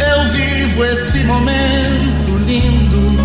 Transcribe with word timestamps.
eu 0.00 0.30
vivo 0.30 0.84
esse 0.84 1.18
momento 1.24 2.38
lindo. 2.46 3.20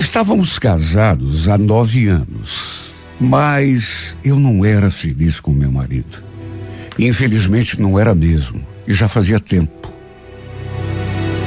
Estávamos 0.00 0.58
casados 0.58 1.48
há 1.48 1.56
nove 1.56 2.08
anos, 2.08 2.92
mas 3.20 4.16
eu 4.24 4.38
não 4.38 4.64
era 4.64 4.90
feliz 4.90 5.38
com 5.38 5.52
meu 5.52 5.70
marido. 5.70 6.22
Infelizmente 6.98 7.80
não 7.80 7.98
era 7.98 8.14
mesmo, 8.14 8.60
e 8.86 8.92
já 8.92 9.06
fazia 9.06 9.38
tempo. 9.38 9.92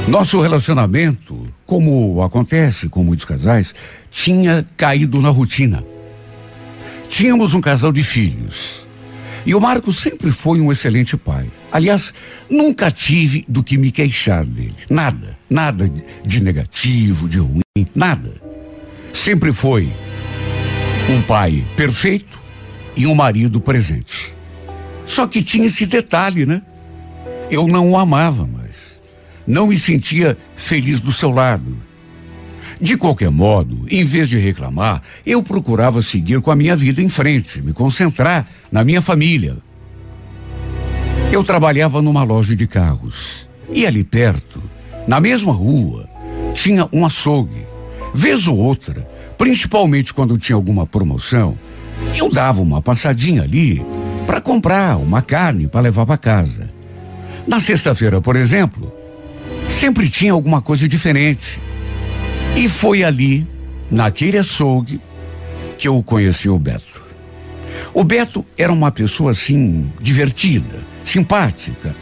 Nosso 0.08 0.40
relacionamento, 0.40 1.48
como 1.64 2.22
acontece 2.22 2.88
com 2.88 3.04
muitos 3.04 3.24
casais, 3.24 3.74
tinha 4.10 4.66
caído 4.76 5.20
na 5.20 5.30
rotina. 5.30 5.84
Tínhamos 7.08 7.54
um 7.54 7.60
casal 7.60 7.92
de 7.92 8.02
filhos. 8.02 8.86
E 9.46 9.54
o 9.54 9.60
Marco 9.60 9.92
sempre 9.92 10.30
foi 10.30 10.60
um 10.60 10.70
excelente 10.70 11.16
pai. 11.16 11.50
Aliás, 11.70 12.12
nunca 12.50 12.90
tive 12.90 13.44
do 13.48 13.62
que 13.62 13.78
me 13.78 13.90
queixar 13.90 14.44
dele. 14.44 14.74
Nada, 14.90 15.38
nada 15.48 15.90
de 16.24 16.40
negativo, 16.40 17.28
de 17.28 17.38
ruim, 17.38 17.86
nada. 17.94 18.32
Sempre 19.12 19.52
foi 19.52 19.92
um 21.08 21.20
pai 21.22 21.64
perfeito 21.76 22.40
e 22.96 23.06
um 23.06 23.14
marido 23.14 23.60
presente. 23.60 24.34
Só 25.04 25.26
que 25.26 25.42
tinha 25.42 25.66
esse 25.66 25.86
detalhe, 25.86 26.46
né? 26.46 26.62
Eu 27.50 27.66
não 27.66 27.90
o 27.90 27.98
amava 27.98 28.46
mais. 28.46 28.61
Não 29.46 29.66
me 29.66 29.76
sentia 29.76 30.36
feliz 30.54 31.00
do 31.00 31.12
seu 31.12 31.30
lado. 31.30 31.76
De 32.80 32.96
qualquer 32.96 33.30
modo, 33.30 33.86
em 33.90 34.04
vez 34.04 34.28
de 34.28 34.38
reclamar, 34.38 35.02
eu 35.24 35.42
procurava 35.42 36.02
seguir 36.02 36.40
com 36.40 36.50
a 36.50 36.56
minha 36.56 36.74
vida 36.74 37.00
em 37.00 37.08
frente, 37.08 37.62
me 37.62 37.72
concentrar 37.72 38.46
na 38.72 38.82
minha 38.82 39.00
família. 39.00 39.56
Eu 41.30 41.44
trabalhava 41.44 42.02
numa 42.02 42.24
loja 42.24 42.56
de 42.56 42.66
carros. 42.66 43.48
E 43.70 43.86
ali 43.86 44.04
perto, 44.04 44.62
na 45.06 45.20
mesma 45.20 45.52
rua, 45.52 46.08
tinha 46.52 46.88
um 46.92 47.06
açougue. 47.06 47.64
Vez 48.12 48.46
ou 48.46 48.58
outra, 48.58 49.08
principalmente 49.38 50.12
quando 50.12 50.36
tinha 50.36 50.56
alguma 50.56 50.86
promoção, 50.86 51.58
eu 52.16 52.28
dava 52.28 52.60
uma 52.60 52.82
passadinha 52.82 53.42
ali 53.42 53.84
para 54.26 54.40
comprar 54.40 54.96
uma 54.96 55.22
carne 55.22 55.68
para 55.68 55.80
levar 55.80 56.04
para 56.04 56.18
casa. 56.18 56.70
Na 57.46 57.60
sexta-feira, 57.60 58.20
por 58.20 58.36
exemplo, 58.36 58.92
sempre 59.72 60.08
tinha 60.08 60.32
alguma 60.32 60.60
coisa 60.60 60.88
diferente. 60.88 61.60
E 62.54 62.68
foi 62.68 63.02
ali, 63.02 63.46
naquele 63.90 64.38
açougue, 64.38 65.00
que 65.78 65.88
eu 65.88 66.02
conheci 66.02 66.48
o 66.48 66.58
Beto. 66.58 67.02
O 67.94 68.04
Beto 68.04 68.44
era 68.56 68.72
uma 68.72 68.90
pessoa 68.90 69.32
assim, 69.32 69.90
divertida, 70.00 70.86
simpática. 71.04 71.96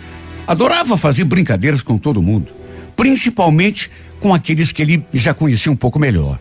Adorava 0.46 0.96
fazer 0.96 1.24
brincadeiras 1.24 1.80
com 1.80 1.96
todo 1.96 2.20
mundo, 2.20 2.52
principalmente 2.96 3.90
com 4.18 4.34
aqueles 4.34 4.72
que 4.72 4.82
ele 4.82 5.06
já 5.12 5.32
conhecia 5.32 5.72
um 5.72 5.76
pouco 5.76 5.98
melhor. 5.98 6.38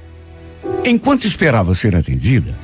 Enquanto 0.84 1.26
esperava 1.26 1.74
ser 1.74 1.96
atendida, 1.96 2.58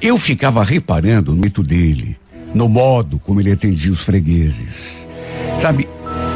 eu 0.00 0.18
ficava 0.18 0.62
reparando 0.62 1.34
no 1.34 1.42
jeito 1.42 1.62
dele, 1.62 2.16
no 2.54 2.68
modo 2.68 3.18
como 3.18 3.40
ele 3.40 3.52
atendia 3.52 3.90
os 3.90 4.02
fregueses. 4.02 5.08
Sabe, 5.58 5.88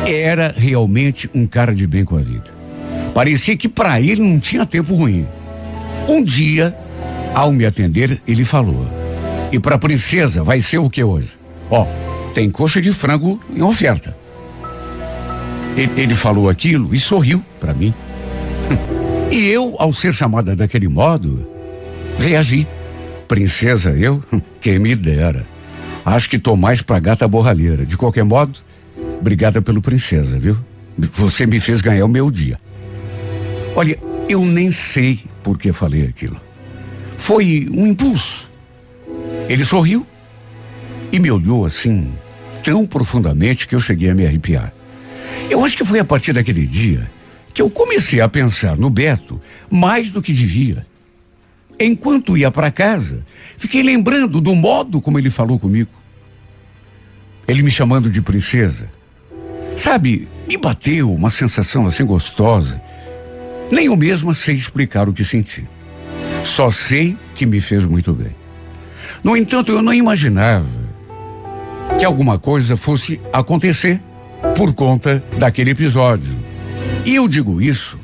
era 0.06 0.55
realmente 0.56 1.28
um 1.34 1.47
cara 1.47 1.75
de 1.75 1.87
bem 1.87 2.05
com 2.05 2.17
a 2.17 2.21
vida. 2.21 2.55
Parecia 3.15 3.56
que 3.56 3.69
para 3.69 4.00
ele 4.00 4.22
não 4.22 4.39
tinha 4.39 4.67
tempo 4.67 4.94
ruim. 4.94 5.27
Um 6.09 6.22
dia, 6.22 6.77
ao 7.34 7.50
me 7.50 7.65
atender, 7.67 8.21
ele 8.27 8.45
falou: 8.45 8.87
"E 9.50 9.59
para 9.59 9.78
princesa 9.78 10.43
vai 10.43 10.61
ser 10.61 10.78
o 10.78 10.91
que 10.91 11.03
hoje? 11.03 11.31
Ó, 11.71 11.87
tem 12.34 12.50
coxa 12.50 12.81
de 12.81 12.93
frango 12.93 13.41
em 13.55 13.62
oferta." 13.62 14.16
Ele, 15.77 15.93
ele 15.97 16.15
falou 16.15 16.49
aquilo 16.49 16.95
e 16.95 16.99
sorriu 16.99 17.45
para 17.61 17.75
mim. 17.75 17.93
e 19.31 19.47
eu, 19.47 19.77
ao 19.78 19.93
ser 19.93 20.12
chamada 20.12 20.56
daquele 20.56 20.89
modo, 20.89 21.47
reagi. 22.19 22.66
Princesa, 23.28 23.91
eu? 23.91 24.22
Quem 24.61 24.78
me 24.78 24.95
dera. 24.95 25.47
Acho 26.05 26.31
que 26.31 26.39
tô 26.39 26.55
mais 26.56 26.81
pra 26.81 27.00
gata 27.00 27.27
borralheira. 27.27 27.84
De 27.84 27.97
qualquer 27.97 28.25
modo, 28.25 28.59
obrigada 29.21 29.61
pelo 29.61 29.83
princesa, 29.83 30.39
viu? 30.39 30.57
Você 30.99 31.47
me 31.47 31.61
fez 31.61 31.81
ganhar 31.81 32.05
o 32.05 32.09
meu 32.09 32.31
dia. 32.31 32.57
Olha, 33.75 33.99
eu 34.29 34.45
nem 34.45 34.71
sei 34.71 35.21
por 35.43 35.59
que 35.59 35.73
falei 35.73 36.07
aquilo. 36.07 36.41
Foi 37.19 37.67
um 37.71 37.87
impulso. 37.87 38.51
Ele 39.49 39.65
sorriu 39.65 40.07
e 41.12 41.19
me 41.19 41.31
olhou 41.31 41.65
assim, 41.65 42.12
tão 42.62 42.87
profundamente 42.87 43.67
que 43.67 43.75
eu 43.75 43.81
cheguei 43.81 44.11
a 44.11 44.15
me 44.15 44.27
arrepiar. 44.27 44.73
Eu 45.51 45.65
acho 45.65 45.77
que 45.77 45.84
foi 45.84 45.99
a 45.99 46.05
partir 46.05 46.33
daquele 46.33 46.67
dia 46.67 47.11
que 47.55 47.63
eu 47.63 47.71
comecei 47.71 48.21
a 48.21 48.28
pensar 48.28 48.77
no 48.77 48.91
Beto 48.91 49.41
mais 49.71 50.11
do 50.11 50.21
que 50.21 50.33
devia. 50.33 50.87
Enquanto 51.78 52.37
ia 52.37 52.51
para 52.51 52.71
casa, 52.71 53.25
fiquei 53.57 53.83
lembrando 53.83 54.41
do 54.41 54.55
modo 54.55 55.01
como 55.01 55.19
ele 55.19 55.31
falou 55.31 55.59
comigo. 55.59 55.91
Ele 57.47 57.62
me 57.62 57.71
chamando 57.71 58.11
de 58.11 58.21
princesa. 58.21 58.91
Sabe, 59.77 60.29
me 60.47 60.57
bateu 60.57 61.12
uma 61.12 61.31
sensação 61.31 61.87
assim 61.87 62.05
gostosa. 62.05 62.81
Nem 63.71 63.87
eu 63.87 63.97
mesma 63.97 64.34
sei 64.34 64.55
explicar 64.55 65.09
o 65.09 65.12
que 65.12 65.25
senti. 65.25 65.69
Só 66.43 66.71
sei 66.71 67.17
que 67.34 67.47
me 67.47 67.61
fez 67.61 67.84
muito 67.84 68.12
bem. 68.12 68.34
No 69.23 69.37
entanto, 69.37 69.73
eu 69.73 69.83
não 69.83 69.93
imaginava 69.93 70.69
que 71.99 72.05
alguma 72.05 72.39
coisa 72.39 72.77
fosse 72.77 73.21
acontecer 73.33 74.01
por 74.57 74.75
conta 74.75 75.23
daquele 75.39 75.71
episódio. 75.71 76.37
E 77.05 77.15
eu 77.15 77.28
digo 77.28 77.61
isso 77.61 77.99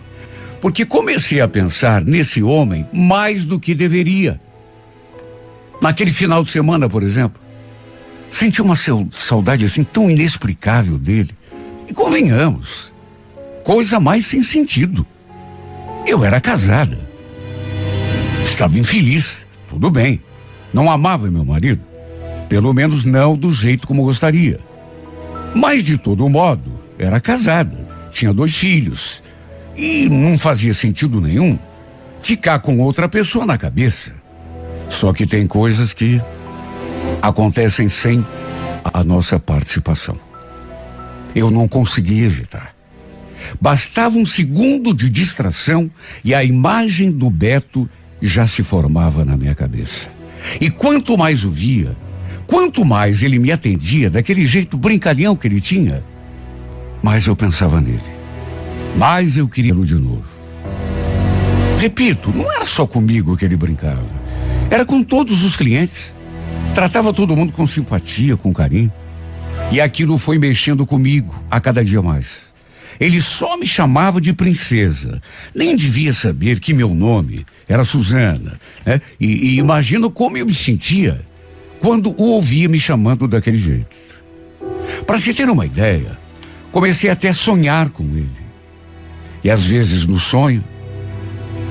porque 0.62 0.86
comecei 0.86 1.40
a 1.40 1.48
pensar 1.48 2.04
nesse 2.04 2.40
homem 2.40 2.86
mais 2.92 3.44
do 3.44 3.58
que 3.58 3.74
deveria. 3.74 4.40
Naquele 5.82 6.12
final 6.12 6.44
de 6.44 6.52
semana, 6.52 6.88
por 6.88 7.02
exemplo, 7.02 7.41
senti 8.32 8.60
uma 8.60 8.74
saudade 9.12 9.64
assim 9.64 9.84
tão 9.84 10.10
inexplicável 10.10 10.98
dele. 10.98 11.30
E 11.86 11.94
convenhamos, 11.94 12.92
coisa 13.62 14.00
mais 14.00 14.26
sem 14.26 14.42
sentido. 14.42 15.06
Eu 16.06 16.24
era 16.24 16.40
casada. 16.40 16.98
Estava 18.42 18.78
infeliz, 18.78 19.46
tudo 19.68 19.90
bem. 19.90 20.20
Não 20.72 20.90
amava 20.90 21.30
meu 21.30 21.44
marido, 21.44 21.82
pelo 22.48 22.72
menos 22.72 23.04
não 23.04 23.36
do 23.36 23.52
jeito 23.52 23.86
como 23.86 24.02
gostaria. 24.02 24.58
Mas 25.54 25.84
de 25.84 25.98
todo 25.98 26.28
modo, 26.28 26.80
era 26.98 27.20
casada, 27.20 27.86
tinha 28.10 28.32
dois 28.32 28.56
filhos 28.56 29.22
e 29.76 30.08
não 30.08 30.38
fazia 30.38 30.72
sentido 30.72 31.20
nenhum 31.20 31.58
ficar 32.20 32.58
com 32.60 32.78
outra 32.78 33.08
pessoa 33.08 33.44
na 33.44 33.58
cabeça. 33.58 34.12
Só 34.88 35.12
que 35.12 35.26
tem 35.26 35.46
coisas 35.46 35.92
que 35.92 36.20
acontecem 37.22 37.88
sem 37.88 38.26
a 38.84 39.04
nossa 39.04 39.38
participação. 39.38 40.18
Eu 41.34 41.50
não 41.50 41.68
consegui 41.68 42.24
evitar. 42.24 42.74
Bastava 43.60 44.18
um 44.18 44.26
segundo 44.26 44.92
de 44.92 45.08
distração 45.08 45.90
e 46.24 46.34
a 46.34 46.42
imagem 46.42 47.10
do 47.10 47.30
Beto 47.30 47.88
já 48.20 48.46
se 48.46 48.62
formava 48.62 49.24
na 49.24 49.36
minha 49.36 49.54
cabeça. 49.54 50.10
E 50.60 50.68
quanto 50.68 51.16
mais 51.16 51.44
o 51.44 51.50
via, 51.50 51.96
quanto 52.46 52.84
mais 52.84 53.22
ele 53.22 53.38
me 53.38 53.52
atendia 53.52 54.10
daquele 54.10 54.44
jeito 54.44 54.76
brincalhão 54.76 55.36
que 55.36 55.46
ele 55.46 55.60
tinha, 55.60 56.04
mais 57.02 57.26
eu 57.26 57.36
pensava 57.36 57.80
nele. 57.80 58.02
Mais 58.96 59.36
eu 59.36 59.48
queria-lo 59.48 59.86
de 59.86 59.94
novo. 59.94 60.24
Repito, 61.78 62.32
não 62.32 62.50
era 62.52 62.66
só 62.66 62.86
comigo 62.86 63.36
que 63.36 63.44
ele 63.44 63.56
brincava. 63.56 64.22
Era 64.70 64.84
com 64.84 65.02
todos 65.02 65.44
os 65.44 65.56
clientes. 65.56 66.14
Tratava 66.74 67.12
todo 67.12 67.36
mundo 67.36 67.52
com 67.52 67.66
simpatia, 67.66 68.36
com 68.36 68.52
carinho. 68.52 68.92
E 69.70 69.80
aquilo 69.80 70.18
foi 70.18 70.38
mexendo 70.38 70.86
comigo 70.86 71.34
a 71.50 71.60
cada 71.60 71.84
dia 71.84 72.00
mais. 72.00 72.52
Ele 72.98 73.20
só 73.20 73.56
me 73.56 73.66
chamava 73.66 74.20
de 74.20 74.32
princesa. 74.32 75.20
Nem 75.54 75.76
devia 75.76 76.12
saber 76.12 76.60
que 76.60 76.72
meu 76.72 76.94
nome 76.94 77.44
era 77.68 77.84
Suzana. 77.84 78.58
Né? 78.86 79.00
E, 79.20 79.26
e 79.26 79.58
imagino 79.58 80.10
como 80.10 80.36
eu 80.36 80.46
me 80.46 80.54
sentia 80.54 81.20
quando 81.80 82.14
o 82.16 82.30
ouvia 82.30 82.68
me 82.68 82.78
chamando 82.78 83.26
daquele 83.26 83.58
jeito. 83.58 83.96
Para 85.06 85.18
se 85.18 85.34
ter 85.34 85.48
uma 85.50 85.66
ideia, 85.66 86.18
comecei 86.70 87.10
até 87.10 87.28
a 87.28 87.34
sonhar 87.34 87.90
com 87.90 88.04
ele. 88.04 88.30
E 89.42 89.50
às 89.50 89.64
vezes 89.64 90.06
no 90.06 90.18
sonho 90.18 90.64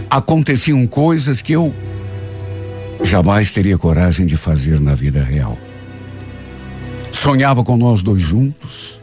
aconteciam 0.10 0.86
coisas 0.86 1.42
que 1.42 1.54
eu 1.54 1.74
jamais 3.04 3.52
teria 3.52 3.78
coragem 3.78 4.26
de 4.26 4.38
fazer 4.38 4.80
na 4.80 4.96
vida 4.96 5.24
real. 5.24 5.58
Sonhava 7.12 7.64
com 7.64 7.78
nós 7.78 8.02
dois 8.02 8.22
juntos, 8.22 9.02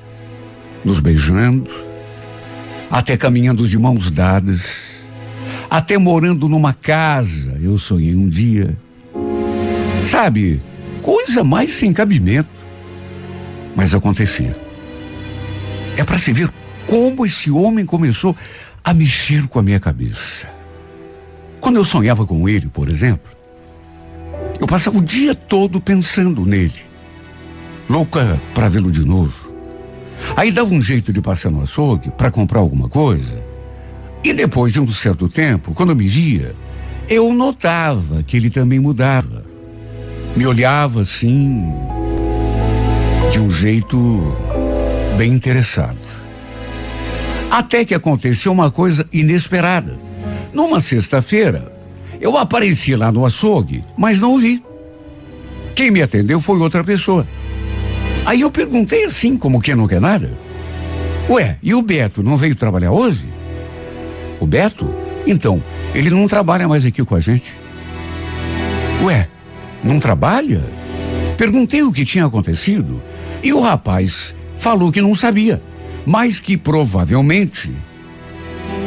nos 0.85 0.99
beijando, 0.99 1.71
até 2.91 3.17
caminhando 3.17 3.69
de 3.69 3.79
mãos 3.79 4.11
dadas, 4.11 4.89
até 5.71 5.99
morando 5.99 6.49
numa 6.49 6.73
casa, 6.73 7.59
eu 7.61 7.77
sonhei 7.79 8.17
um 8.17 8.29
dia. 8.29 8.77
Sabe, 10.03 10.61
coisa 11.03 11.45
mais 11.45 11.73
sem 11.73 11.93
cabimento. 11.93 12.49
Mas 13.77 13.95
acontecia. 13.95 14.59
É 15.97 16.03
para 16.03 16.19
se 16.19 16.33
ver 16.33 16.51
como 16.87 17.27
esse 17.27 17.51
homem 17.51 17.85
começou 17.85 18.35
a 18.83 18.95
mexer 18.95 19.47
com 19.49 19.59
a 19.59 19.63
minha 19.63 19.79
cabeça. 19.79 20.49
Quando 21.61 21.77
eu 21.77 21.85
sonhava 21.85 22.25
com 22.27 22.49
ele, 22.49 22.69
por 22.69 22.89
exemplo, 22.89 23.38
eu 24.61 24.67
passava 24.67 24.99
o 24.99 25.03
dia 25.03 25.35
todo 25.35 25.81
pensando 25.81 26.45
nele 26.45 26.89
louca 27.89 28.41
para 28.55 28.69
vê-lo 28.69 28.93
de 28.93 29.05
novo. 29.05 29.49
Aí 30.37 30.53
dava 30.53 30.73
um 30.75 30.81
jeito 30.81 31.13
de 31.13 31.23
passar 31.23 31.51
no 31.51 31.63
açougue 31.63 32.11
para 32.11 32.31
comprar 32.31 32.61
alguma 32.61 32.89
coisa. 32.89 33.43
E 34.23 34.33
depois 34.33 34.73
de 34.73 34.81
um 34.81 34.87
certo 34.87 35.29
tempo, 35.29 35.73
quando 35.73 35.97
me 35.97 36.07
via, 36.07 36.55
eu 37.09 37.33
notava 37.33 38.23
que 38.23 38.37
ele 38.37 38.51
também 38.51 38.79
mudava. 38.79 39.45
Me 40.37 40.47
olhava 40.47 41.01
assim, 41.01 41.65
de 43.31 43.41
um 43.41 43.49
jeito 43.49 44.37
bem 45.17 45.33
interessado. 45.33 45.99
Até 47.51 47.85
que 47.85 47.95
aconteceu 47.95 48.53
uma 48.53 48.71
coisa 48.71 49.09
inesperada. 49.13 49.99
Numa 50.53 50.81
sexta-feira, 50.81 51.73
eu 52.21 52.37
apareci 52.37 52.95
lá 52.95 53.13
no 53.13 53.25
açougue, 53.25 53.85
mas 53.97 54.19
não 54.19 54.39
vi. 54.39 54.63
Quem 55.75 55.91
me 55.91 56.03
atendeu 56.03 56.41
foi 56.41 56.59
outra 56.59 56.83
pessoa. 56.83 57.27
Aí 58.27 58.41
eu 58.41 58.51
perguntei 58.51 59.05
assim, 59.05 59.37
como 59.37 59.61
que 59.61 59.75
não 59.75 59.87
quer 59.87 60.01
nada. 60.01 60.37
Ué, 61.31 61.59
e 61.63 61.75
o 61.75 61.83
Beto 61.83 62.23
não 62.23 62.37
veio 62.37 62.55
trabalhar 62.55 62.91
hoje? 62.91 63.33
O 64.41 64.47
Beto? 64.47 64.95
Então, 65.27 65.63
ele 65.95 66.11
não 66.11 66.27
trabalha 66.27 66.67
mais 66.67 66.85
aqui 66.85 67.05
com 67.05 67.15
a 67.15 67.21
gente. 67.21 67.53
Ué, 69.03 69.29
não 69.83 70.01
trabalha? 70.01 70.65
Perguntei 71.37 71.83
o 71.83 71.93
que 71.93 72.05
tinha 72.05 72.25
acontecido 72.27 73.03
e 73.43 73.53
o 73.53 73.61
rapaz 73.61 74.35
falou 74.59 74.91
que 74.91 75.01
não 75.01 75.15
sabia, 75.15 75.63
mas 76.05 76.41
que 76.41 76.57
provavelmente 76.57 77.71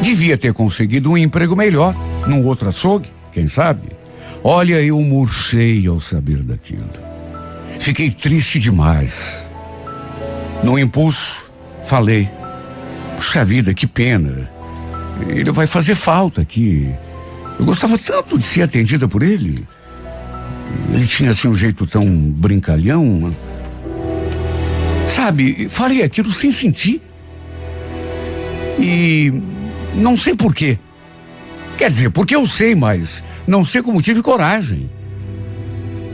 devia 0.01 0.37
ter 0.37 0.53
conseguido 0.53 1.11
um 1.11 1.17
emprego 1.17 1.55
melhor 1.55 1.95
num 2.27 2.45
outro 2.45 2.69
açougue, 2.69 3.09
quem 3.31 3.47
sabe? 3.47 3.89
Olha, 4.43 4.81
eu 4.81 4.99
murchei 5.01 5.85
ao 5.87 5.99
saber 5.99 6.43
daquilo. 6.43 6.89
Fiquei 7.79 8.11
triste 8.11 8.59
demais. 8.59 9.49
No 10.63 10.77
impulso, 10.77 11.51
falei: 11.83 12.29
Puxa 13.15 13.45
vida, 13.45 13.73
que 13.73 13.87
pena. 13.87 14.49
Ele 15.27 15.51
vai 15.51 15.67
fazer 15.67 15.95
falta 15.95 16.41
aqui. 16.41 16.93
Eu 17.59 17.65
gostava 17.65 17.97
tanto 17.97 18.37
de 18.37 18.45
ser 18.45 18.63
atendida 18.63 19.07
por 19.07 19.21
ele. 19.21 19.65
Ele 20.91 21.05
tinha 21.05 21.31
assim 21.31 21.47
um 21.47 21.55
jeito 21.55 21.85
tão 21.85 22.05
brincalhão. 22.05 23.33
Sabe, 25.07 25.67
falei 25.69 26.01
aquilo 26.01 26.31
sem 26.31 26.51
sentir. 26.51 27.01
E 28.79 29.31
não 29.95 30.17
sei 30.17 30.35
porquê. 30.35 30.79
Quer 31.81 31.89
dizer, 31.89 32.11
porque 32.11 32.35
eu 32.35 32.45
sei, 32.45 32.75
mas 32.75 33.23
não 33.47 33.65
sei 33.65 33.81
como 33.81 34.03
tive 34.03 34.21
coragem. 34.21 34.87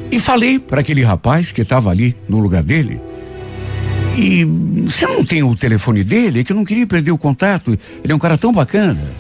E 0.10 0.18
falei 0.18 0.60
para 0.60 0.80
aquele 0.80 1.04
rapaz 1.04 1.52
que 1.52 1.60
estava 1.60 1.90
ali 1.90 2.16
no 2.30 2.40
lugar 2.40 2.64
dele. 2.64 3.02
E 4.16 4.46
você 4.86 5.06
não 5.06 5.25
tem 5.25 5.44
o 5.44 5.54
telefone 5.58 6.06
dele? 6.06 6.40
É 6.40 6.44
que 6.46 6.54
eu 6.54 6.56
não 6.56 6.64
queria 6.64 6.88
perder 6.88 7.12
o 7.12 7.18
contato. 7.18 7.78
Ele 8.02 8.14
é 8.14 8.16
um 8.16 8.18
cara 8.18 8.38
tão 8.38 8.54
bacana. 8.54 9.12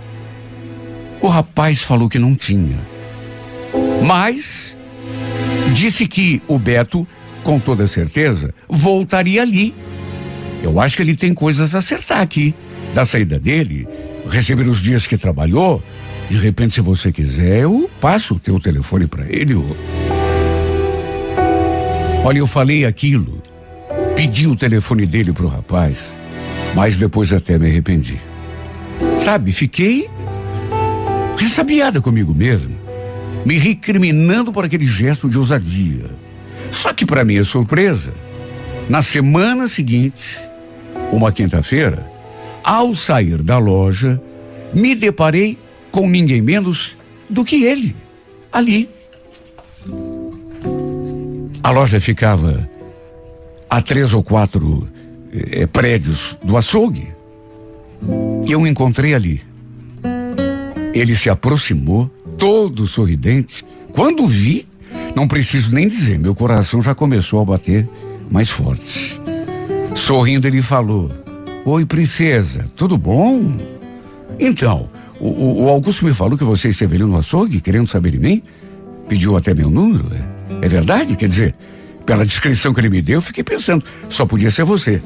O 1.19 1.27
rapaz 1.27 1.81
falou 1.81 2.07
que 2.07 2.17
não 2.17 2.33
tinha. 2.33 2.79
Mas 4.05 4.77
disse 5.73 6.07
que 6.07 6.41
o 6.47 6.57
Beto, 6.57 7.05
com 7.43 7.59
toda 7.59 7.85
certeza, 7.85 8.55
voltaria 8.69 9.41
ali. 9.41 9.75
Eu 10.63 10.79
acho 10.79 10.95
que 10.95 11.01
ele 11.01 11.17
tem 11.17 11.33
coisas 11.33 11.75
a 11.75 11.79
acertar 11.79 12.21
aqui. 12.21 12.55
Da 12.93 13.03
saída 13.03 13.37
dele, 13.37 13.85
receber 14.29 14.65
os 14.69 14.81
dias 14.81 15.05
que 15.05 15.17
trabalhou. 15.17 15.83
De 16.29 16.37
repente, 16.37 16.75
se 16.75 16.81
você 16.81 17.11
quiser, 17.11 17.63
eu 17.63 17.89
passo 18.01 18.35
o 18.35 18.39
teu 18.39 18.59
telefone 18.59 19.07
para 19.07 19.25
ele. 19.29 19.53
Olha, 22.23 22.39
eu 22.39 22.47
falei 22.47 22.85
aquilo, 22.85 23.41
pedi 24.15 24.47
o 24.47 24.55
telefone 24.55 25.05
dele 25.05 25.31
pro 25.31 25.47
rapaz, 25.47 26.17
mas 26.75 26.97
depois 26.97 27.31
até 27.31 27.57
me 27.57 27.67
arrependi. 27.67 28.19
Sabe, 29.17 29.51
fiquei 29.51 30.09
ressabiada 31.37 32.01
comigo 32.01 32.35
mesmo, 32.35 32.75
me 33.45 33.57
recriminando 33.57 34.51
por 34.51 34.65
aquele 34.65 34.85
gesto 34.85 35.29
de 35.29 35.37
ousadia. 35.37 36.09
Só 36.71 36.91
que, 36.91 37.05
para 37.05 37.23
minha 37.23 37.45
surpresa, 37.45 38.13
na 38.89 39.01
semana 39.01 39.67
seguinte, 39.67 40.37
uma 41.11 41.31
quinta-feira, 41.31 42.11
ao 42.63 42.93
sair 42.93 43.41
da 43.41 43.57
loja, 43.57 44.21
me 44.73 44.93
deparei 44.93 45.57
com 45.97 46.07
ninguém 46.07 46.43
menos 46.43 46.95
do 47.27 47.43
que 47.43 47.63
ele, 47.63 47.95
ali, 48.53 48.87
a 51.63 51.71
loja 51.71 51.99
ficava 51.99 52.69
a 53.67 53.81
três 53.81 54.13
ou 54.13 54.21
quatro 54.21 54.87
eh, 55.33 55.65
prédios 55.65 56.37
do 56.43 56.55
açougue. 56.55 57.07
E 58.45 58.51
eu 58.51 58.67
encontrei 58.67 59.15
ali. 59.15 59.41
Ele 60.93 61.15
se 61.15 61.31
aproximou, 61.31 62.07
todo 62.37 62.85
sorridente. 62.85 63.65
Quando 63.91 64.27
vi, 64.27 64.67
não 65.15 65.27
preciso 65.27 65.73
nem 65.73 65.87
dizer, 65.87 66.19
meu 66.19 66.35
coração 66.35 66.79
já 66.79 66.93
começou 66.93 67.41
a 67.41 67.45
bater 67.45 67.89
mais 68.29 68.51
forte. 68.51 69.19
Sorrindo, 69.95 70.47
ele 70.47 70.61
falou: 70.61 71.11
Oi, 71.65 71.87
princesa, 71.87 72.69
tudo 72.75 72.99
bom? 72.99 73.57
Então, 74.39 74.91
o, 75.19 75.65
o 75.65 75.69
Augusto 75.69 76.05
me 76.05 76.13
falou 76.13 76.37
que 76.37 76.43
você 76.43 76.69
esteve 76.69 76.95
ali 76.95 77.05
no 77.05 77.17
açougue, 77.17 77.61
querendo 77.61 77.89
saber 77.89 78.11
de 78.11 78.19
mim? 78.19 78.43
Pediu 79.07 79.35
até 79.35 79.53
meu 79.53 79.69
número, 79.69 80.11
é? 80.13 80.65
É 80.65 80.67
verdade? 80.67 81.15
Quer 81.15 81.29
dizer, 81.29 81.55
pela 82.05 82.25
descrição 82.25 82.73
que 82.73 82.79
ele 82.79 82.89
me 82.89 83.01
deu, 83.01 83.17
eu 83.17 83.21
fiquei 83.21 83.43
pensando, 83.43 83.83
só 84.09 84.25
podia 84.25 84.51
ser 84.51 84.63
você. 84.63 85.01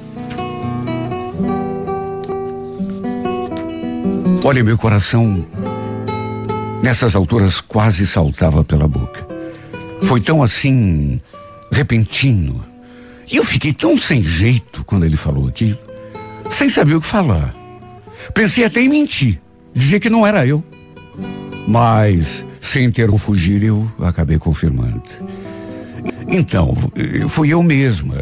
Olha, 4.43 4.63
meu 4.63 4.77
coração, 4.77 5.47
nessas 6.81 7.15
alturas, 7.15 7.61
quase 7.61 8.07
saltava 8.07 8.63
pela 8.63 8.87
boca. 8.87 9.25
Foi 10.03 10.19
tão 10.19 10.41
assim, 10.41 11.21
repentino. 11.71 12.63
E 13.31 13.37
eu 13.37 13.45
fiquei 13.45 13.71
tão 13.71 13.95
sem 13.97 14.21
jeito 14.23 14.83
quando 14.83 15.05
ele 15.05 15.15
falou 15.15 15.47
aquilo, 15.47 15.77
sem 16.49 16.69
saber 16.69 16.95
o 16.95 17.01
que 17.01 17.07
falar. 17.07 17.53
Pensei 18.33 18.65
até 18.65 18.81
em 18.81 18.89
mentir, 18.89 19.39
dizer 19.73 19.99
que 19.99 20.09
não 20.09 20.25
era 20.25 20.45
eu. 20.45 20.63
Mas, 21.67 22.45
sem 22.59 22.89
ter 22.89 23.09
um 23.09 23.17
fugir, 23.17 23.63
eu 23.63 23.89
acabei 23.99 24.37
confirmando. 24.37 25.03
Então, 26.27 26.73
fui 27.27 27.53
eu 27.53 27.61
mesma. 27.61 28.15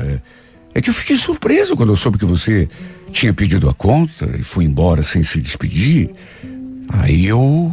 É 0.74 0.82
que 0.82 0.90
eu 0.90 0.94
fiquei 0.94 1.16
surpreso 1.16 1.76
quando 1.76 1.90
eu 1.90 1.96
soube 1.96 2.18
que 2.18 2.26
você 2.26 2.70
tinha 3.12 3.34
pedido 3.34 3.70
a 3.70 3.74
conta 3.74 4.30
e 4.38 4.44
foi 4.44 4.66
embora 4.66 5.02
sem 5.02 5.24
se 5.24 5.42
despedir. 5.42 6.12
Aí 6.90 7.26
eu. 7.26 7.72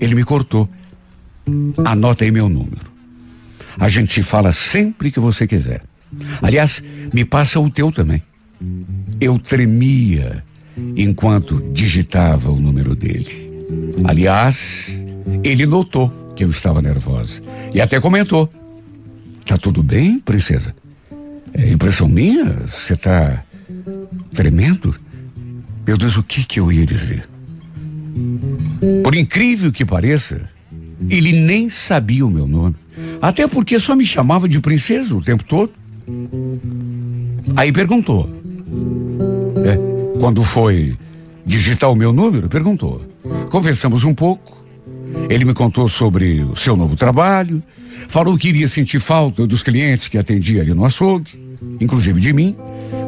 Ele 0.00 0.14
me 0.14 0.24
cortou. 0.24 0.68
Anota 1.84 2.24
aí 2.24 2.30
meu 2.30 2.48
número. 2.48 2.96
A 3.78 3.88
gente 3.88 4.12
se 4.12 4.22
fala 4.22 4.52
sempre 4.52 5.10
que 5.10 5.20
você 5.20 5.46
quiser. 5.46 5.82
Aliás, 6.40 6.82
me 7.12 7.24
passa 7.24 7.60
o 7.60 7.70
teu 7.70 7.92
também. 7.92 8.22
Eu 9.20 9.38
tremia 9.38 10.42
enquanto 10.96 11.62
digitava 11.72 12.50
o 12.50 12.60
número 12.60 12.94
dele. 12.94 13.66
Aliás, 14.04 14.88
ele 15.42 15.66
notou 15.66 16.10
que 16.34 16.44
eu 16.44 16.50
estava 16.50 16.82
nervosa 16.82 17.42
e 17.74 17.80
até 17.80 18.00
comentou 18.00 18.50
Tá 19.46 19.56
tudo 19.56 19.80
bem, 19.80 20.18
princesa? 20.18 20.74
É 21.54 21.70
impressão 21.70 22.08
minha? 22.08 22.44
Você 22.66 22.96
tá 22.96 23.44
tremendo? 24.34 24.92
Meu 25.86 25.96
Deus, 25.96 26.16
o 26.16 26.24
que 26.24 26.44
que 26.44 26.58
eu 26.58 26.72
ia 26.72 26.84
dizer? 26.84 27.28
Por 29.04 29.14
incrível 29.14 29.70
que 29.70 29.84
pareça, 29.84 30.50
ele 31.08 31.32
nem 31.32 31.68
sabia 31.68 32.26
o 32.26 32.30
meu 32.30 32.48
nome. 32.48 32.74
Até 33.22 33.46
porque 33.46 33.78
só 33.78 33.94
me 33.94 34.04
chamava 34.04 34.48
de 34.48 34.60
princesa 34.60 35.16
o 35.16 35.22
tempo 35.22 35.44
todo. 35.44 35.72
Aí 37.56 37.70
perguntou. 37.70 38.28
É, 39.64 39.95
quando 40.18 40.42
foi 40.42 40.96
digitar 41.44 41.90
o 41.90 41.94
meu 41.94 42.12
número, 42.12 42.48
perguntou. 42.48 43.04
Conversamos 43.50 44.04
um 44.04 44.14
pouco. 44.14 44.56
Ele 45.28 45.44
me 45.44 45.54
contou 45.54 45.88
sobre 45.88 46.42
o 46.42 46.56
seu 46.56 46.76
novo 46.76 46.96
trabalho. 46.96 47.62
Falou 48.08 48.36
que 48.36 48.48
iria 48.48 48.68
sentir 48.68 49.00
falta 49.00 49.46
dos 49.46 49.62
clientes 49.62 50.08
que 50.08 50.18
atendia 50.18 50.62
ali 50.62 50.74
no 50.74 50.84
açougue, 50.84 51.56
inclusive 51.80 52.20
de 52.20 52.32
mim, 52.32 52.56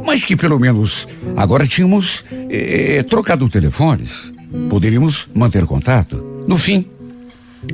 mas 0.05 0.25
que 0.25 0.37
pelo 0.37 0.59
menos 0.59 1.07
agora 1.37 1.67
tínhamos 1.67 2.25
eh, 2.50 3.03
trocado 3.09 3.49
telefones. 3.49 4.33
Poderíamos 4.69 5.29
manter 5.35 5.67
contato. 5.67 6.45
No 6.49 6.57
fim, 6.57 6.87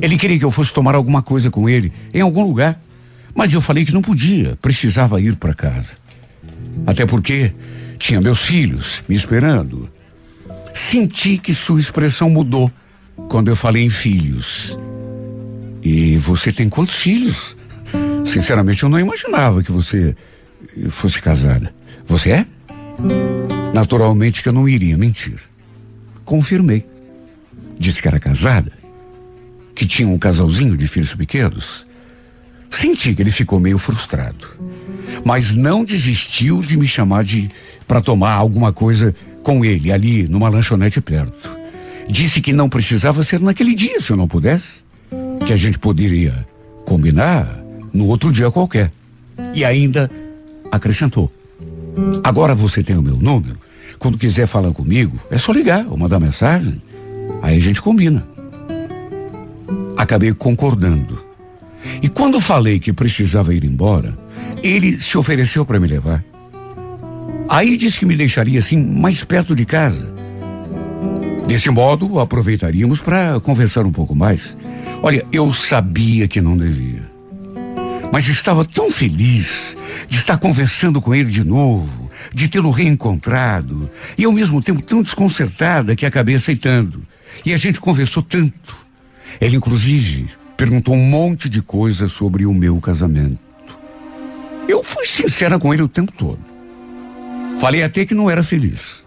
ele 0.02 0.18
queria 0.18 0.38
que 0.38 0.44
eu 0.44 0.50
fosse 0.50 0.72
tomar 0.72 0.94
alguma 0.94 1.22
coisa 1.22 1.50
com 1.50 1.68
ele 1.68 1.92
em 2.12 2.20
algum 2.20 2.42
lugar, 2.42 2.78
mas 3.34 3.52
eu 3.52 3.60
falei 3.60 3.84
que 3.84 3.94
não 3.94 4.02
podia, 4.02 4.58
precisava 4.60 5.20
ir 5.20 5.36
para 5.36 5.54
casa. 5.54 5.92
Até 6.86 7.06
porque 7.06 7.52
tinha 8.04 8.20
meus 8.20 8.42
filhos 8.42 9.02
me 9.08 9.16
esperando. 9.16 9.90
Senti 10.74 11.38
que 11.38 11.54
sua 11.54 11.80
expressão 11.80 12.28
mudou 12.28 12.70
quando 13.30 13.48
eu 13.48 13.56
falei 13.56 13.82
em 13.82 13.88
filhos. 13.88 14.78
E 15.82 16.18
você 16.18 16.52
tem 16.52 16.68
quantos 16.68 16.96
filhos? 16.96 17.56
Sinceramente, 18.22 18.82
eu 18.82 18.90
não 18.90 19.00
imaginava 19.00 19.62
que 19.62 19.72
você 19.72 20.14
fosse 20.90 21.18
casada. 21.22 21.74
Você 22.04 22.32
é? 22.32 22.46
Naturalmente 23.72 24.42
que 24.42 24.50
eu 24.50 24.52
não 24.52 24.68
iria 24.68 24.98
mentir. 24.98 25.40
Confirmei. 26.26 26.86
Disse 27.78 28.02
que 28.02 28.08
era 28.08 28.20
casada, 28.20 28.72
que 29.74 29.86
tinha 29.86 30.08
um 30.08 30.18
casalzinho 30.18 30.76
de 30.76 30.86
filhos 30.88 31.14
pequenos. 31.14 31.86
Senti 32.74 33.14
que 33.14 33.22
ele 33.22 33.30
ficou 33.30 33.60
meio 33.60 33.78
frustrado, 33.78 34.46
mas 35.24 35.52
não 35.52 35.84
desistiu 35.84 36.60
de 36.60 36.76
me 36.76 36.86
chamar 36.86 37.22
de 37.22 37.48
para 37.86 38.00
tomar 38.00 38.32
alguma 38.32 38.72
coisa 38.72 39.14
com 39.42 39.64
ele 39.64 39.92
ali 39.92 40.26
numa 40.26 40.48
lanchonete 40.48 41.00
perto. 41.00 41.50
Disse 42.08 42.40
que 42.40 42.52
não 42.52 42.68
precisava 42.68 43.22
ser 43.22 43.40
naquele 43.40 43.74
dia 43.74 44.00
se 44.00 44.10
eu 44.10 44.16
não 44.16 44.26
pudesse, 44.26 44.84
que 45.46 45.52
a 45.52 45.56
gente 45.56 45.78
poderia 45.78 46.46
combinar 46.84 47.62
no 47.92 48.06
outro 48.06 48.32
dia 48.32 48.50
qualquer. 48.50 48.90
E 49.54 49.64
ainda 49.64 50.10
acrescentou: 50.70 51.30
Agora 52.24 52.54
você 52.54 52.82
tem 52.82 52.96
o 52.96 53.02
meu 53.02 53.16
número. 53.16 53.58
Quando 54.00 54.18
quiser 54.18 54.46
falar 54.46 54.72
comigo, 54.72 55.18
é 55.30 55.38
só 55.38 55.52
ligar 55.52 55.86
ou 55.86 55.96
mandar 55.96 56.18
mensagem. 56.18 56.82
Aí 57.40 57.56
a 57.56 57.60
gente 57.60 57.80
combina. 57.80 58.26
Acabei 59.96 60.34
concordando. 60.34 61.23
E 62.02 62.08
quando 62.08 62.40
falei 62.40 62.78
que 62.78 62.92
precisava 62.92 63.54
ir 63.54 63.64
embora, 63.64 64.16
ele 64.62 64.92
se 64.92 65.16
ofereceu 65.18 65.64
para 65.64 65.80
me 65.80 65.86
levar. 65.86 66.24
Aí 67.48 67.76
disse 67.76 67.98
que 67.98 68.06
me 68.06 68.16
deixaria 68.16 68.58
assim 68.58 68.82
mais 68.84 69.22
perto 69.22 69.54
de 69.54 69.64
casa. 69.64 70.12
Desse 71.46 71.68
modo, 71.70 72.18
aproveitaríamos 72.18 73.00
para 73.00 73.38
conversar 73.40 73.84
um 73.84 73.92
pouco 73.92 74.14
mais. 74.14 74.56
Olha, 75.02 75.24
eu 75.30 75.52
sabia 75.52 76.26
que 76.26 76.40
não 76.40 76.56
devia. 76.56 77.02
Mas 78.10 78.28
estava 78.28 78.64
tão 78.64 78.90
feliz 78.90 79.76
de 80.08 80.16
estar 80.16 80.38
conversando 80.38 81.00
com 81.00 81.14
ele 81.14 81.30
de 81.30 81.44
novo, 81.44 82.10
de 82.32 82.48
tê-lo 82.48 82.70
reencontrado, 82.70 83.90
e 84.16 84.24
ao 84.24 84.32
mesmo 84.32 84.62
tempo 84.62 84.80
tão 84.80 85.02
desconcertada 85.02 85.94
que 85.94 86.06
acabei 86.06 86.36
aceitando. 86.36 87.04
E 87.44 87.52
a 87.52 87.56
gente 87.56 87.80
conversou 87.80 88.22
tanto. 88.22 88.76
Ele, 89.40 89.56
inclusive, 89.56 90.28
perguntou 90.64 90.94
um 90.94 91.10
monte 91.10 91.46
de 91.46 91.60
coisas 91.60 92.10
sobre 92.10 92.46
o 92.46 92.54
meu 92.54 92.80
casamento. 92.80 93.38
Eu 94.66 94.82
fui 94.82 95.06
sincera 95.06 95.58
com 95.58 95.74
ele 95.74 95.82
o 95.82 95.88
tempo 95.88 96.10
todo. 96.10 96.38
Falei 97.60 97.82
até 97.82 98.06
que 98.06 98.14
não 98.14 98.30
era 98.30 98.42
feliz. 98.42 99.04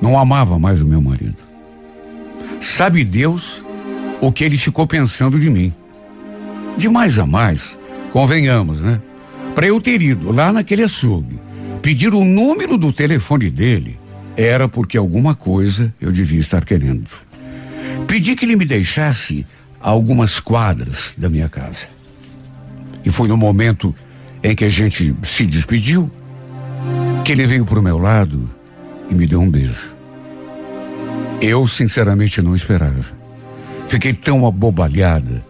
Não 0.00 0.18
amava 0.18 0.58
mais 0.58 0.80
o 0.80 0.86
meu 0.86 1.02
marido. 1.02 1.36
Sabe 2.60 3.04
Deus 3.04 3.62
o 4.22 4.32
que 4.32 4.42
ele 4.42 4.56
ficou 4.56 4.86
pensando 4.86 5.38
de 5.38 5.50
mim. 5.50 5.70
De 6.78 6.88
mais 6.88 7.18
a 7.18 7.26
mais, 7.26 7.78
convenhamos, 8.10 8.80
né? 8.80 9.02
Para 9.54 9.66
eu 9.66 9.78
ter 9.82 10.00
ido 10.00 10.32
lá 10.32 10.50
naquele 10.50 10.82
açougue, 10.82 11.38
pedir 11.82 12.14
o 12.14 12.24
número 12.24 12.78
do 12.78 12.90
telefone 12.90 13.50
dele, 13.50 13.98
era 14.34 14.66
porque 14.66 14.96
alguma 14.96 15.34
coisa 15.34 15.94
eu 16.00 16.10
devia 16.10 16.40
estar 16.40 16.64
querendo. 16.64 17.10
Pedi 18.06 18.34
que 18.34 18.46
ele 18.46 18.56
me 18.56 18.64
deixasse 18.64 19.46
a 19.84 19.90
algumas 19.90 20.40
quadras 20.40 21.12
da 21.18 21.28
minha 21.28 21.46
casa. 21.46 21.86
E 23.04 23.10
foi 23.10 23.28
no 23.28 23.36
momento 23.36 23.94
em 24.42 24.56
que 24.56 24.64
a 24.64 24.68
gente 24.70 25.14
se 25.22 25.44
despediu 25.44 26.10
que 27.22 27.32
ele 27.32 27.46
veio 27.46 27.66
para 27.66 27.78
o 27.78 27.82
meu 27.82 27.98
lado 27.98 28.48
e 29.10 29.14
me 29.14 29.26
deu 29.26 29.42
um 29.42 29.50
beijo. 29.50 29.92
Eu, 31.38 31.68
sinceramente, 31.68 32.40
não 32.40 32.54
esperava. 32.54 33.04
Fiquei 33.86 34.14
tão 34.14 34.46
abobalhada 34.46 35.44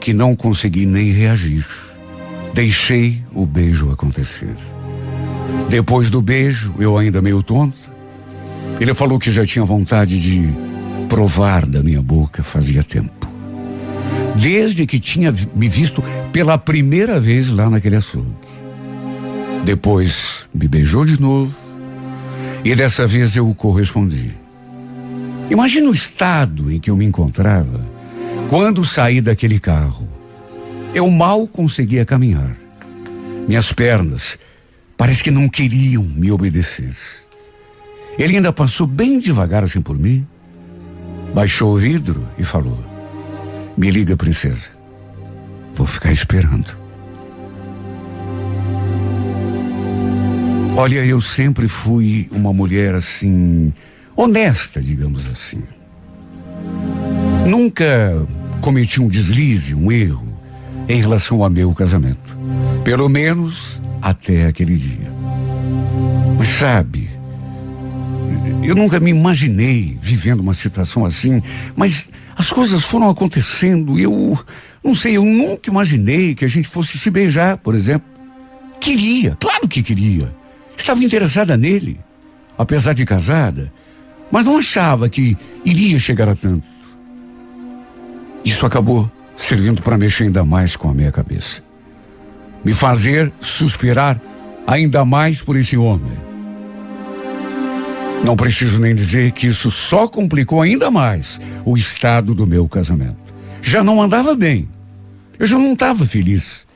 que 0.00 0.12
não 0.12 0.36
consegui 0.36 0.86
nem 0.86 1.10
reagir. 1.10 1.66
Deixei 2.54 3.20
o 3.32 3.44
beijo 3.44 3.90
acontecer. 3.90 4.54
Depois 5.68 6.10
do 6.10 6.22
beijo, 6.22 6.72
eu 6.78 6.96
ainda 6.96 7.20
meio 7.20 7.42
tonto, 7.42 7.76
ele 8.80 8.94
falou 8.94 9.18
que 9.18 9.32
já 9.32 9.44
tinha 9.44 9.64
vontade 9.64 10.20
de 10.20 10.48
provar 11.08 11.66
da 11.66 11.82
minha 11.82 12.00
boca 12.00 12.42
fazia 12.44 12.84
tempo. 12.84 13.19
Desde 14.36 14.86
que 14.86 14.98
tinha 14.98 15.34
me 15.54 15.68
visto 15.68 16.02
pela 16.32 16.56
primeira 16.56 17.20
vez 17.20 17.50
lá 17.50 17.68
naquele 17.68 17.96
açougue. 17.96 18.34
Depois 19.64 20.48
me 20.54 20.66
beijou 20.66 21.04
de 21.04 21.20
novo 21.20 21.54
e 22.64 22.74
dessa 22.74 23.06
vez 23.06 23.36
eu 23.36 23.52
correspondi. 23.54 24.30
Imagina 25.50 25.90
o 25.90 25.94
estado 25.94 26.70
em 26.70 26.78
que 26.78 26.90
eu 26.90 26.96
me 26.96 27.04
encontrava 27.04 27.84
quando 28.48 28.84
saí 28.84 29.20
daquele 29.20 29.58
carro. 29.58 30.08
Eu 30.94 31.08
mal 31.10 31.46
conseguia 31.46 32.04
caminhar. 32.04 32.56
Minhas 33.46 33.72
pernas 33.72 34.38
parece 34.96 35.22
que 35.22 35.30
não 35.30 35.48
queriam 35.48 36.02
me 36.02 36.30
obedecer. 36.30 36.94
Ele 38.18 38.36
ainda 38.36 38.52
passou 38.52 38.86
bem 38.86 39.18
devagar 39.18 39.64
assim 39.64 39.80
por 39.80 39.98
mim, 39.98 40.26
baixou 41.34 41.74
o 41.74 41.78
vidro 41.78 42.26
e 42.38 42.44
falou: 42.44 42.78
Me 43.80 43.90
liga, 43.90 44.14
princesa. 44.14 44.68
Vou 45.72 45.86
ficar 45.86 46.12
esperando. 46.12 46.76
Olha, 50.76 50.98
eu 50.98 51.18
sempre 51.18 51.66
fui 51.66 52.28
uma 52.30 52.52
mulher 52.52 52.94
assim, 52.94 53.72
honesta, 54.14 54.82
digamos 54.82 55.26
assim. 55.26 55.62
Nunca 57.48 58.28
cometi 58.60 59.00
um 59.00 59.08
deslize, 59.08 59.74
um 59.74 59.90
erro 59.90 60.28
em 60.86 61.00
relação 61.00 61.42
ao 61.42 61.48
meu 61.48 61.74
casamento. 61.74 62.36
Pelo 62.84 63.08
menos 63.08 63.80
até 64.02 64.44
aquele 64.44 64.76
dia. 64.76 65.10
Mas 66.38 66.48
sabe, 66.48 67.08
eu 68.62 68.74
nunca 68.74 69.00
me 69.00 69.10
imaginei 69.10 69.98
vivendo 70.00 70.40
uma 70.40 70.54
situação 70.54 71.04
assim, 71.04 71.42
mas 71.74 72.08
as 72.36 72.50
coisas 72.50 72.84
foram 72.84 73.08
acontecendo 73.08 73.98
e 73.98 74.02
eu, 74.02 74.38
não 74.82 74.94
sei, 74.94 75.16
eu 75.16 75.24
nunca 75.24 75.70
imaginei 75.70 76.34
que 76.34 76.44
a 76.44 76.48
gente 76.48 76.68
fosse 76.68 76.98
se 76.98 77.10
beijar, 77.10 77.56
por 77.58 77.74
exemplo. 77.74 78.08
Queria, 78.80 79.36
claro 79.38 79.68
que 79.68 79.82
queria. 79.82 80.34
Estava 80.76 81.02
interessada 81.04 81.56
nele, 81.56 81.98
apesar 82.56 82.94
de 82.94 83.04
casada, 83.04 83.72
mas 84.30 84.46
não 84.46 84.58
achava 84.58 85.08
que 85.08 85.36
iria 85.64 85.98
chegar 85.98 86.28
a 86.28 86.36
tanto. 86.36 86.64
Isso 88.44 88.64
acabou 88.64 89.10
servindo 89.36 89.82
para 89.82 89.98
mexer 89.98 90.24
ainda 90.24 90.44
mais 90.44 90.76
com 90.76 90.88
a 90.88 90.94
minha 90.94 91.12
cabeça. 91.12 91.62
Me 92.64 92.72
fazer 92.72 93.32
suspirar 93.40 94.20
ainda 94.66 95.04
mais 95.04 95.42
por 95.42 95.56
esse 95.56 95.76
homem. 95.76 96.29
Não 98.24 98.36
preciso 98.36 98.78
nem 98.78 98.94
dizer 98.94 99.32
que 99.32 99.46
isso 99.46 99.70
só 99.70 100.06
complicou 100.06 100.62
ainda 100.62 100.90
mais 100.90 101.40
o 101.64 101.76
estado 101.76 102.34
do 102.34 102.46
meu 102.46 102.68
casamento. 102.68 103.16
Já 103.62 103.82
não 103.82 104.00
andava 104.00 104.34
bem. 104.34 104.68
Eu 105.38 105.46
já 105.46 105.58
não 105.58 105.72
estava 105.72 106.04
feliz. 106.04 106.66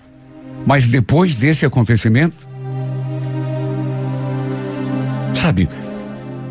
Mas 0.67 0.87
depois 0.87 1.35
desse 1.35 1.67
acontecimento, 1.67 2.47
Sabe, 5.45 5.69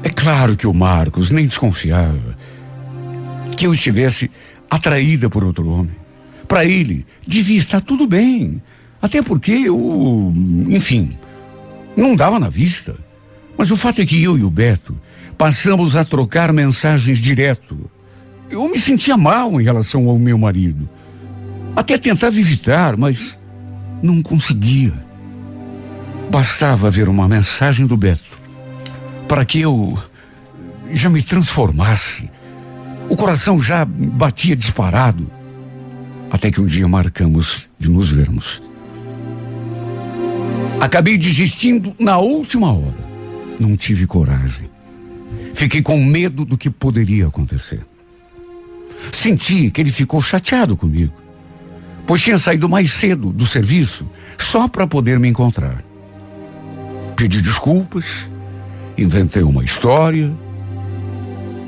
é 0.03 0.09
claro 0.09 0.55
que 0.55 0.67
o 0.67 0.73
Marcos 0.73 1.31
nem 1.31 1.47
desconfiava 1.47 2.37
que 3.57 3.65
eu 3.65 3.73
estivesse 3.73 4.29
atraída 4.69 5.31
por 5.31 5.43
outro 5.43 5.67
homem. 5.67 5.95
Para 6.47 6.63
ele, 6.63 7.03
devia 7.25 7.57
estar 7.57 7.81
tudo 7.81 8.05
bem. 8.05 8.61
Até 9.01 9.23
porque 9.23 9.51
eu, 9.51 10.31
enfim, 10.69 11.09
não 11.97 12.15
dava 12.15 12.39
na 12.39 12.49
vista. 12.49 12.95
Mas 13.57 13.71
o 13.71 13.77
fato 13.77 14.01
é 14.01 14.05
que 14.05 14.21
eu 14.21 14.37
e 14.37 14.43
o 14.43 14.49
Beto 14.49 14.95
Passamos 15.37 15.95
a 15.95 16.05
trocar 16.05 16.53
mensagens 16.53 17.17
direto. 17.17 17.89
Eu 18.49 18.67
me 18.69 18.79
sentia 18.79 19.17
mal 19.17 19.59
em 19.59 19.63
relação 19.63 20.07
ao 20.07 20.17
meu 20.17 20.37
marido. 20.37 20.87
Até 21.75 21.97
tentava 21.97 22.39
evitar, 22.39 22.95
mas 22.95 23.37
não 24.01 24.21
conseguia. 24.21 24.93
Bastava 26.31 26.89
ver 26.89 27.09
uma 27.09 27.27
mensagem 27.27 27.85
do 27.85 27.97
Beto 27.97 28.39
para 29.27 29.43
que 29.43 29.59
eu 29.59 30.01
já 30.91 31.09
me 31.09 31.21
transformasse. 31.21 32.29
O 33.09 33.15
coração 33.15 33.59
já 33.59 33.83
batia 33.85 34.55
disparado. 34.55 35.29
Até 36.31 36.49
que 36.51 36.61
um 36.61 36.65
dia 36.65 36.87
marcamos 36.87 37.67
de 37.77 37.89
nos 37.89 38.09
vermos. 38.09 38.61
Acabei 40.79 41.17
desistindo 41.17 41.95
na 41.99 42.17
última 42.17 42.71
hora. 42.71 43.12
Não 43.59 43.77
tive 43.77 44.07
coragem. 44.07 44.69
Fiquei 45.53 45.81
com 45.81 46.03
medo 46.03 46.45
do 46.45 46.57
que 46.57 46.69
poderia 46.69 47.27
acontecer. 47.27 47.85
Senti 49.11 49.69
que 49.69 49.81
ele 49.81 49.91
ficou 49.91 50.21
chateado 50.21 50.75
comigo, 50.77 51.13
pois 52.05 52.21
tinha 52.21 52.37
saído 52.37 52.69
mais 52.69 52.91
cedo 52.91 53.31
do 53.31 53.45
serviço 53.45 54.09
só 54.37 54.67
para 54.67 54.87
poder 54.87 55.19
me 55.19 55.27
encontrar. 55.27 55.83
Pedi 57.15 57.41
desculpas, 57.41 58.29
inventei 58.97 59.43
uma 59.43 59.63
história, 59.63 60.33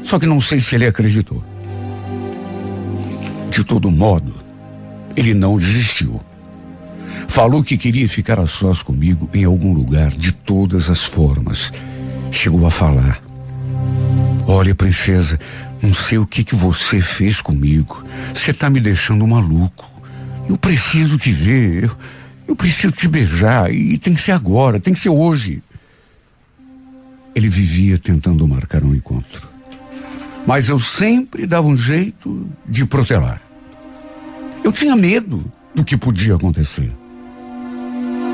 só 0.02 0.20
que 0.20 0.26
não 0.26 0.40
sei 0.40 0.60
se 0.60 0.76
ele 0.76 0.86
acreditou. 0.88 1.44
De 3.50 3.64
todo 3.64 3.92
modo, 3.92 4.34
ele 5.16 5.34
não 5.34 5.56
desistiu. 5.56 6.20
Falou 7.28 7.64
que 7.64 7.78
queria 7.78 8.08
ficar 8.08 8.40
a 8.40 8.46
sós 8.46 8.82
comigo 8.82 9.30
em 9.34 9.44
algum 9.44 9.74
lugar 9.74 10.12
de 10.12 10.32
todas 10.32 10.90
as 10.90 11.04
formas. 11.04 11.72
Chegou 12.32 12.66
a 12.66 12.72
falar. 12.72 13.22
Olha, 14.48 14.74
princesa, 14.76 15.40
não 15.82 15.94
sei 15.94 16.18
o 16.18 16.26
que 16.26 16.44
que 16.44 16.56
você 16.56 17.02
fez 17.02 17.42
comigo. 17.42 18.04
Você 18.34 18.54
tá 18.54 18.70
me 18.70 18.80
deixando 18.80 19.28
maluco. 19.28 19.90
Eu 20.48 20.58
preciso 20.58 21.18
te 21.18 21.32
ver. 21.32 21.84
Eu, 21.84 21.92
eu 22.50 22.56
preciso 22.56 22.94
te 22.94 23.08
beijar. 23.08 23.72
E 23.72 23.98
tem 23.98 24.14
que 24.14 24.22
ser 24.22 24.32
agora, 24.32 24.80
tem 24.80 24.94
que 24.94 25.00
ser 25.00 25.10
hoje. 25.10 25.62
Ele 27.36 27.50
vivia 27.50 27.98
tentando 27.98 28.48
marcar 28.48 28.84
um 28.84 28.96
encontro. 28.96 29.50
Mas 30.48 30.70
eu 30.70 30.80
sempre 30.80 31.46
dava 31.46 31.68
um 31.68 31.76
jeito 31.76 32.50
de 32.68 32.86
protelar. 32.86 33.42
Eu 34.64 34.72
tinha 34.72 34.96
medo 34.96 35.44
do 35.74 35.84
que 35.84 35.98
podia 35.98 36.36
acontecer. 36.36 36.92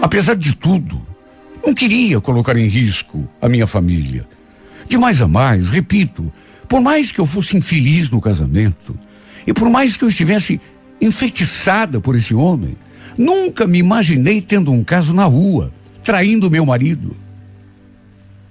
Apesar 0.01 0.36
de 0.36 0.55
tudo, 0.55 1.05
não 1.63 1.74
queria 1.74 2.20
colocar 2.20 2.58
em 2.58 2.67
risco 2.67 3.27
a 3.39 3.48
minha 3.48 3.67
família. 3.67 4.27
De 4.88 4.98
mais 4.98 5.22
a 5.22 5.27
mais, 5.27 5.70
repito, 5.70 6.34
por 6.67 6.81
mais 6.81 7.12
que 7.12 7.20
eu 7.20 7.25
fosse 7.25 7.55
infeliz 7.55 8.10
no 8.10 8.20
casamento, 8.20 8.98
e 9.46 9.53
por 9.53 9.70
mais 9.70 9.96
que 9.96 10.03
eu 10.03 10.10
estivesse 10.10 10.60
enfeitiçada 11.00 12.01
por 12.01 12.15
esse 12.15 12.34
homem, 12.34 12.75
nunca 13.17 13.67
me 13.67 13.77
imaginei 13.77 14.41
tendo 14.41 14.72
um 14.72 14.84
caso 14.84 15.13
na 15.13 15.25
rua, 15.25 15.72
traindo 16.03 16.50
meu 16.50 16.65
marido. 16.65 17.15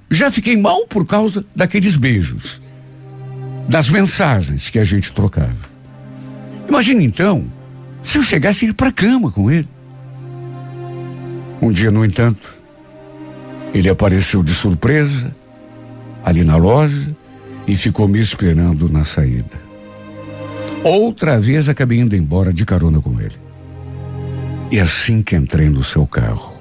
Já 0.08 0.30
fiquei 0.30 0.56
mal 0.56 0.86
por 0.86 1.06
causa 1.06 1.44
daqueles 1.54 1.96
beijos, 1.96 2.60
das 3.68 3.88
mensagens 3.88 4.68
que 4.68 4.78
a 4.78 4.84
gente 4.84 5.12
trocava. 5.12 5.70
Imagine 6.68 7.04
então 7.04 7.50
se 8.02 8.18
eu 8.18 8.22
chegasse 8.22 8.64
a 8.64 8.68
ir 8.68 8.74
para 8.74 8.88
a 8.88 8.92
cama 8.92 9.30
com 9.30 9.50
ele. 9.50 9.68
Um 11.62 11.70
dia, 11.70 11.90
no 11.90 12.04
entanto, 12.04 12.54
ele 13.74 13.88
apareceu 13.88 14.42
de 14.42 14.52
surpresa 14.52 15.34
ali 16.24 16.42
na 16.42 16.56
loja 16.56 17.14
e 17.66 17.74
ficou 17.74 18.08
me 18.08 18.18
esperando 18.18 18.88
na 18.88 19.04
saída. 19.04 19.60
Outra 20.82 21.38
vez 21.38 21.68
acabei 21.68 22.00
indo 22.00 22.16
embora 22.16 22.52
de 22.52 22.64
carona 22.64 23.00
com 23.00 23.20
ele. 23.20 23.36
E 24.70 24.80
assim 24.80 25.20
que 25.20 25.36
entrei 25.36 25.68
no 25.68 25.84
seu 25.84 26.06
carro, 26.06 26.60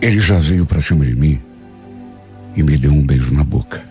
ele 0.00 0.20
já 0.20 0.38
veio 0.38 0.64
para 0.64 0.80
cima 0.80 1.04
de 1.04 1.16
mim 1.16 1.40
e 2.54 2.62
me 2.62 2.76
deu 2.76 2.92
um 2.92 3.04
beijo 3.04 3.34
na 3.34 3.42
boca. 3.42 3.82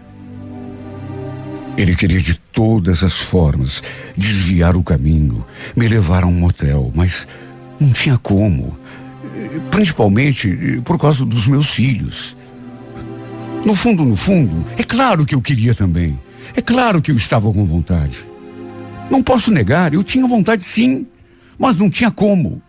Ele 1.78 1.96
queria 1.96 2.22
de 2.22 2.36
todas 2.36 3.04
as 3.04 3.14
formas 3.14 3.84
desviar 4.16 4.76
o 4.76 4.84
caminho, 4.84 5.46
me 5.76 5.88
levar 5.88 6.24
a 6.24 6.28
um 6.28 6.34
motel, 6.34 6.92
mas 6.96 7.28
não 7.80 7.92
tinha 7.92 8.18
como. 8.18 8.78
Principalmente 9.72 10.82
por 10.84 11.00
causa 11.00 11.26
dos 11.26 11.48
meus 11.48 11.70
filhos. 11.72 12.36
No 13.66 13.76
fundo, 13.76 14.06
no 14.06 14.16
fundo, 14.16 14.66
é 14.78 14.84
claro 14.84 15.26
que 15.26 15.36
eu 15.36 15.42
queria 15.42 15.76
também. 15.76 16.20
É 16.56 16.62
claro 16.62 17.02
que 17.02 17.12
eu 17.12 17.16
estava 17.16 17.52
com 17.52 17.66
vontade. 17.66 18.26
Não 19.10 19.22
posso 19.22 19.52
negar, 19.52 19.94
eu 19.94 20.04
tinha 20.04 20.28
vontade 20.28 20.64
sim, 20.64 21.06
mas 21.58 21.78
não 21.78 21.90
tinha 21.90 22.12
como. 22.12 22.62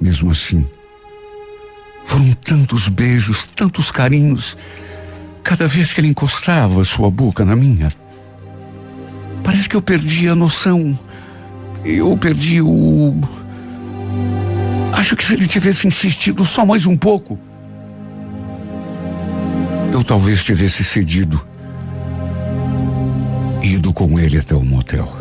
Mesmo 0.00 0.30
assim, 0.30 0.66
foram 2.04 2.32
tantos 2.34 2.88
beijos, 2.88 3.48
tantos 3.56 3.90
carinhos, 3.90 4.56
cada 5.42 5.66
vez 5.66 5.92
que 5.92 6.00
ele 6.00 6.08
encostava 6.08 6.84
sua 6.84 7.10
boca 7.10 7.44
na 7.44 7.56
minha. 7.56 7.90
Parece 9.42 9.68
que 9.68 9.76
eu 9.76 9.82
perdi 9.82 10.28
a 10.28 10.34
noção. 10.34 10.98
Eu 11.84 12.16
perdi 12.16 12.62
o. 12.62 13.14
Acho 14.96 15.16
que 15.16 15.24
se 15.24 15.34
ele 15.34 15.48
tivesse 15.48 15.88
insistido 15.88 16.44
só 16.44 16.64
mais 16.64 16.86
um 16.86 16.96
pouco, 16.96 17.36
eu 19.92 20.04
talvez 20.04 20.44
tivesse 20.44 20.84
cedido, 20.84 21.44
ido 23.60 23.92
com 23.92 24.18
ele 24.20 24.38
até 24.38 24.54
o 24.54 24.64
motel. 24.64 25.12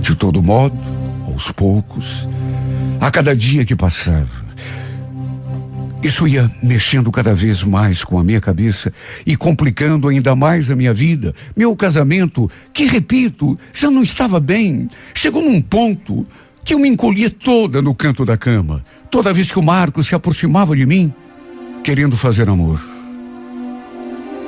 De 0.00 0.14
todo 0.14 0.44
modo, 0.44 0.78
aos 1.26 1.50
poucos, 1.50 2.28
a 3.00 3.10
cada 3.10 3.34
dia 3.34 3.64
que 3.64 3.74
passava, 3.74 4.46
isso 6.04 6.28
ia 6.28 6.48
mexendo 6.62 7.10
cada 7.10 7.34
vez 7.34 7.64
mais 7.64 8.04
com 8.04 8.16
a 8.16 8.22
minha 8.22 8.40
cabeça 8.40 8.92
e 9.26 9.36
complicando 9.36 10.08
ainda 10.08 10.36
mais 10.36 10.70
a 10.70 10.76
minha 10.76 10.94
vida. 10.94 11.34
Meu 11.56 11.74
casamento, 11.74 12.48
que 12.72 12.84
repito, 12.84 13.58
já 13.74 13.90
não 13.90 14.04
estava 14.04 14.38
bem, 14.38 14.88
chegou 15.12 15.42
num 15.42 15.60
ponto 15.60 16.24
que 16.66 16.74
eu 16.74 16.80
me 16.80 16.88
encolhia 16.88 17.30
toda 17.30 17.80
no 17.80 17.94
canto 17.94 18.24
da 18.24 18.36
cama. 18.36 18.84
Toda 19.08 19.32
vez 19.32 19.48
que 19.48 19.58
o 19.58 19.62
Marcos 19.62 20.08
se 20.08 20.16
aproximava 20.16 20.74
de 20.74 20.84
mim, 20.84 21.14
querendo 21.84 22.16
fazer 22.16 22.50
amor. 22.50 22.84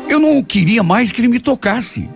Eu 0.09 0.18
não 0.18 0.42
queria 0.42 0.83
mais 0.83 1.12
que 1.12 1.20
ele 1.20 1.28
me 1.28 1.38
tocasse. 1.38 2.11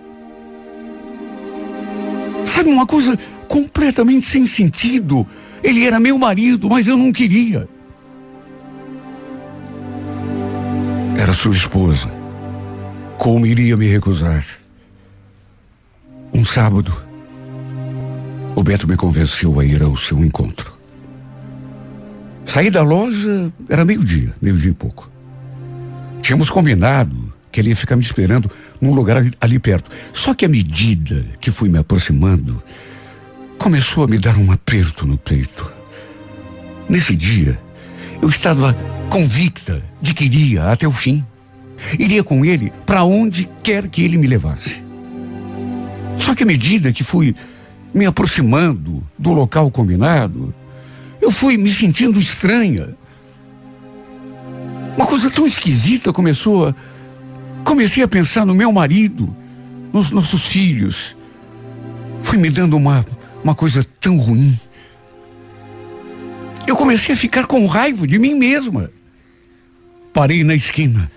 Sabe 2.45 2.69
uma 2.69 2.85
coisa 2.85 3.17
completamente 3.47 4.27
sem 4.27 4.45
sentido? 4.45 5.25
Ele 5.63 5.85
era 5.85 6.01
meu 6.01 6.17
marido, 6.17 6.69
mas 6.69 6.85
eu 6.85 6.97
não 6.97 7.13
queria. 7.13 7.65
Era 11.17 11.31
sua 11.31 11.55
esposa. 11.55 12.11
Como 13.17 13.45
iria 13.45 13.77
me 13.77 13.87
recusar? 13.87 14.45
Um 16.33 16.43
sábado, 16.43 17.02
o 18.55 18.63
Beto 18.63 18.87
me 18.87 18.95
convenceu 18.95 19.59
a 19.59 19.65
ir 19.65 19.81
ao 19.81 19.95
seu 19.95 20.23
encontro. 20.23 20.73
Saí 22.45 22.69
da 22.69 22.83
loja, 22.83 23.51
era 23.69 23.85
meio-dia, 23.85 24.33
meio-dia 24.41 24.71
e 24.71 24.75
pouco. 24.75 25.09
Tínhamos 26.21 26.49
combinado 26.49 27.33
que 27.51 27.59
ele 27.59 27.69
ia 27.69 27.75
ficar 27.75 27.95
me 27.95 28.03
esperando 28.03 28.49
num 28.79 28.93
lugar 28.93 29.17
ali, 29.17 29.31
ali 29.39 29.59
perto. 29.59 29.89
Só 30.13 30.33
que 30.33 30.45
à 30.45 30.49
medida 30.49 31.25
que 31.39 31.51
fui 31.51 31.69
me 31.69 31.77
aproximando, 31.77 32.61
começou 33.57 34.03
a 34.03 34.07
me 34.07 34.17
dar 34.17 34.37
um 34.37 34.51
aperto 34.51 35.05
no 35.05 35.17
peito. 35.17 35.71
Nesse 36.89 37.15
dia, 37.15 37.59
eu 38.21 38.29
estava 38.29 38.73
convicta 39.09 39.83
de 40.01 40.13
que 40.13 40.25
iria 40.25 40.71
até 40.71 40.87
o 40.87 40.91
fim. 40.91 41.25
Iria 41.97 42.23
com 42.23 42.45
ele 42.45 42.71
para 42.85 43.03
onde 43.03 43.49
quer 43.61 43.87
que 43.87 44.03
ele 44.03 44.17
me 44.17 44.27
levasse. 44.27 44.83
Só 46.17 46.35
que 46.35 46.43
à 46.43 46.45
medida 46.45 46.93
que 46.93 47.03
fui 47.03 47.35
me 47.93 48.05
aproximando 48.05 49.05
do 49.17 49.31
local 49.31 49.69
combinado, 49.69 50.53
eu 51.21 51.31
fui 51.31 51.57
me 51.57 51.69
sentindo 51.69 52.19
estranha. 52.19 52.97
Uma 54.97 55.05
coisa 55.05 55.29
tão 55.29 55.45
esquisita 55.45 56.11
começou 56.11 56.67
a. 56.67 56.75
Comecei 57.63 58.03
a 58.03 58.07
pensar 58.07 58.45
no 58.45 58.53
meu 58.53 58.71
marido, 58.71 59.33
nos 59.93 60.11
nossos 60.11 60.47
filhos. 60.47 61.15
Foi 62.21 62.37
me 62.37 62.49
dando 62.49 62.75
uma, 62.75 63.05
uma 63.43 63.55
coisa 63.55 63.85
tão 64.01 64.17
ruim. 64.17 64.59
Eu 66.67 66.75
comecei 66.75 67.13
a 67.13 67.17
ficar 67.17 67.45
com 67.45 67.65
raiva 67.67 68.05
de 68.05 68.19
mim 68.19 68.35
mesma. 68.35 68.91
Parei 70.13 70.43
na 70.43 70.53
esquina, 70.53 71.11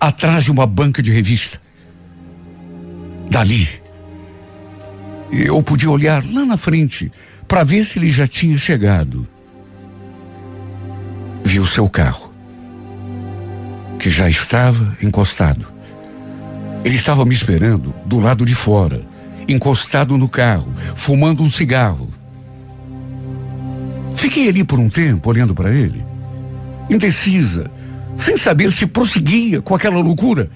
atrás 0.00 0.44
de 0.44 0.50
uma 0.50 0.66
banca 0.66 1.02
de 1.02 1.10
revista. 1.10 1.60
Dali, 3.30 3.68
eu 5.30 5.62
podia 5.62 5.90
olhar 5.90 6.22
lá 6.32 6.44
na 6.44 6.56
frente 6.56 7.10
para 7.46 7.64
ver 7.64 7.84
se 7.84 7.98
ele 7.98 8.10
já 8.10 8.26
tinha 8.26 8.56
chegado. 8.56 9.26
Vi 11.44 11.58
o 11.58 11.66
seu 11.66 11.88
carro 11.88 12.32
que 13.98 14.10
já 14.10 14.28
estava 14.28 14.96
encostado. 15.02 15.66
Ele 16.84 16.94
estava 16.94 17.24
me 17.24 17.34
esperando 17.34 17.94
do 18.06 18.18
lado 18.18 18.44
de 18.44 18.54
fora, 18.54 19.04
encostado 19.48 20.16
no 20.16 20.28
carro, 20.28 20.72
fumando 20.94 21.42
um 21.42 21.50
cigarro. 21.50 22.08
Fiquei 24.16 24.48
ali 24.48 24.64
por 24.64 24.78
um 24.78 24.88
tempo 24.88 25.28
olhando 25.28 25.54
para 25.54 25.74
ele, 25.74 26.04
indecisa, 26.88 27.70
sem 28.16 28.36
saber 28.36 28.70
se 28.72 28.86
prosseguia 28.86 29.60
com 29.60 29.74
aquela 29.74 30.00
loucura 30.00 30.50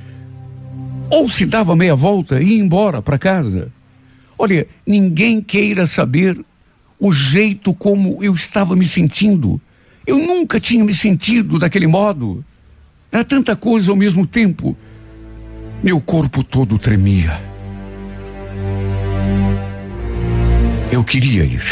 ou 1.11 1.28
se 1.28 1.44
dava 1.44 1.76
meia 1.76 1.94
volta 1.94 2.40
e 2.40 2.56
ia 2.56 2.62
embora 2.62 3.02
para 3.02 3.18
casa. 3.18 3.70
Olha, 4.42 4.66
ninguém 4.85 5.40
queira 5.40 5.87
saber 5.87 6.37
o 6.98 7.12
jeito 7.12 7.72
como 7.72 8.24
eu 8.24 8.35
estava 8.35 8.74
me 8.74 8.85
sentindo. 8.85 9.61
Eu 10.05 10.18
nunca 10.18 10.59
tinha 10.59 10.85
me 10.85 10.92
sentido 10.92 11.61
daquele 11.61 11.87
modo. 11.87 12.44
Era 13.12 13.22
tanta 13.22 13.55
coisa 13.55 13.92
ao 13.92 13.96
mesmo 13.96 14.26
tempo. 14.26 14.76
Meu 15.81 16.00
corpo 16.00 16.42
todo 16.42 16.76
tremia. 16.76 17.40
Eu 20.90 21.05
queria 21.05 21.44
ir. 21.44 21.62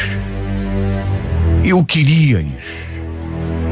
Eu 1.65 1.85
queria 1.85 2.41
ir. 2.41 2.63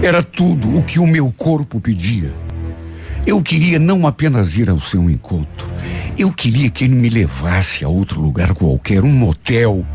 Era 0.03 0.25
tudo 0.25 0.77
o 0.77 0.83
que 0.83 0.99
o 0.99 1.07
meu 1.07 1.33
corpo 1.37 1.81
pedia. 1.81 2.35
Eu 3.29 3.43
queria 3.43 3.79
não 3.79 4.07
apenas 4.07 4.57
ir 4.57 4.71
ao 4.71 4.81
seu 4.81 5.03
encontro. 5.11 5.69
Eu 6.17 6.33
queria 6.33 6.71
que 6.71 6.85
ele 6.85 6.95
me 6.95 7.11
levasse 7.11 7.85
a 7.85 7.89
outro 7.89 8.23
lugar 8.23 8.55
qualquer, 8.55 9.05
um 9.05 9.13
motel, 9.13 9.87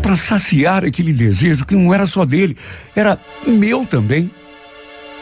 para 0.00 0.14
saciar 0.14 0.84
aquele 0.84 1.12
desejo 1.12 1.66
que 1.66 1.74
não 1.74 1.92
era 1.92 2.06
só 2.06 2.24
dele, 2.24 2.56
era 2.94 3.18
meu 3.44 3.84
também. 3.84 4.30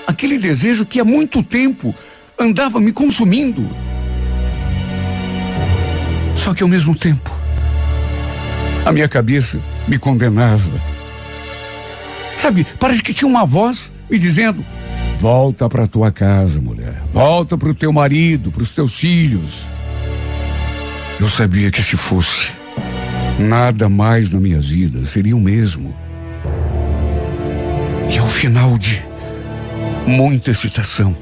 Aquele 0.07 0.37
desejo 0.37 0.85
que 0.85 1.01
há 1.01 1.05
muito 1.05 1.42
tempo 1.42 1.95
andava 2.38 2.79
me 2.79 2.92
consumindo. 2.92 3.66
Só 6.35 6.53
que 6.53 6.62
ao 6.62 6.69
mesmo 6.69 6.95
tempo, 6.95 7.35
a 8.85 8.92
minha 8.92 9.09
cabeça 9.09 9.59
me 9.88 9.99
condenava. 9.99 10.79
Sabe, 12.37 12.66
parece 12.79 13.03
que 13.03 13.14
tinha 13.14 13.27
uma 13.27 13.47
voz 13.47 13.90
me 14.11 14.19
dizendo: 14.19 14.62
volta 15.19 15.69
para 15.69 15.87
tua 15.87 16.13
casa, 16.13 16.61
mulher. 16.61 17.03
Volta 17.13 17.57
para 17.57 17.69
o 17.69 17.75
teu 17.75 17.93
marido, 17.93 18.53
para 18.53 18.63
os 18.63 18.73
teus 18.73 18.95
filhos. 18.95 19.67
Eu 21.19 21.29
sabia 21.29 21.71
que 21.71 21.83
se 21.83 21.97
fosse 21.97 22.51
nada 23.39 23.89
mais 23.89 24.31
na 24.31 24.41
minha 24.41 24.61
vida 24.61 25.05
seria 25.05 25.37
o 25.37 25.41
mesmo. 25.41 25.95
E 28.11 28.19
ao 28.19 28.27
final 28.27 28.77
de 28.79 29.03
muita 30.07 30.51
excitação, 30.51 31.17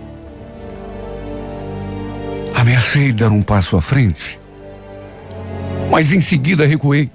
ameacei 2.55 3.13
dar 3.13 3.31
um 3.31 3.43
passo 3.43 3.77
à 3.77 3.81
frente, 3.81 4.39
mas 5.91 6.13
em 6.13 6.21
seguida 6.21 6.67
recuei. 6.67 7.11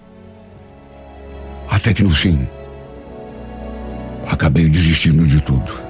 Até 1.69 1.93
que 1.93 2.03
no 2.03 2.09
fim, 2.09 2.47
acabei 4.27 4.67
desistindo 4.67 5.25
de 5.25 5.41
tudo. 5.41 5.88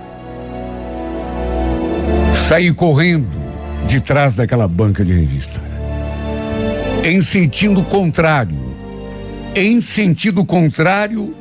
Saí 2.50 2.74
correndo 2.74 3.30
de 3.86 4.02
trás 4.02 4.34
daquela 4.34 4.68
banca 4.68 5.06
de 5.06 5.14
revista. 5.14 5.62
Em 7.06 7.22
sentido 7.22 7.84
contrário. 7.84 8.76
Em 9.54 9.80
sentido 9.80 10.44
contrário 10.44 11.36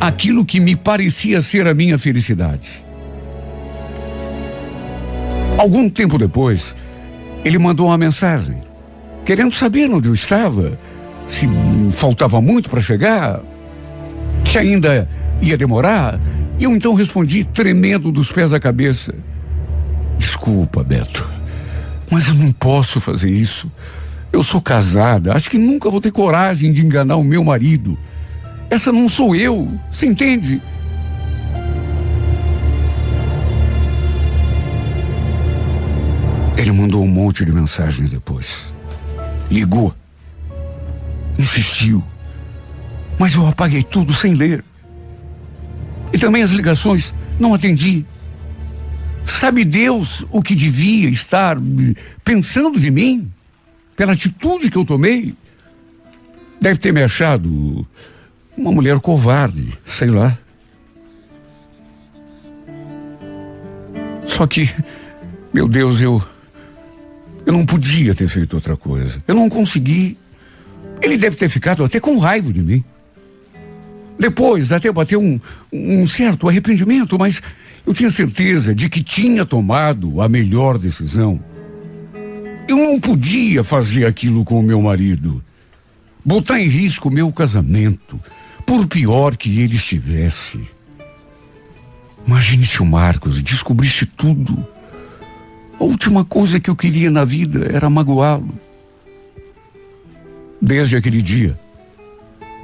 àquilo 0.00 0.44
que 0.44 0.60
me 0.60 0.76
parecia 0.76 1.40
ser 1.40 1.66
a 1.66 1.74
minha 1.74 1.98
felicidade. 1.98 2.68
Algum 5.58 5.90
tempo 5.90 6.16
depois, 6.16 6.76
ele 7.44 7.58
mandou 7.58 7.88
uma 7.88 7.98
mensagem, 7.98 8.58
querendo 9.24 9.52
saber 9.52 9.90
onde 9.90 10.06
eu 10.06 10.14
estava, 10.14 10.78
se 11.26 11.48
faltava 11.90 12.40
muito 12.40 12.70
para 12.70 12.80
chegar, 12.80 13.40
se 14.48 14.56
ainda 14.58 15.08
ia 15.42 15.58
demorar. 15.58 16.20
E 16.56 16.62
eu 16.62 16.70
então 16.70 16.94
respondi, 16.94 17.42
tremendo 17.42 18.12
dos 18.12 18.30
pés 18.30 18.52
à 18.52 18.60
cabeça: 18.60 19.12
Desculpa, 20.46 20.84
Beto, 20.84 21.28
mas 22.08 22.28
eu 22.28 22.34
não 22.34 22.52
posso 22.52 23.00
fazer 23.00 23.28
isso. 23.28 23.68
Eu 24.32 24.44
sou 24.44 24.60
casada, 24.60 25.34
acho 25.34 25.50
que 25.50 25.58
nunca 25.58 25.90
vou 25.90 26.00
ter 26.00 26.12
coragem 26.12 26.72
de 26.72 26.86
enganar 26.86 27.16
o 27.16 27.24
meu 27.24 27.42
marido. 27.42 27.98
Essa 28.70 28.92
não 28.92 29.08
sou 29.08 29.34
eu, 29.34 29.68
você 29.90 30.06
entende? 30.06 30.62
Ele 36.56 36.70
mandou 36.70 37.02
um 37.02 37.08
monte 37.08 37.44
de 37.44 37.52
mensagens 37.52 38.12
depois. 38.12 38.72
Ligou. 39.50 39.92
Insistiu. 41.36 42.04
Mas 43.18 43.34
eu 43.34 43.48
apaguei 43.48 43.82
tudo 43.82 44.12
sem 44.12 44.34
ler. 44.34 44.62
E 46.12 46.18
também 46.20 46.44
as 46.44 46.52
ligações 46.52 47.12
não 47.36 47.52
atendi. 47.52 48.06
Sabe 49.26 49.64
Deus 49.64 50.24
o 50.30 50.40
que 50.40 50.54
devia 50.54 51.08
estar 51.08 51.58
pensando 52.24 52.78
de 52.78 52.90
mim? 52.90 53.30
Pela 53.96 54.12
atitude 54.12 54.70
que 54.70 54.76
eu 54.76 54.84
tomei? 54.84 55.34
Deve 56.60 56.78
ter 56.78 56.92
me 56.92 57.02
achado 57.02 57.86
uma 58.56 58.70
mulher 58.70 58.98
covarde, 59.00 59.76
sei 59.84 60.08
lá. 60.08 60.36
Só 64.24 64.46
que, 64.46 64.70
meu 65.52 65.68
Deus, 65.68 66.00
eu. 66.00 66.22
Eu 67.44 67.52
não 67.52 67.64
podia 67.64 68.14
ter 68.14 68.28
feito 68.28 68.54
outra 68.54 68.76
coisa. 68.76 69.22
Eu 69.26 69.34
não 69.34 69.48
consegui. 69.48 70.18
Ele 71.00 71.16
deve 71.16 71.36
ter 71.36 71.48
ficado 71.48 71.84
até 71.84 72.00
com 72.00 72.18
raiva 72.18 72.52
de 72.52 72.62
mim. 72.62 72.84
Depois, 74.18 74.72
até 74.72 74.90
bateu 74.90 75.20
um, 75.20 75.38
um 75.72 76.06
certo 76.06 76.48
arrependimento, 76.48 77.18
mas 77.18 77.40
eu 77.86 77.94
tinha 77.94 78.10
certeza 78.10 78.74
de 78.74 78.88
que 78.88 79.02
tinha 79.02 79.46
tomado 79.46 80.20
a 80.20 80.28
melhor 80.28 80.76
decisão. 80.76 81.40
Eu 82.68 82.76
não 82.76 82.98
podia 82.98 83.62
fazer 83.62 84.04
aquilo 84.06 84.44
com 84.44 84.58
o 84.58 84.62
meu 84.62 84.82
marido. 84.82 85.42
Botar 86.24 86.60
em 86.60 86.66
risco 86.66 87.08
o 87.08 87.12
meu 87.12 87.32
casamento, 87.32 88.20
por 88.66 88.88
pior 88.88 89.36
que 89.36 89.60
ele 89.60 89.76
estivesse. 89.76 90.68
Imagine 92.26 92.66
se 92.66 92.82
o 92.82 92.86
Marcos 92.86 93.40
descobrisse 93.40 94.04
tudo. 94.04 94.66
A 95.78 95.84
última 95.84 96.24
coisa 96.24 96.58
que 96.58 96.68
eu 96.68 96.74
queria 96.74 97.08
na 97.08 97.24
vida 97.24 97.70
era 97.72 97.88
magoá-lo. 97.88 98.52
Desde 100.60 100.96
aquele 100.96 101.22
dia, 101.22 101.56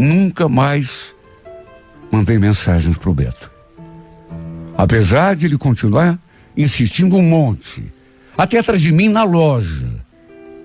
nunca 0.00 0.48
mais 0.48 1.14
mandei 2.10 2.38
mensagens 2.38 2.96
pro 2.96 3.14
Beto. 3.14 3.51
Apesar 4.82 5.36
de 5.36 5.46
ele 5.46 5.56
continuar 5.56 6.18
insistindo 6.56 7.14
um 7.14 7.22
monte, 7.22 7.84
até 8.36 8.58
atrás 8.58 8.80
de 8.80 8.90
mim 8.90 9.08
na 9.08 9.22
loja, 9.22 9.88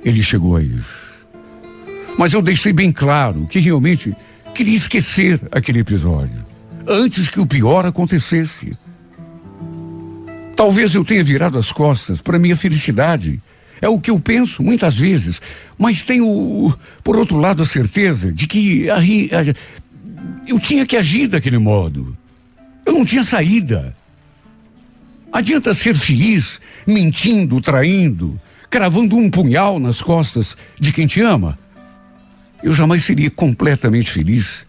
ele 0.03 0.23
chegou 0.23 0.55
a 0.55 0.63
ir. 0.63 0.83
Mas 2.17 2.33
eu 2.33 2.41
deixei 2.41 2.73
bem 2.73 2.91
claro 2.91 3.45
que 3.45 3.59
realmente 3.59 4.17
queria 4.55 4.75
esquecer 4.75 5.39
aquele 5.51 5.81
episódio, 5.81 6.43
antes 6.87 7.29
que 7.29 7.39
o 7.39 7.45
pior 7.45 7.85
acontecesse. 7.85 8.75
Talvez 10.55 10.95
eu 10.95 11.05
tenha 11.05 11.23
virado 11.23 11.59
as 11.59 11.71
costas 11.71 12.19
para 12.19 12.39
minha 12.39 12.55
felicidade. 12.55 13.39
É 13.79 13.87
o 13.87 14.01
que 14.01 14.09
eu 14.09 14.19
penso 14.19 14.63
muitas 14.63 14.97
vezes, 14.97 15.39
mas 15.77 16.01
tenho, 16.01 16.75
por 17.03 17.17
outro 17.17 17.37
lado, 17.37 17.61
a 17.61 17.65
certeza 17.67 18.31
de 18.31 18.47
que 18.47 18.89
a, 18.89 18.97
a, 18.97 19.55
eu 20.47 20.59
tinha 20.59 20.87
que 20.87 20.97
agir 20.97 21.27
daquele 21.27 21.59
modo. 21.59 22.17
Eu 22.83 22.93
não 22.93 23.05
tinha 23.05 23.23
saída. 23.23 23.95
Adianta 25.37 25.71
ser 25.71 25.93
feliz 25.93 26.59
mentindo, 26.87 27.61
traindo, 27.61 28.41
cravando 28.71 29.15
um 29.15 29.29
punhal 29.29 29.79
nas 29.79 30.01
costas 30.01 30.57
de 30.79 30.91
quem 30.91 31.05
te 31.05 31.21
ama? 31.21 31.55
Eu 32.63 32.73
jamais 32.73 33.03
seria 33.03 33.29
completamente 33.29 34.09
feliz. 34.09 34.65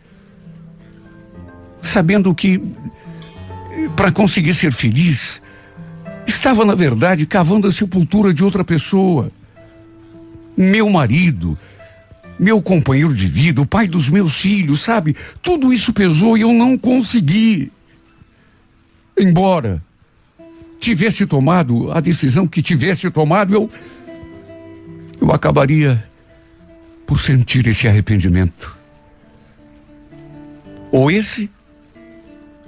Sabendo 1.80 2.34
que, 2.34 2.62
para 3.96 4.12
conseguir 4.12 4.52
ser 4.52 4.70
feliz, 4.70 5.40
estava, 6.26 6.66
na 6.66 6.74
verdade, 6.74 7.24
cavando 7.24 7.66
a 7.66 7.72
sepultura 7.72 8.30
de 8.30 8.44
outra 8.44 8.62
pessoa. 8.62 9.32
Meu 10.54 10.90
marido, 10.90 11.58
meu 12.38 12.60
companheiro 12.60 13.14
de 13.14 13.26
vida, 13.26 13.62
o 13.62 13.66
pai 13.66 13.88
dos 13.88 14.10
meus 14.10 14.36
filhos, 14.36 14.82
sabe? 14.82 15.16
Tudo 15.40 15.72
isso 15.72 15.94
pesou 15.94 16.36
e 16.36 16.42
eu 16.42 16.52
não 16.52 16.76
consegui. 16.76 17.72
Embora 19.18 19.82
tivesse 20.78 21.26
tomado 21.26 21.90
a 21.92 22.00
decisão 22.00 22.46
que 22.46 22.62
tivesse 22.62 23.10
tomado, 23.10 23.54
eu 23.54 23.68
eu 25.20 25.32
acabaria 25.32 26.02
por 27.06 27.20
sentir 27.20 27.66
esse 27.66 27.88
arrependimento. 27.88 28.76
Ou 30.92 31.10
esse 31.10 31.50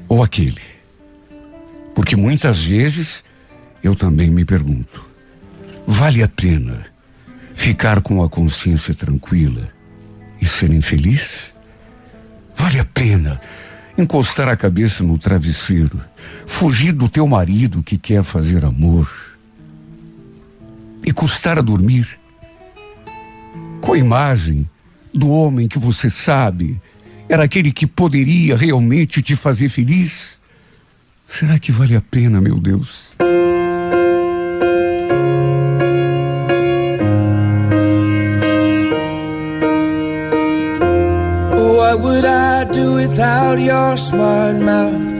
ou 0.08 0.22
aquele. 0.22 0.60
Porque 1.94 2.16
muitas 2.16 2.64
vezes 2.64 3.24
eu 3.82 3.94
também 3.94 4.30
me 4.30 4.44
pergunto: 4.44 5.06
Vale 5.86 6.22
a 6.22 6.28
pena 6.28 6.84
ficar 7.54 8.02
com 8.02 8.22
a 8.22 8.28
consciência 8.28 8.94
tranquila 8.94 9.68
e 10.40 10.46
ser 10.46 10.72
infeliz? 10.72 11.54
Vale 12.54 12.80
a 12.80 12.84
pena 12.84 13.40
encostar 13.96 14.48
a 14.48 14.56
cabeça 14.56 15.02
no 15.02 15.16
travesseiro, 15.18 16.02
fugir 16.46 16.92
do 16.92 17.08
teu 17.08 17.26
marido 17.26 17.82
que 17.82 17.96
quer 17.96 18.22
fazer 18.22 18.64
amor 18.64 19.08
e 21.04 21.12
custar 21.12 21.58
a 21.58 21.62
dormir 21.62 22.06
com 23.80 23.94
a 23.94 23.98
imagem 23.98 24.68
do 25.12 25.30
homem 25.30 25.66
que 25.66 25.78
você 25.78 26.08
sabe 26.08 26.80
era 27.28 27.44
aquele 27.44 27.72
que 27.72 27.86
poderia 27.86 28.56
realmente 28.56 29.22
te 29.22 29.36
fazer 29.36 29.68
feliz? 29.68 30.40
Será 31.26 31.60
que 31.60 31.70
vale 31.70 31.94
a 31.94 32.00
pena, 32.00 32.40
meu 32.40 32.58
Deus? 32.58 33.14
What 41.54 42.00
would 42.00 42.24
I 42.24 42.64
do 42.72 42.94
without 42.94 43.60
your 43.60 43.96
smart 43.96 44.56
mouth? 44.60 45.19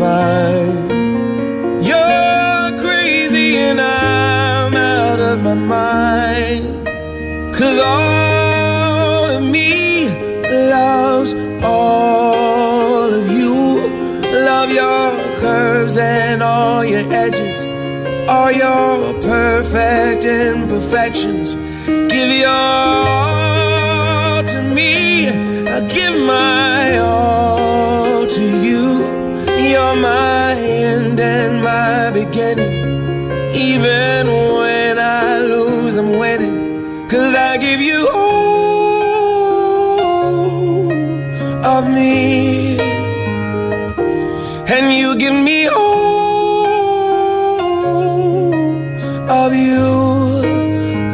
fine. 0.00 0.88
You're 1.88 2.68
crazy 2.84 3.58
and 3.58 3.78
I'm 3.78 4.74
out 4.74 5.20
of 5.20 5.42
my 5.42 5.52
mind. 5.52 6.86
Cause 7.54 7.78
all 7.78 9.26
of 9.36 9.42
me 9.56 10.08
loves 10.72 11.34
all 11.62 13.12
of 13.12 13.26
you. 13.38 13.54
Love 14.50 14.70
your 14.80 15.06
curves 15.44 15.98
and 15.98 16.42
all 16.42 16.82
your 16.82 17.04
edges, 17.24 17.58
all 18.26 18.50
your 18.50 19.12
perfect 19.20 20.24
imperfections. 20.24 21.48
Give 22.12 22.30
your 22.44 22.48
all 22.48 24.42
to 24.52 24.62
me. 24.76 25.28
I 25.74 25.78
give 25.96 26.16
my 26.24 26.98
all. 26.98 27.59
My 29.96 30.54
end 30.54 31.18
and 31.18 31.62
my 31.62 32.10
beginning. 32.10 32.72
Even 33.54 34.26
when 34.28 34.98
I 34.98 35.38
lose, 35.38 35.96
I'm 35.96 36.18
winning. 36.18 37.08
Cause 37.08 37.34
I 37.34 37.56
give 37.56 37.80
you 37.80 38.08
all 38.14 38.52
of 41.64 41.90
me. 41.92 42.78
And 44.74 44.92
you 44.94 45.16
give 45.16 45.34
me 45.34 45.66
all 45.66 45.80
of 49.28 49.52
you. 49.54 49.88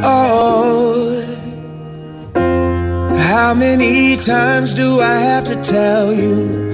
Oh. 0.05 1.25
How 3.17 3.55
many 3.55 4.17
times 4.19 4.75
do 4.75 5.01
I 5.01 5.17
have 5.19 5.45
to 5.45 5.57
tell 5.63 6.13
you? 6.13 6.66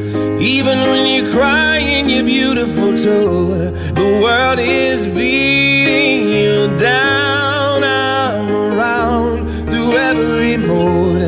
Even 0.43 0.81
when 0.81 1.07
you're 1.07 1.31
crying, 1.33 2.11
you're 2.11 2.25
beautiful 2.25 2.99
too. 2.99 3.71
The 3.95 4.21
world 4.21 4.59
is 4.59 5.07
beating 5.07 6.31
you 6.31 6.77
down. 6.77 7.85
I'm 7.85 8.51
around 8.51 9.49
through 9.71 9.93
every 9.93 10.57
mood. 10.57 11.23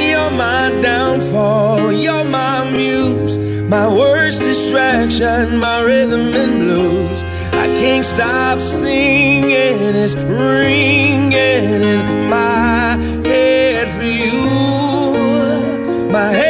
You're 0.00 0.30
my 0.30 0.70
downfall. 0.80 1.90
You're 1.90 2.22
my 2.22 2.70
muse. 2.70 3.36
My 3.68 3.88
worst 3.88 4.42
distraction, 4.42 5.58
my 5.58 5.82
rhythm 5.82 6.32
and 6.32 6.60
blues. 6.60 7.24
I 7.52 7.66
can't 7.74 8.04
stop 8.04 8.60
singing. 8.60 9.50
It's 9.50 10.14
ringing 10.14 11.32
in 11.32 12.30
my 12.30 12.96
head 13.26 13.88
for 13.96 14.04
you. 14.04 16.12
My 16.12 16.30
head's 16.30 16.49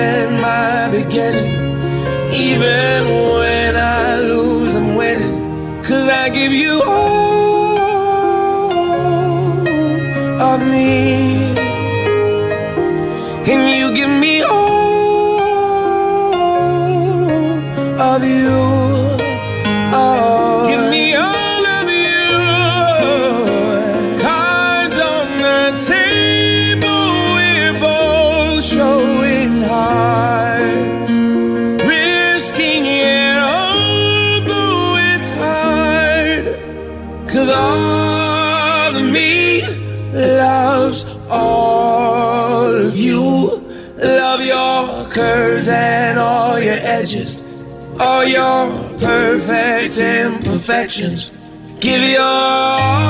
and 0.00 0.40
my 0.40 0.88
beginning. 0.90 1.52
Even 2.32 3.04
when 3.38 3.76
I 3.76 4.18
lose, 4.32 4.74
I'm 4.74 4.94
winning. 4.96 5.36
Cause 5.82 6.08
I 6.08 6.28
give 6.30 6.52
you 6.52 6.82
all 6.86 7.09
Give 51.80 52.00
your 52.00 52.22
all 52.22 53.09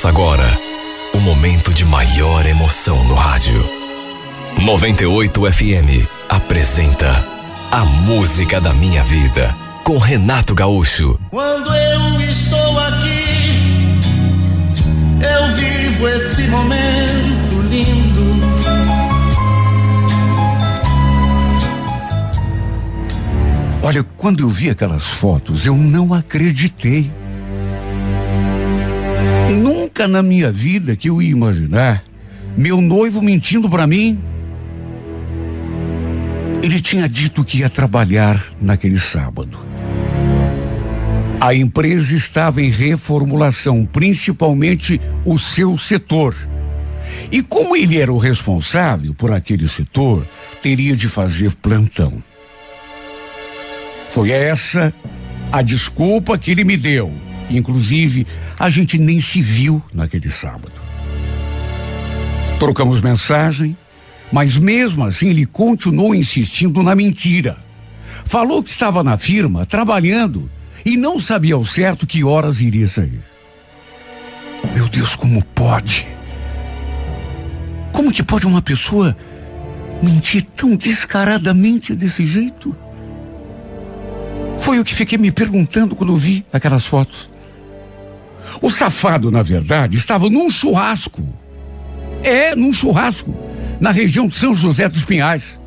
Começa 0.00 0.08
agora 0.08 0.58
o 1.12 1.18
momento 1.18 1.74
de 1.74 1.84
maior 1.84 2.46
emoção 2.46 3.04
no 3.04 3.12
rádio. 3.12 3.62
98 4.58 5.52
FM 5.52 6.08
apresenta 6.26 7.22
A 7.70 7.84
Música 7.84 8.62
da 8.62 8.72
Minha 8.72 9.04
Vida 9.04 9.54
com 9.84 9.98
Renato 9.98 10.54
Gaúcho. 10.54 11.20
Quando 11.30 11.74
eu 11.74 12.18
estou 12.18 12.78
aqui, 12.78 14.00
eu 15.20 15.54
vivo 15.56 16.08
esse 16.08 16.48
momento 16.48 17.60
lindo. 17.68 18.30
Olha, 23.82 24.02
quando 24.16 24.40
eu 24.40 24.48
vi 24.48 24.70
aquelas 24.70 25.04
fotos, 25.04 25.66
eu 25.66 25.76
não 25.76 26.14
acreditei. 26.14 27.12
Nunca 29.50 29.79
na 30.06 30.22
minha 30.22 30.50
vida 30.50 30.96
que 30.96 31.08
eu 31.08 31.20
ia 31.20 31.30
imaginar 31.30 32.02
meu 32.56 32.80
noivo 32.80 33.22
mentindo 33.22 33.68
para 33.68 33.86
mim. 33.86 34.20
Ele 36.62 36.80
tinha 36.80 37.08
dito 37.08 37.44
que 37.44 37.58
ia 37.58 37.70
trabalhar 37.70 38.44
naquele 38.60 38.98
sábado. 38.98 39.58
A 41.40 41.54
empresa 41.54 42.14
estava 42.14 42.60
em 42.60 42.68
reformulação, 42.68 43.86
principalmente 43.86 45.00
o 45.24 45.38
seu 45.38 45.78
setor. 45.78 46.36
E 47.32 47.42
como 47.42 47.74
ele 47.74 47.98
era 47.98 48.12
o 48.12 48.18
responsável 48.18 49.14
por 49.14 49.32
aquele 49.32 49.66
setor, 49.66 50.26
teria 50.60 50.94
de 50.94 51.08
fazer 51.08 51.54
plantão. 51.56 52.22
Foi 54.10 54.30
essa 54.30 54.92
a 55.50 55.62
desculpa 55.62 56.36
que 56.36 56.50
ele 56.50 56.64
me 56.64 56.76
deu. 56.76 57.29
Inclusive, 57.50 58.26
a 58.58 58.70
gente 58.70 58.96
nem 58.96 59.20
se 59.20 59.42
viu 59.42 59.82
naquele 59.92 60.30
sábado. 60.30 60.80
Trocamos 62.58 63.00
mensagem, 63.00 63.76
mas 64.30 64.56
mesmo 64.56 65.04
assim 65.04 65.30
ele 65.30 65.44
continuou 65.46 66.14
insistindo 66.14 66.82
na 66.82 66.94
mentira. 66.94 67.58
Falou 68.24 68.62
que 68.62 68.70
estava 68.70 69.02
na 69.02 69.18
firma, 69.18 69.66
trabalhando, 69.66 70.48
e 70.84 70.96
não 70.96 71.18
sabia 71.18 71.54
ao 71.54 71.64
certo 71.64 72.06
que 72.06 72.22
horas 72.22 72.60
iria 72.60 72.86
sair. 72.86 73.20
Meu 74.74 74.88
Deus, 74.88 75.16
como 75.16 75.44
pode? 75.46 76.06
Como 77.92 78.12
que 78.12 78.22
pode 78.22 78.46
uma 78.46 78.62
pessoa 78.62 79.16
mentir 80.02 80.44
tão 80.44 80.76
descaradamente 80.76 81.94
desse 81.94 82.24
jeito? 82.24 82.76
Foi 84.58 84.78
o 84.78 84.84
que 84.84 84.94
fiquei 84.94 85.18
me 85.18 85.32
perguntando 85.32 85.96
quando 85.96 86.14
vi 86.14 86.44
aquelas 86.52 86.86
fotos. 86.86 87.30
O 88.60 88.70
safado, 88.70 89.30
na 89.30 89.42
verdade, 89.42 89.96
estava 89.96 90.28
num 90.28 90.50
churrasco. 90.50 91.26
É, 92.22 92.54
num 92.54 92.72
churrasco, 92.72 93.34
na 93.80 93.90
região 93.90 94.26
de 94.26 94.36
São 94.36 94.54
José 94.54 94.88
dos 94.88 95.04
Pinhais. 95.04 95.58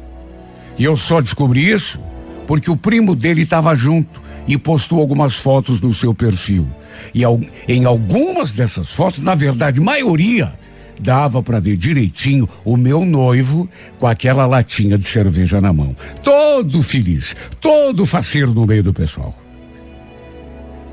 E 0.77 0.83
eu 0.83 0.95
só 0.95 1.21
descobri 1.21 1.69
isso 1.69 1.99
porque 2.47 2.69
o 2.69 2.77
primo 2.77 3.15
dele 3.15 3.41
estava 3.41 3.75
junto 3.75 4.21
e 4.47 4.57
postou 4.57 4.99
algumas 4.99 5.35
fotos 5.35 5.79
no 5.79 5.93
seu 5.93 6.13
perfil. 6.13 6.67
E 7.13 7.23
em 7.67 7.85
algumas 7.85 8.51
dessas 8.51 8.89
fotos, 8.89 9.19
na 9.19 9.35
verdade, 9.35 9.79
maioria, 9.79 10.53
dava 11.01 11.41
para 11.41 11.59
ver 11.59 11.77
direitinho 11.77 12.47
o 12.63 12.77
meu 12.77 13.05
noivo 13.05 13.69
com 13.99 14.07
aquela 14.07 14.45
latinha 14.45 14.97
de 14.97 15.07
cerveja 15.07 15.61
na 15.61 15.71
mão. 15.71 15.95
Todo 16.23 16.81
feliz, 16.83 17.35
todo 17.59 18.05
faceiro 18.05 18.53
no 18.53 18.65
meio 18.65 18.83
do 18.83 18.93
pessoal. 18.93 19.37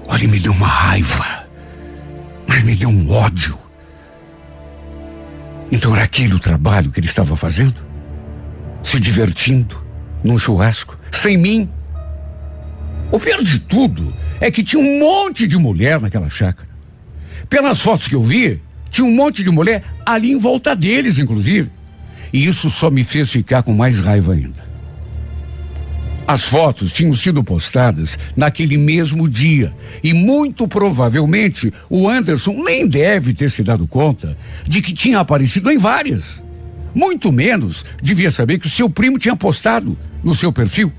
Olha, 0.08 0.26
me 0.26 0.38
deu 0.40 0.52
uma 0.52 0.66
raiva, 0.66 1.39
me 2.70 2.76
deu 2.76 2.88
um 2.88 3.10
ódio. 3.10 3.58
Então 5.72 5.92
era 5.94 6.04
aquele 6.04 6.34
o 6.34 6.38
trabalho 6.38 6.90
que 6.90 7.00
ele 7.00 7.06
estava 7.06 7.36
fazendo? 7.36 7.74
Se 8.82 9.00
divertindo, 9.00 9.82
num 10.22 10.38
churrasco, 10.38 10.96
sem 11.10 11.36
mim. 11.36 11.68
O 13.10 13.18
pior 13.18 13.42
de 13.42 13.58
tudo 13.58 14.14
é 14.40 14.50
que 14.50 14.62
tinha 14.62 14.80
um 14.80 15.00
monte 15.00 15.48
de 15.48 15.56
mulher 15.56 16.00
naquela 16.00 16.30
chácara. 16.30 16.68
Pelas 17.48 17.80
fotos 17.80 18.06
que 18.06 18.14
eu 18.14 18.22
vi, 18.22 18.62
tinha 18.88 19.04
um 19.04 19.14
monte 19.14 19.42
de 19.42 19.50
mulher 19.50 19.82
ali 20.06 20.30
em 20.30 20.38
volta 20.38 20.74
deles, 20.76 21.18
inclusive. 21.18 21.70
E 22.32 22.46
isso 22.46 22.70
só 22.70 22.88
me 22.88 23.02
fez 23.02 23.30
ficar 23.30 23.64
com 23.64 23.74
mais 23.74 23.98
raiva 23.98 24.32
ainda. 24.32 24.69
As 26.30 26.44
fotos 26.44 26.92
tinham 26.92 27.12
sido 27.12 27.42
postadas 27.42 28.16
naquele 28.36 28.76
mesmo 28.76 29.28
dia 29.28 29.74
e 30.00 30.14
muito 30.14 30.68
provavelmente 30.68 31.74
o 31.90 32.08
Anderson 32.08 32.52
nem 32.62 32.86
deve 32.86 33.34
ter 33.34 33.50
se 33.50 33.64
dado 33.64 33.84
conta 33.88 34.38
de 34.64 34.80
que 34.80 34.92
tinha 34.92 35.18
aparecido 35.18 35.68
em 35.72 35.76
várias. 35.76 36.40
Muito 36.94 37.32
menos 37.32 37.84
devia 38.00 38.30
saber 38.30 38.60
que 38.60 38.68
o 38.68 38.70
seu 38.70 38.88
primo 38.88 39.18
tinha 39.18 39.34
postado 39.34 39.98
no 40.22 40.32
seu 40.32 40.52
perfil. 40.52 40.92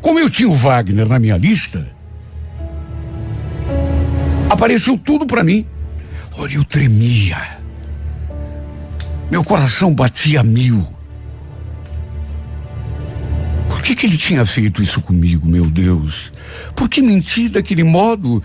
Como 0.00 0.18
eu 0.18 0.28
tinha 0.28 0.48
o 0.48 0.52
Wagner 0.52 1.06
na 1.06 1.20
minha 1.20 1.36
lista, 1.36 1.88
apareceu 4.50 4.98
tudo 4.98 5.26
para 5.26 5.44
mim. 5.44 5.64
Olha, 6.36 6.54
eu 6.54 6.64
tremia. 6.64 7.40
Meu 9.30 9.44
coração 9.44 9.94
batia 9.94 10.42
mil. 10.42 10.97
Que, 13.88 13.96
que 13.96 14.04
ele 14.04 14.18
tinha 14.18 14.44
feito 14.44 14.82
isso 14.82 15.00
comigo, 15.00 15.48
meu 15.48 15.64
Deus? 15.64 16.30
Por 16.76 16.90
que 16.90 17.00
mentir 17.00 17.48
daquele 17.48 17.82
modo? 17.82 18.42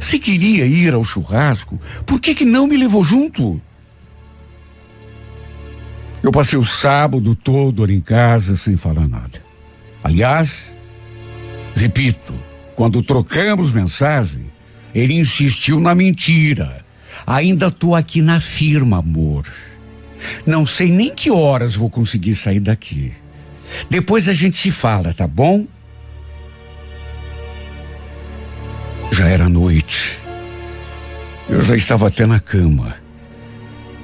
Se 0.00 0.18
queria 0.18 0.64
ir 0.64 0.94
ao 0.94 1.04
churrasco, 1.04 1.78
por 2.06 2.18
que, 2.18 2.34
que 2.34 2.46
não 2.46 2.66
me 2.66 2.78
levou 2.78 3.04
junto? 3.04 3.60
Eu 6.22 6.32
passei 6.32 6.58
o 6.58 6.64
sábado 6.64 7.34
todo 7.34 7.84
ali 7.84 7.96
em 7.96 8.00
casa 8.00 8.56
sem 8.56 8.74
falar 8.74 9.06
nada. 9.06 9.42
Aliás, 10.02 10.74
repito, 11.76 12.32
quando 12.74 13.02
trocamos 13.02 13.70
mensagem, 13.70 14.50
ele 14.94 15.12
insistiu 15.12 15.80
na 15.80 15.94
mentira 15.94 16.82
Ainda 17.26 17.70
tô 17.70 17.94
aqui 17.94 18.22
na 18.22 18.40
firma, 18.40 19.00
amor. 19.00 19.46
Não 20.46 20.64
sei 20.64 20.90
nem 20.90 21.14
que 21.14 21.30
horas 21.30 21.74
vou 21.74 21.90
conseguir 21.90 22.34
sair 22.34 22.60
daqui. 22.60 23.12
Depois 23.88 24.28
a 24.28 24.32
gente 24.32 24.58
se 24.58 24.70
fala, 24.70 25.12
tá 25.12 25.26
bom? 25.26 25.66
Já 29.12 29.28
era 29.28 29.48
noite. 29.48 30.18
Eu 31.48 31.60
já 31.60 31.76
estava 31.76 32.08
até 32.08 32.26
na 32.26 32.40
cama. 32.40 32.94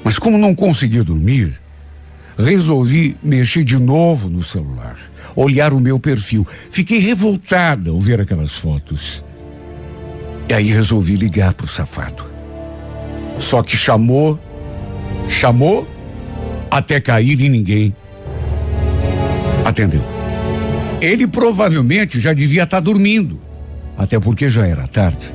Mas 0.05 0.19
como 0.19 0.39
não 0.39 0.55
conseguia 0.55 1.03
dormir, 1.03 1.59
resolvi 2.39 3.17
mexer 3.23 3.65
de 3.65 3.79
novo 3.79 4.29
no 4.29 4.43
celular, 4.43 4.97
olhar 5.35 5.73
o 5.73 5.81
meu 5.81 5.99
perfil. 5.99 6.47
Fiquei 6.71 6.99
revoltada 6.99 7.91
ao 7.91 7.99
ver 7.99 8.21
aquelas 8.21 8.53
fotos. 8.53 9.25
E 10.49 10.55
aí 10.55 10.71
resolvi 10.71 11.17
ligar 11.17 11.53
pro 11.55 11.67
safado. 11.67 12.25
Só 13.37 13.63
que 13.63 13.77
chamou, 13.77 14.39
chamou, 15.29 15.87
até 16.71 17.01
cair 17.01 17.41
e 17.41 17.49
ninguém 17.49 17.95
atendeu. 19.69 20.05
Ele 21.01 21.27
provavelmente 21.27 22.19
já 22.19 22.33
devia 22.33 22.65
estar 22.65 22.81
dormindo, 22.81 23.41
até 23.97 24.19
porque 24.19 24.49
já 24.49 24.67
era 24.67 24.87
tarde. 24.89 25.33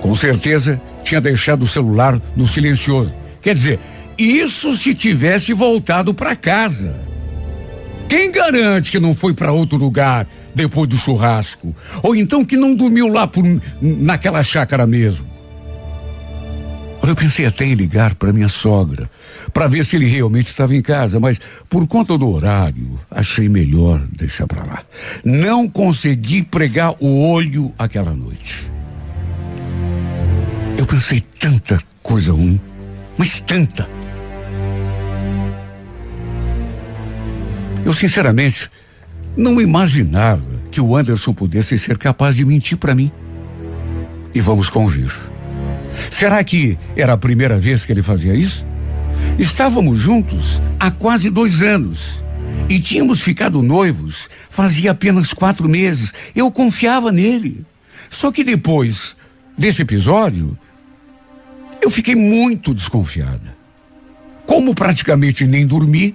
Com 0.00 0.14
certeza 0.14 0.80
tinha 1.04 1.20
deixado 1.20 1.62
o 1.62 1.68
celular 1.68 2.20
no 2.36 2.46
silencioso. 2.46 3.14
Quer 3.40 3.54
dizer, 3.54 3.78
isso 4.18 4.76
se 4.76 4.94
tivesse 4.94 5.52
voltado 5.52 6.12
para 6.12 6.34
casa. 6.34 6.94
Quem 8.08 8.30
garante 8.30 8.90
que 8.90 9.00
não 9.00 9.14
foi 9.14 9.32
para 9.32 9.52
outro 9.52 9.78
lugar 9.78 10.26
depois 10.54 10.88
do 10.88 10.96
churrasco? 10.96 11.74
Ou 12.02 12.14
então 12.14 12.44
que 12.44 12.56
não 12.56 12.74
dormiu 12.74 13.08
lá 13.08 13.26
por, 13.26 13.44
naquela 13.80 14.42
chácara 14.42 14.86
mesmo? 14.86 15.26
Eu 17.06 17.16
pensei 17.16 17.46
até 17.46 17.64
em 17.64 17.74
ligar 17.74 18.14
para 18.14 18.32
minha 18.32 18.48
sogra, 18.48 19.10
para 19.52 19.68
ver 19.68 19.84
se 19.84 19.96
ele 19.96 20.06
realmente 20.06 20.48
estava 20.48 20.74
em 20.74 20.82
casa, 20.82 21.20
mas 21.20 21.38
por 21.68 21.86
conta 21.86 22.16
do 22.16 22.28
horário, 22.30 22.98
achei 23.10 23.48
melhor 23.48 24.00
deixar 24.10 24.46
para 24.46 24.66
lá. 24.66 24.84
Não 25.24 25.68
consegui 25.68 26.42
pregar 26.42 26.94
o 26.98 27.30
olho 27.30 27.72
aquela 27.78 28.14
noite. 28.14 28.70
Eu 30.78 30.86
pensei 30.86 31.20
tanta 31.20 31.78
coisa 32.02 32.32
ruim, 32.32 32.60
mas 33.18 33.40
tanta. 33.40 33.88
Eu 37.84 37.92
sinceramente 37.92 38.70
não 39.36 39.60
imaginava 39.60 40.52
que 40.70 40.80
o 40.80 40.96
Anderson 40.96 41.34
pudesse 41.34 41.78
ser 41.78 41.98
capaz 41.98 42.34
de 42.34 42.44
mentir 42.44 42.78
para 42.78 42.94
mim. 42.94 43.12
E 44.34 44.40
vamos 44.40 44.70
convir. 44.70 45.12
Será 46.10 46.42
que 46.42 46.78
era 46.96 47.12
a 47.12 47.18
primeira 47.18 47.58
vez 47.58 47.84
que 47.84 47.92
ele 47.92 48.02
fazia 48.02 48.34
isso? 48.34 48.66
Estávamos 49.42 49.98
juntos 49.98 50.62
há 50.78 50.88
quase 50.88 51.28
dois 51.28 51.62
anos 51.62 52.22
e 52.68 52.78
tínhamos 52.78 53.22
ficado 53.22 53.60
noivos 53.60 54.30
fazia 54.48 54.92
apenas 54.92 55.32
quatro 55.32 55.68
meses. 55.68 56.14
Eu 56.32 56.48
confiava 56.48 57.10
nele. 57.10 57.66
Só 58.08 58.30
que 58.30 58.44
depois 58.44 59.16
desse 59.58 59.82
episódio, 59.82 60.56
eu 61.82 61.90
fiquei 61.90 62.14
muito 62.14 62.72
desconfiada. 62.72 63.56
Como 64.46 64.76
praticamente 64.76 65.44
nem 65.44 65.66
dormi, 65.66 66.14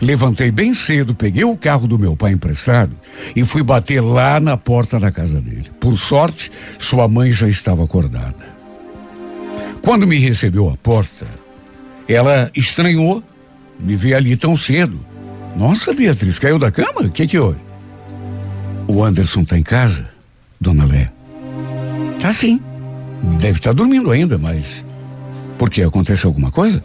Levantei 0.00 0.50
bem 0.50 0.74
cedo, 0.74 1.14
peguei 1.14 1.44
o 1.44 1.56
carro 1.56 1.88
do 1.88 1.98
meu 1.98 2.14
pai 2.14 2.32
emprestado 2.32 2.94
e 3.34 3.42
fui 3.42 3.62
bater 3.62 4.00
lá 4.00 4.38
na 4.38 4.54
porta 4.54 5.00
da 5.00 5.10
casa 5.10 5.40
dele. 5.40 5.70
Por 5.80 5.98
sorte, 5.98 6.52
sua 6.78 7.08
mãe 7.08 7.32
já 7.32 7.48
estava 7.48 7.82
acordada. 7.82 8.46
Quando 9.82 10.06
me 10.06 10.18
recebeu 10.18 10.68
à 10.68 10.76
porta, 10.76 11.26
ela 12.08 12.50
estranhou 12.54 13.22
me 13.78 13.94
ver 13.94 14.14
ali 14.14 14.36
tão 14.36 14.56
cedo. 14.56 14.98
Nossa, 15.56 15.92
Beatriz, 15.92 16.38
caiu 16.38 16.58
da 16.58 16.70
cama? 16.70 17.02
O 17.02 17.10
que 17.10 17.26
que 17.26 17.38
houve? 17.38 17.58
O 18.86 19.04
Anderson 19.04 19.44
tá 19.44 19.58
em 19.58 19.62
casa, 19.62 20.08
dona 20.60 20.84
Lé? 20.84 21.12
Tá 22.20 22.32
sim. 22.32 22.60
Deve 23.38 23.58
estar 23.58 23.70
tá 23.70 23.74
dormindo 23.74 24.10
ainda, 24.10 24.38
mas. 24.38 24.84
Por 25.58 25.68
que? 25.68 25.82
Aconteceu 25.82 26.30
alguma 26.30 26.50
coisa? 26.50 26.82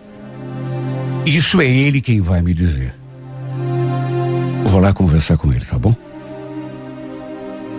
Isso 1.25 1.61
é 1.61 1.67
ele 1.67 2.01
quem 2.01 2.19
vai 2.19 2.41
me 2.41 2.53
dizer. 2.53 2.93
Vou 4.65 4.81
lá 4.81 4.91
conversar 4.91 5.37
com 5.37 5.53
ele, 5.53 5.63
tá 5.63 5.77
bom? 5.77 5.95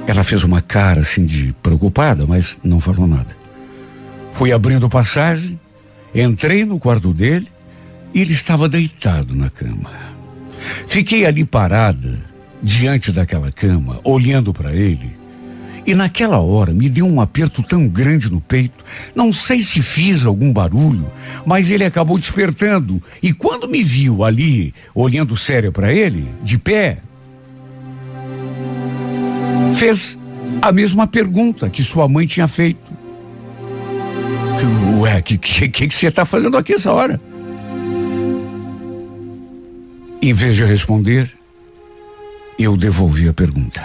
Ela 0.07 0.23
fez 0.23 0.45
uma 0.45 0.61
cara 0.61 1.01
assim 1.01 1.25
de 1.25 1.53
preocupada, 1.63 2.27
mas 2.27 2.59
não 2.63 2.79
falou 2.79 3.07
nada. 3.07 3.37
Fui 4.31 4.53
abrindo 4.53 4.89
passagem, 4.89 5.59
entrei 6.15 6.65
no 6.65 6.79
quarto 6.79 7.13
dele 7.13 7.49
e 8.13 8.21
ele 8.21 8.33
estava 8.33 8.69
deitado 8.69 9.35
na 9.35 9.51
cama. 9.51 9.91
Fiquei 10.87 11.27
ali 11.27 11.45
parada, 11.45 12.23
diante 12.63 13.13
daquela 13.13 13.51
cama, 13.51 14.01
olhando 14.05 14.53
para 14.53 14.75
ele. 14.75 15.25
E 15.87 15.95
naquela 15.95 16.39
hora 16.39 16.73
me 16.73 16.89
deu 16.89 17.07
um 17.07 17.21
aperto 17.21 17.63
tão 17.63 17.87
grande 17.87 18.31
no 18.31 18.41
peito. 18.41 18.83
Não 19.15 19.31
sei 19.31 19.63
se 19.63 19.83
fiz 19.83 20.25
algum 20.25 20.51
barulho, 20.51 21.13
mas 21.45 21.71
ele 21.71 21.85
acabou 21.85 22.19
despertando. 22.19 23.03
E 23.23 23.33
quando 23.33 23.69
me 23.69 23.83
viu 23.83 24.25
ali, 24.25 24.73
olhando 24.95 25.37
sério 25.37 25.71
para 25.71 25.93
ele, 25.93 26.27
de 26.43 26.57
pé, 26.57 26.99
fez 29.77 30.17
a 30.63 30.73
mesma 30.73 31.07
pergunta 31.07 31.69
que 31.69 31.83
sua 31.83 32.09
mãe 32.09 32.27
tinha 32.27 32.49
feito. 32.49 32.94
Ué, 35.01 35.19
o 35.19 35.23
que, 35.23 35.39
que, 35.39 35.69
que, 35.69 35.89
que 35.89 35.95
você 35.95 36.07
está 36.07 36.25
fazendo 36.25 36.57
aqui 36.57 36.75
essa 36.75 36.93
hora? 36.93 37.21
Em 40.23 40.33
vez 40.33 40.57
de 40.57 40.65
responder, 40.65 41.31
eu 42.59 42.77
devolvi 42.77 43.29
a 43.29 43.33
pergunta. 43.33 43.83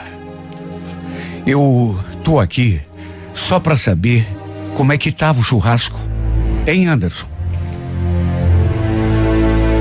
Eu 1.46 2.00
tô 2.24 2.40
aqui 2.40 2.80
só 3.34 3.60
para 3.60 3.76
saber 3.76 4.26
como 4.74 4.94
é 4.94 4.98
que 4.98 5.12
tava 5.12 5.40
o 5.40 5.44
churrasco, 5.44 6.00
hein, 6.66 6.88
Anderson? 6.88 7.28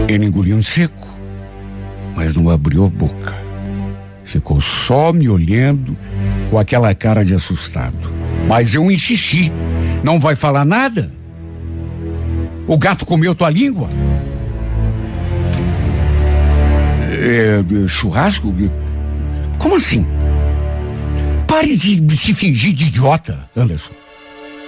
Ele 0.09 0.27
engoliu 0.27 0.57
um 0.57 0.63
seco, 0.63 1.07
mas 2.17 2.35
não 2.35 2.51
abriu 2.51 2.87
a 2.87 2.89
boca. 2.89 3.37
Ficou 4.25 4.61
só 4.61 5.13
me 5.13 5.29
olhando 5.29 5.97
com 6.51 6.59
aquela 6.59 6.95
cara 6.95 7.25
de 7.25 7.35
assustado. 7.35 8.18
Mas 8.49 8.75
eu 8.75 8.91
insisti. 8.91 9.53
Não 10.03 10.19
vai 10.19 10.35
falar 10.35 10.65
nada? 10.65 11.13
O 12.67 12.79
gato 12.79 13.05
comeu 13.05 13.35
tua 13.35 13.51
língua? 13.51 13.89
É, 17.03 17.87
churrasco? 17.87 18.53
Como 19.59 19.77
assim? 19.77 20.07
Pare 21.47 21.77
de 21.77 22.17
se 22.17 22.35
fingir 22.35 22.73
de 22.73 22.85
idiota, 22.85 23.49
Anderson. 23.57 23.93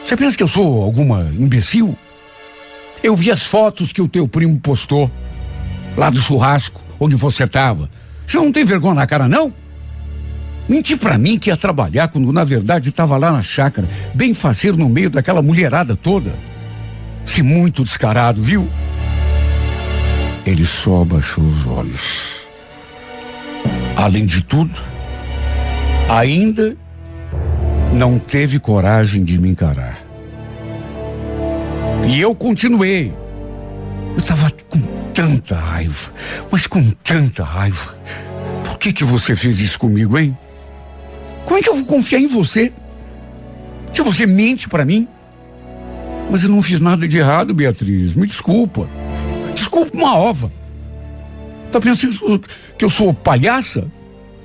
Você 0.04 0.16
pensa 0.16 0.36
que 0.36 0.42
eu 0.42 0.48
sou 0.48 0.82
alguma 0.82 1.30
imbecil? 1.38 1.96
Eu 3.02 3.16
vi 3.16 3.30
as 3.30 3.44
fotos 3.44 3.92
que 3.92 4.02
o 4.02 4.08
teu 4.08 4.28
primo 4.28 4.58
postou 4.60 5.10
lá 5.96 6.10
do 6.10 6.20
churrasco, 6.20 6.80
onde 6.98 7.16
você 7.16 7.44
estava. 7.44 7.90
Você 8.26 8.36
não 8.36 8.52
tem 8.52 8.64
vergonha 8.64 8.94
na 8.94 9.06
cara, 9.06 9.28
não? 9.28 9.54
Mentir 10.70 10.98
para 10.98 11.18
mim 11.18 11.36
que 11.36 11.50
ia 11.50 11.56
trabalhar 11.56 12.06
quando 12.06 12.32
na 12.32 12.44
verdade 12.44 12.90
estava 12.90 13.16
lá 13.16 13.32
na 13.32 13.42
chácara, 13.42 13.88
bem 14.14 14.32
fazer 14.32 14.76
no 14.76 14.88
meio 14.88 15.10
daquela 15.10 15.42
mulherada 15.42 15.96
toda. 15.96 16.32
Se 17.24 17.42
muito 17.42 17.82
descarado, 17.82 18.40
viu? 18.40 18.70
Ele 20.46 20.64
só 20.64 21.02
abaixou 21.02 21.42
os 21.42 21.66
olhos. 21.66 22.46
Além 23.96 24.24
de 24.24 24.44
tudo, 24.44 24.78
ainda 26.08 26.76
não 27.92 28.16
teve 28.16 28.60
coragem 28.60 29.24
de 29.24 29.40
me 29.40 29.48
encarar. 29.48 30.00
E 32.06 32.20
eu 32.20 32.32
continuei. 32.32 33.12
Eu 34.12 34.18
estava 34.18 34.48
com 34.68 34.78
tanta 35.12 35.56
raiva, 35.56 36.12
mas 36.48 36.68
com 36.68 36.88
tanta 37.02 37.42
raiva. 37.42 37.92
Por 38.62 38.78
que 38.78 38.92
que 38.92 39.02
você 39.02 39.34
fez 39.34 39.58
isso 39.58 39.76
comigo, 39.76 40.16
hein? 40.16 40.38
Como 41.50 41.58
é 41.58 41.62
que 41.64 41.68
eu 41.68 41.74
vou 41.74 41.84
confiar 41.84 42.20
em 42.20 42.28
você? 42.28 42.72
Se 43.92 44.00
você 44.02 44.24
mente 44.24 44.68
para 44.68 44.84
mim? 44.84 45.08
Mas 46.30 46.44
eu 46.44 46.48
não 46.48 46.62
fiz 46.62 46.78
nada 46.78 47.08
de 47.08 47.18
errado, 47.18 47.52
Beatriz. 47.52 48.14
Me 48.14 48.24
desculpa. 48.24 48.88
Desculpa 49.52 49.98
uma 49.98 50.16
ova. 50.16 50.52
Tá 51.72 51.80
pensando 51.80 52.40
que 52.78 52.84
eu 52.84 52.88
sou 52.88 53.12
palhaça? 53.12 53.90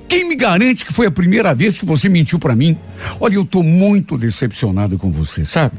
Quem 0.07 0.27
me 0.27 0.35
garante 0.35 0.83
que 0.83 0.91
foi 0.91 1.05
a 1.05 1.11
primeira 1.11 1.53
vez 1.53 1.77
que 1.77 1.85
você 1.85 2.09
mentiu 2.09 2.39
para 2.39 2.55
mim? 2.55 2.75
Olha, 3.19 3.35
eu 3.35 3.45
tô 3.45 3.61
muito 3.61 4.17
decepcionado 4.17 4.97
com 4.97 5.11
você, 5.11 5.45
sabe? 5.45 5.77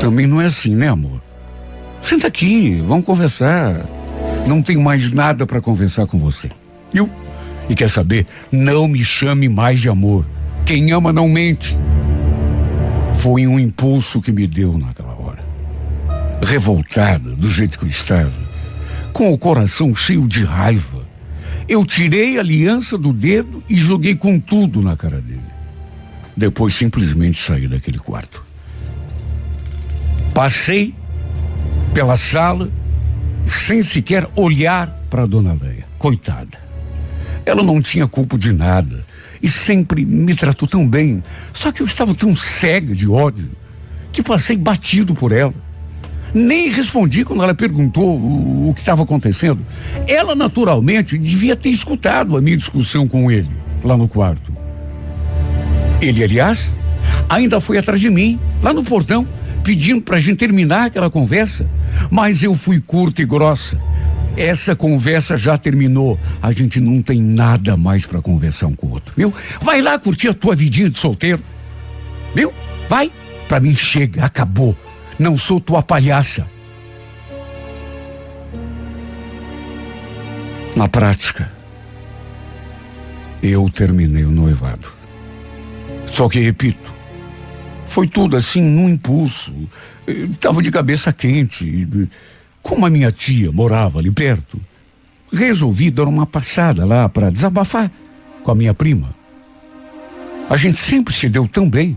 Também 0.00 0.26
não 0.26 0.38
é 0.38 0.44
assim, 0.44 0.76
né, 0.76 0.88
amor? 0.88 1.22
Senta 2.02 2.26
aqui, 2.26 2.74
vamos 2.84 3.06
conversar. 3.06 3.80
Não 4.46 4.60
tenho 4.60 4.82
mais 4.82 5.10
nada 5.12 5.46
para 5.46 5.62
conversar 5.62 6.06
com 6.06 6.18
você. 6.18 6.50
Viu? 6.92 7.10
E 7.68 7.74
quer 7.74 7.88
saber? 7.88 8.26
Não 8.52 8.86
me 8.86 9.04
chame 9.04 9.48
mais 9.48 9.80
de 9.80 9.88
amor. 9.88 10.26
Quem 10.66 10.92
ama 10.92 11.12
não 11.12 11.28
mente. 11.28 11.76
Foi 13.20 13.46
um 13.46 13.58
impulso 13.58 14.20
que 14.20 14.32
me 14.32 14.46
deu 14.46 14.76
naquela 14.76 15.14
hora. 15.20 15.44
Revoltada 16.42 17.34
do 17.34 17.48
jeito 17.48 17.78
que 17.78 17.84
eu 17.84 17.88
estava, 17.88 18.32
com 19.12 19.32
o 19.32 19.38
coração 19.38 19.94
cheio 19.94 20.28
de 20.28 20.44
raiva, 20.44 21.04
eu 21.68 21.84
tirei 21.84 22.36
a 22.36 22.40
aliança 22.40 22.98
do 22.98 23.12
dedo 23.12 23.62
e 23.68 23.76
joguei 23.76 24.14
com 24.14 24.38
tudo 24.38 24.82
na 24.82 24.96
cara 24.96 25.20
dele. 25.20 25.40
Depois 26.36 26.74
simplesmente 26.74 27.40
saí 27.40 27.66
daquele 27.66 27.98
quarto. 27.98 28.44
Passei 30.34 30.94
pela 31.94 32.16
sala 32.16 32.68
sem 33.44 33.82
sequer 33.82 34.28
olhar 34.34 34.88
para 35.08 35.26
Dona 35.26 35.56
Leia. 35.58 35.86
Coitada. 35.96 36.63
Ela 37.46 37.62
não 37.62 37.80
tinha 37.80 38.06
culpa 38.06 38.38
de 38.38 38.52
nada 38.52 39.04
e 39.42 39.48
sempre 39.48 40.04
me 40.06 40.34
tratou 40.34 40.66
tão 40.66 40.88
bem. 40.88 41.22
Só 41.52 41.70
que 41.70 41.82
eu 41.82 41.86
estava 41.86 42.14
tão 42.14 42.34
cega 42.34 42.94
de 42.94 43.08
ódio 43.08 43.50
que 44.12 44.22
passei 44.22 44.56
batido 44.56 45.14
por 45.14 45.32
ela. 45.32 45.54
Nem 46.32 46.68
respondi 46.68 47.24
quando 47.24 47.42
ela 47.42 47.54
perguntou 47.54 48.18
o, 48.18 48.70
o 48.70 48.74
que 48.74 48.80
estava 48.80 49.02
acontecendo. 49.02 49.64
Ela, 50.08 50.34
naturalmente, 50.34 51.18
devia 51.18 51.54
ter 51.54 51.68
escutado 51.68 52.36
a 52.36 52.40
minha 52.40 52.56
discussão 52.56 53.06
com 53.06 53.30
ele 53.30 53.50
lá 53.84 53.96
no 53.96 54.08
quarto. 54.08 54.52
Ele, 56.00 56.24
aliás, 56.24 56.70
ainda 57.28 57.60
foi 57.60 57.78
atrás 57.78 58.00
de 58.00 58.10
mim, 58.10 58.38
lá 58.62 58.72
no 58.72 58.82
portão, 58.82 59.28
pedindo 59.62 60.00
para 60.00 60.16
a 60.16 60.20
gente 60.20 60.36
terminar 60.36 60.86
aquela 60.86 61.10
conversa. 61.10 61.68
Mas 62.10 62.42
eu 62.42 62.54
fui 62.54 62.80
curta 62.80 63.22
e 63.22 63.26
grossa. 63.26 63.78
Essa 64.36 64.74
conversa 64.74 65.36
já 65.36 65.56
terminou. 65.56 66.18
A 66.42 66.50
gente 66.50 66.80
não 66.80 67.00
tem 67.00 67.22
nada 67.22 67.76
mais 67.76 68.04
para 68.04 68.20
conversar 68.20 68.66
um 68.66 68.74
com 68.74 68.88
o 68.88 68.90
outro, 68.90 69.14
viu? 69.16 69.32
Vai 69.62 69.80
lá 69.80 69.98
curtir 69.98 70.28
a 70.28 70.34
tua 70.34 70.54
vidinha 70.54 70.90
de 70.90 70.98
solteiro. 70.98 71.42
Viu? 72.34 72.52
Vai. 72.88 73.12
Para 73.48 73.60
mim 73.60 73.76
chega, 73.76 74.24
acabou. 74.24 74.76
Não 75.18 75.38
sou 75.38 75.60
tua 75.60 75.82
palhaça. 75.82 76.48
Na 80.74 80.88
prática, 80.88 81.48
eu 83.40 83.70
terminei 83.70 84.24
o 84.24 84.30
noivado. 84.30 84.88
Só 86.04 86.28
que, 86.28 86.40
repito, 86.40 86.92
foi 87.84 88.08
tudo 88.08 88.36
assim 88.36 88.62
num 88.62 88.88
impulso. 88.88 89.54
Estava 90.06 90.60
de 90.60 90.70
cabeça 90.72 91.12
quente. 91.12 91.86
Como 92.64 92.86
a 92.86 92.90
minha 92.90 93.12
tia 93.12 93.52
morava 93.52 93.98
ali 93.98 94.10
perto, 94.10 94.58
resolvi 95.30 95.90
dar 95.90 96.08
uma 96.08 96.26
passada 96.26 96.86
lá 96.86 97.06
para 97.10 97.30
desabafar 97.30 97.92
com 98.42 98.50
a 98.50 98.54
minha 98.54 98.72
prima. 98.72 99.14
A 100.48 100.56
gente 100.56 100.80
sempre 100.80 101.14
se 101.14 101.28
deu 101.28 101.46
tão 101.46 101.68
bem. 101.68 101.96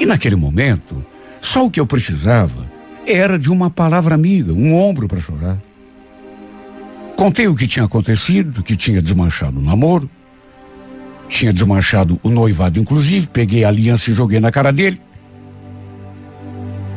E 0.00 0.06
naquele 0.06 0.34
momento, 0.34 1.04
só 1.42 1.66
o 1.66 1.70
que 1.70 1.78
eu 1.78 1.86
precisava 1.86 2.72
era 3.06 3.38
de 3.38 3.52
uma 3.52 3.68
palavra 3.68 4.14
amiga, 4.14 4.54
um 4.54 4.74
ombro 4.74 5.06
para 5.06 5.20
chorar. 5.20 5.58
Contei 7.14 7.46
o 7.46 7.54
que 7.54 7.68
tinha 7.68 7.84
acontecido, 7.84 8.62
que 8.62 8.76
tinha 8.76 9.02
desmanchado 9.02 9.58
o 9.58 9.62
namoro, 9.62 10.08
tinha 11.28 11.52
desmanchado 11.52 12.18
o 12.22 12.30
noivado, 12.30 12.80
inclusive, 12.80 13.26
peguei 13.26 13.62
a 13.62 13.68
aliança 13.68 14.10
e 14.10 14.14
joguei 14.14 14.40
na 14.40 14.50
cara 14.50 14.72
dele. 14.72 14.98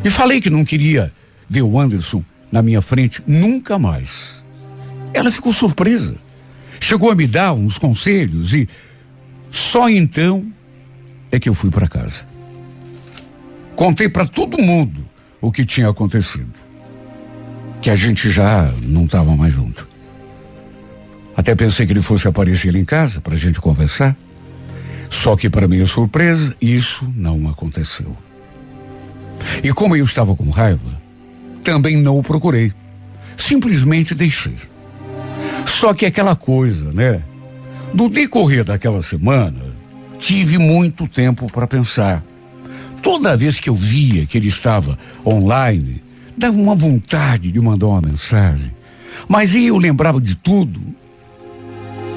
E 0.02 0.10
falei 0.10 0.40
que 0.40 0.50
não 0.50 0.64
queria 0.64 1.12
ver 1.50 1.62
o 1.62 1.78
Anderson 1.78 2.24
na 2.52 2.62
minha 2.62 2.82
frente 2.82 3.22
nunca 3.28 3.78
mais. 3.78 4.44
Ela 5.14 5.32
ficou 5.32 5.54
surpresa. 5.54 6.16
Chegou 6.80 7.12
a 7.12 7.16
me 7.16 7.28
dar 7.28 7.54
uns 7.54 7.78
conselhos 7.78 8.54
e 8.54 8.70
só 9.50 9.90
então 9.90 10.46
é 11.32 11.40
que 11.40 11.50
eu 11.50 11.54
fui 11.54 11.72
para 11.72 11.88
casa. 11.88 12.26
Contei 13.76 14.10
para 14.10 14.26
todo 14.26 14.62
mundo 14.62 15.08
o 15.42 15.52
que 15.52 15.66
tinha 15.66 15.90
acontecido. 15.90 16.54
Que 17.82 17.90
a 17.90 17.96
gente 17.96 18.30
já 18.30 18.72
não 18.84 19.06
estava 19.06 19.36
mais 19.36 19.54
junto. 19.54 19.88
Até 21.36 21.54
pensei 21.54 21.86
que 21.86 21.94
ele 21.94 22.02
fosse 22.02 22.28
aparecer 22.28 22.76
em 22.76 22.84
casa 22.84 23.22
para 23.22 23.36
a 23.36 23.38
gente 23.38 23.62
conversar. 23.62 24.18
Só 25.10 25.38
que, 25.38 25.50
para 25.50 25.68
minha 25.68 25.86
surpresa, 25.86 26.56
isso 26.60 27.10
não 27.16 27.48
aconteceu. 27.48 28.18
E 29.64 29.72
como 29.72 29.96
eu 29.96 30.04
estava 30.04 30.36
com 30.36 30.50
raiva, 30.50 30.97
também 31.68 31.98
não 31.98 32.18
o 32.18 32.24
procurei. 32.24 32.72
Simplesmente 33.36 34.16
deixei. 34.16 34.56
Só 35.66 35.94
que 35.94 36.06
aquela 36.06 36.34
coisa, 36.34 36.94
né? 36.94 37.22
No 37.94 38.10
decorrer 38.10 38.64
daquela 38.64 39.02
semana, 39.02 39.66
tive 40.18 40.58
muito 40.58 41.10
tempo 41.10 41.52
para 41.52 41.68
pensar. 41.68 42.24
Toda 43.04 43.36
vez 43.36 43.60
que 43.60 43.70
eu 43.70 43.76
via 43.76 44.26
que 44.26 44.38
ele 44.38 44.48
estava 44.48 44.98
online, 45.26 46.02
dava 46.38 46.58
uma 46.58 46.74
vontade 46.74 47.52
de 47.52 47.60
mandar 47.60 47.88
uma 47.88 48.02
mensagem. 48.02 48.74
Mas 49.28 49.54
eu 49.54 49.78
lembrava 49.78 50.22
de 50.22 50.36
tudo 50.36 50.82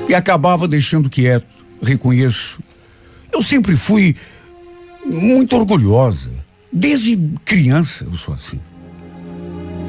e 0.08 0.14
acabava 0.14 0.68
deixando 0.68 1.10
quieto. 1.10 1.48
Reconheço. 1.82 2.60
Eu 3.32 3.42
sempre 3.42 3.74
fui 3.74 4.14
muito 5.04 5.56
orgulhosa. 5.56 6.30
Desde 6.72 7.16
criança 7.44 8.04
eu 8.04 8.12
sou 8.12 8.34
assim. 8.34 8.60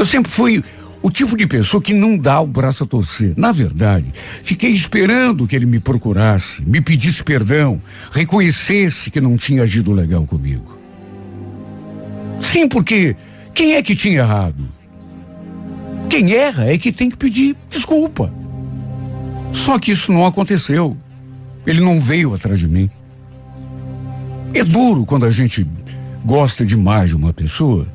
Eu 0.02 0.06
sempre 0.08 0.32
fui 0.32 0.64
o 0.99 1.12
tipo 1.12 1.38
de 1.38 1.45
pessoa 1.45 1.80
que 1.80 1.93
não 1.93 2.18
dá 2.18 2.41
o 2.41 2.47
braço 2.47 2.84
a 2.84 2.88
torcer. 2.88 3.36
Na 3.38 3.52
verdade, 3.52 4.12
fiquei 4.41 4.72
esperando 4.72 5.47
que 5.47 5.56
ele 5.56 5.68
me 5.68 5.80
procurasse, 5.80 6.64
me 6.66 6.82
pedisse 6.82 7.24
perdão, 7.24 7.80
reconhecesse 8.12 9.12
que 9.12 9.22
não 9.22 9.38
tinha 9.38 9.62
agido 9.62 9.91
legal 9.91 10.26
comigo. 10.26 10.76
Sim, 12.41 12.68
porque 12.68 13.16
quem 13.54 13.76
é 13.76 13.84
que 13.84 13.95
tinha 13.95 14.22
errado? 14.22 14.68
Quem 16.10 16.34
erra 16.34 16.66
é 16.66 16.80
que 16.80 16.91
tem 16.91 17.08
que 17.08 17.18
pedir 17.18 17.56
desculpa. 17.70 18.34
Só 19.54 19.78
que 19.78 19.91
isso 19.91 20.12
não 20.12 20.26
aconteceu. 20.26 20.97
Ele 21.64 21.80
não 21.80 22.02
veio 22.02 22.34
atrás 22.34 22.58
de 22.58 22.68
mim. 22.68 22.89
É 24.52 24.64
duro 24.64 25.06
quando 25.06 25.28
a 25.28 25.30
gente 25.30 25.64
gosta 26.26 26.66
demais 26.66 27.10
de 27.10 27.16
uma 27.16 27.32
pessoa 27.32 27.86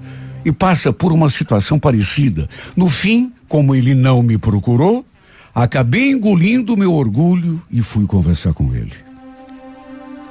e 0.47 0.53
passa 0.53 0.93
por 0.93 1.13
uma 1.13 1.29
situação 1.29 1.77
parecida. 1.77 2.49
No 2.77 2.89
fim, 2.89 3.33
como 3.49 3.75
ele 3.75 3.97
não 3.97 4.23
me 4.23 4.39
procurou, 4.39 5.05
acabei 5.53 6.13
engolindo 6.13 6.77
meu 6.77 6.95
orgulho 6.95 7.61
e 7.69 7.83
fui 7.83 8.07
conversar 8.07 8.55
com 8.55 8.73
ele. 8.73 8.95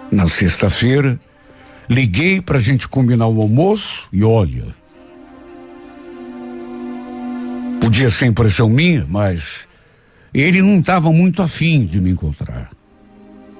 Na 0.10 0.26
sexta-feira, 0.26 1.20
liguei 1.90 2.40
para 2.40 2.58
a 2.58 2.62
gente 2.62 2.88
combinar 2.88 3.28
o 3.28 3.42
almoço 3.42 4.08
e 4.14 4.24
olha. 4.24 4.74
Podia 7.82 8.10
ser 8.10 8.28
impressão 8.28 8.70
minha, 8.70 9.06
mas 9.10 9.68
ele 10.34 10.62
não 10.62 10.80
estava 10.80 11.12
muito 11.12 11.42
afim 11.42 11.84
de 11.84 12.00
me 12.00 12.12
encontrar. 12.12 12.70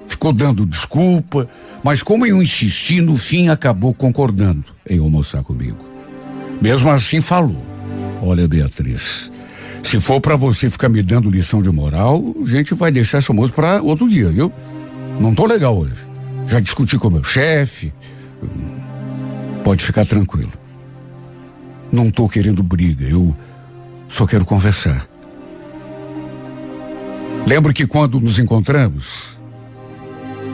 Ficou 0.08 0.32
dando 0.32 0.64
desculpa, 0.64 1.46
mas 1.84 2.02
como 2.02 2.24
eu 2.24 2.42
insisti, 2.42 3.02
no 3.02 3.14
fim 3.14 3.50
acabou 3.50 3.92
concordando 3.92 4.64
em 4.88 4.98
almoçar 4.98 5.42
comigo. 5.42 5.85
Mesmo 6.60 6.90
assim 6.90 7.20
falou: 7.20 7.64
Olha, 8.22 8.46
Beatriz, 8.48 9.30
se 9.82 10.00
for 10.00 10.20
para 10.20 10.36
você 10.36 10.68
ficar 10.68 10.88
me 10.88 11.02
dando 11.02 11.30
lição 11.30 11.62
de 11.62 11.70
moral, 11.70 12.34
a 12.42 12.48
gente 12.48 12.74
vai 12.74 12.90
deixar 12.90 13.18
esse 13.18 13.30
almoço 13.30 13.52
para 13.52 13.82
outro 13.82 14.08
dia, 14.08 14.30
viu? 14.30 14.52
Não 15.20 15.34
tô 15.34 15.46
legal 15.46 15.76
hoje. 15.76 15.94
Já 16.48 16.60
discuti 16.60 16.98
com 16.98 17.10
meu 17.10 17.24
chefe. 17.24 17.92
Pode 19.64 19.84
ficar 19.84 20.04
tranquilo. 20.04 20.52
Não 21.90 22.10
tô 22.10 22.28
querendo 22.28 22.62
briga, 22.62 23.04
eu 23.04 23.36
só 24.08 24.26
quero 24.26 24.44
conversar. 24.44 25.08
Lembro 27.46 27.72
que 27.72 27.86
quando 27.86 28.20
nos 28.20 28.38
encontramos, 28.38 29.38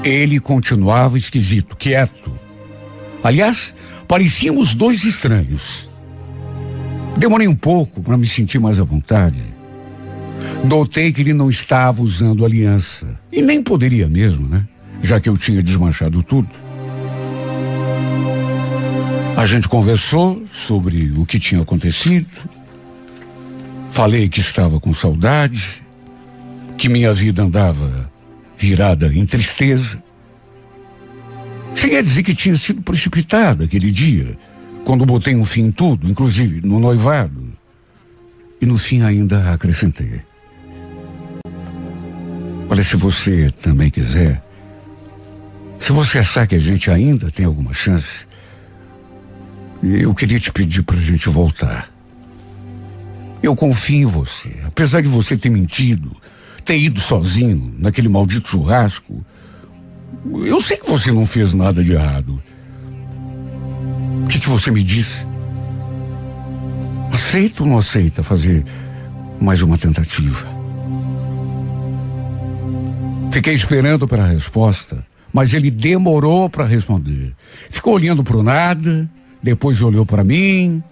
ele 0.04 0.38
continuava 0.40 1.16
esquisito, 1.16 1.76
quieto. 1.76 2.32
Aliás, 3.22 3.74
parecíamos 4.06 4.74
dois 4.74 5.04
estranhos. 5.04 5.91
Demorei 7.16 7.46
um 7.46 7.54
pouco 7.54 8.02
para 8.02 8.16
me 8.16 8.26
sentir 8.26 8.58
mais 8.58 8.80
à 8.80 8.84
vontade. 8.84 9.42
Notei 10.64 11.12
que 11.12 11.20
ele 11.20 11.32
não 11.32 11.50
estava 11.50 12.02
usando 12.02 12.44
aliança. 12.44 13.06
E 13.30 13.42
nem 13.42 13.62
poderia 13.62 14.08
mesmo, 14.08 14.48
né? 14.48 14.66
Já 15.00 15.20
que 15.20 15.28
eu 15.28 15.36
tinha 15.36 15.62
desmanchado 15.62 16.22
tudo. 16.22 16.48
A 19.36 19.46
gente 19.46 19.68
conversou 19.68 20.42
sobre 20.52 21.12
o 21.16 21.26
que 21.26 21.38
tinha 21.38 21.62
acontecido. 21.62 22.28
Falei 23.90 24.28
que 24.28 24.40
estava 24.40 24.78
com 24.78 24.92
saudade 24.92 25.82
que 26.78 26.88
minha 26.88 27.12
vida 27.12 27.42
andava 27.42 28.10
virada 28.56 29.12
em 29.12 29.26
tristeza. 29.26 30.02
Cheguei 31.74 31.98
a 31.98 32.02
dizer 32.02 32.22
que 32.22 32.34
tinha 32.34 32.56
sido 32.56 32.82
precipitada 32.82 33.64
aquele 33.64 33.90
dia, 33.90 34.36
quando 34.84 35.06
botei 35.06 35.34
um 35.34 35.44
fim 35.44 35.66
em 35.66 35.72
tudo, 35.72 36.08
inclusive 36.08 36.60
no 36.66 36.78
noivado. 36.78 37.52
E 38.60 38.66
no 38.66 38.76
fim 38.76 39.02
ainda 39.02 39.52
acrescentei. 39.52 40.20
Olha, 42.68 42.82
se 42.82 42.96
você 42.96 43.50
também 43.50 43.90
quiser, 43.90 44.42
se 45.78 45.92
você 45.92 46.20
achar 46.20 46.46
que 46.46 46.54
a 46.54 46.58
gente 46.58 46.90
ainda 46.90 47.30
tem 47.30 47.44
alguma 47.44 47.72
chance, 47.72 48.26
eu 49.82 50.14
queria 50.14 50.38
te 50.38 50.52
pedir 50.52 50.82
para 50.82 50.96
a 50.96 51.02
gente 51.02 51.28
voltar. 51.28 51.90
Eu 53.42 53.56
confio 53.56 54.02
em 54.02 54.06
você, 54.06 54.60
apesar 54.64 55.00
de 55.00 55.08
você 55.08 55.36
ter 55.36 55.50
mentido, 55.50 56.12
ter 56.64 56.78
ido 56.78 57.00
sozinho 57.00 57.74
naquele 57.78 58.08
maldito 58.08 58.48
churrasco. 58.48 59.24
Eu 60.46 60.62
sei 60.62 60.76
que 60.76 60.88
você 60.88 61.10
não 61.10 61.26
fez 61.26 61.52
nada 61.52 61.82
de 61.82 61.92
errado. 61.92 62.40
O 64.24 64.28
que, 64.28 64.38
que 64.38 64.48
você 64.48 64.70
me 64.70 64.82
disse? 64.82 65.26
Aceita 67.12 67.62
ou 67.62 67.68
não 67.68 67.78
aceita 67.78 68.22
fazer 68.22 68.64
mais 69.40 69.62
uma 69.62 69.78
tentativa? 69.78 70.46
Fiquei 73.30 73.54
esperando 73.54 74.06
pela 74.06 74.26
resposta, 74.26 75.06
mas 75.32 75.54
ele 75.54 75.70
demorou 75.70 76.50
para 76.50 76.66
responder. 76.66 77.34
Ficou 77.70 77.94
olhando 77.94 78.22
para 78.22 78.36
o 78.36 78.42
nada, 78.42 79.10
depois 79.42 79.80
olhou 79.80 80.04
para 80.04 80.22
mim, 80.22 80.82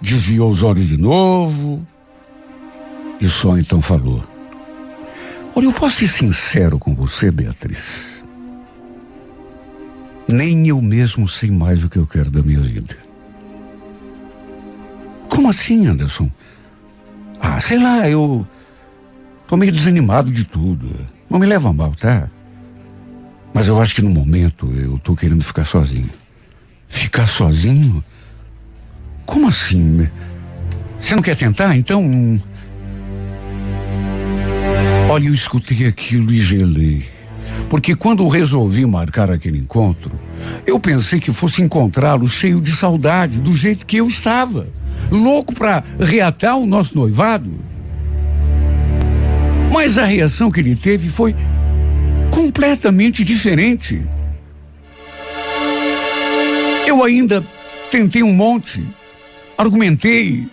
desviou 0.00 0.48
os 0.48 0.62
olhos 0.62 0.88
de 0.88 0.96
novo 0.96 1.86
e 3.20 3.28
só 3.28 3.58
então 3.58 3.80
falou. 3.80 4.24
Olha, 5.54 5.66
eu 5.66 5.72
posso 5.72 5.96
ser 5.98 6.08
sincero 6.08 6.78
com 6.78 6.94
você, 6.94 7.30
Beatriz. 7.30 8.13
Nem 10.28 10.66
eu 10.68 10.80
mesmo 10.80 11.28
sei 11.28 11.50
mais 11.50 11.84
o 11.84 11.90
que 11.90 11.98
eu 11.98 12.06
quero 12.06 12.30
da 12.30 12.42
minha 12.42 12.60
vida. 12.60 12.96
Como 15.28 15.50
assim, 15.50 15.86
Anderson? 15.86 16.30
Ah, 17.40 17.60
sei 17.60 17.78
lá, 17.78 18.08
eu 18.08 18.46
tô 19.46 19.56
meio 19.56 19.72
desanimado 19.72 20.30
de 20.30 20.44
tudo. 20.44 20.88
Não 21.28 21.38
me 21.38 21.46
leva 21.46 21.72
mal, 21.72 21.94
tá? 21.94 22.30
Mas 23.52 23.68
eu 23.68 23.80
acho 23.80 23.94
que 23.94 24.02
no 24.02 24.10
momento 24.10 24.72
eu 24.72 24.98
tô 24.98 25.14
querendo 25.14 25.44
ficar 25.44 25.64
sozinho. 25.64 26.10
Ficar 26.88 27.26
sozinho? 27.26 28.02
Como 29.26 29.48
assim? 29.48 30.08
Você 31.00 31.14
não 31.14 31.22
quer 31.22 31.36
tentar? 31.36 31.76
Então 31.76 32.02
Olha, 35.08 35.28
eu 35.28 35.34
escutei 35.34 35.86
aquilo 35.86 36.32
e 36.32 36.40
gelei. 36.40 37.13
Porque 37.74 37.96
quando 37.96 38.28
resolvi 38.28 38.86
marcar 38.86 39.32
aquele 39.32 39.58
encontro, 39.58 40.12
eu 40.64 40.78
pensei 40.78 41.18
que 41.18 41.32
fosse 41.32 41.60
encontrá-lo 41.60 42.24
cheio 42.28 42.60
de 42.60 42.70
saudade, 42.70 43.40
do 43.40 43.52
jeito 43.52 43.84
que 43.84 43.96
eu 43.96 44.06
estava. 44.06 44.68
Louco 45.10 45.52
para 45.52 45.82
reatar 45.98 46.56
o 46.56 46.68
nosso 46.68 46.94
noivado. 46.94 47.52
Mas 49.72 49.98
a 49.98 50.04
reação 50.04 50.52
que 50.52 50.60
ele 50.60 50.76
teve 50.76 51.08
foi 51.08 51.34
completamente 52.30 53.24
diferente. 53.24 54.06
Eu 56.86 57.02
ainda 57.02 57.44
tentei 57.90 58.22
um 58.22 58.32
monte, 58.32 58.86
argumentei, 59.58 60.46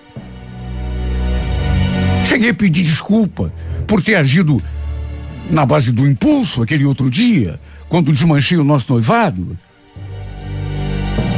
cheguei 2.26 2.50
a 2.50 2.56
pedir 2.56 2.84
desculpa, 2.84 3.54
por 3.86 4.02
ter 4.02 4.16
agido 4.16 4.60
na 5.50 5.66
base 5.66 5.92
do 5.92 6.08
impulso 6.08 6.62
aquele 6.62 6.86
outro 6.86 7.10
dia, 7.10 7.60
quando 7.90 8.12
desmanchei 8.12 8.58
o 8.58 8.64
nosso 8.64 8.92
noivado. 8.92 9.58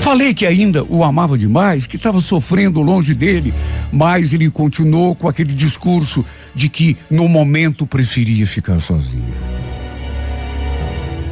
Falei 0.02 0.34
que 0.34 0.46
ainda 0.46 0.84
o 0.84 1.04
amava 1.04 1.38
demais, 1.38 1.88
que 1.88 1.96
estava 1.96 2.20
sofrendo 2.20 2.82
longe 2.82 3.14
dele, 3.14 3.54
mas 3.92 4.34
ele 4.34 4.50
continuou 4.52 5.16
com 5.16 5.30
aquele 5.30 5.54
discurso 5.54 6.26
de 6.54 6.68
que 6.68 6.98
no 7.10 7.28
momento 7.30 7.88
preferia 7.88 8.46
ficar 8.46 8.80
sozinha. 8.80 9.34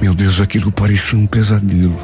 Meu 0.01 0.15
Deus, 0.15 0.39
aquilo 0.39 0.72
parecia 0.72 1.19
um 1.19 1.28
pesadelo. 1.28 1.99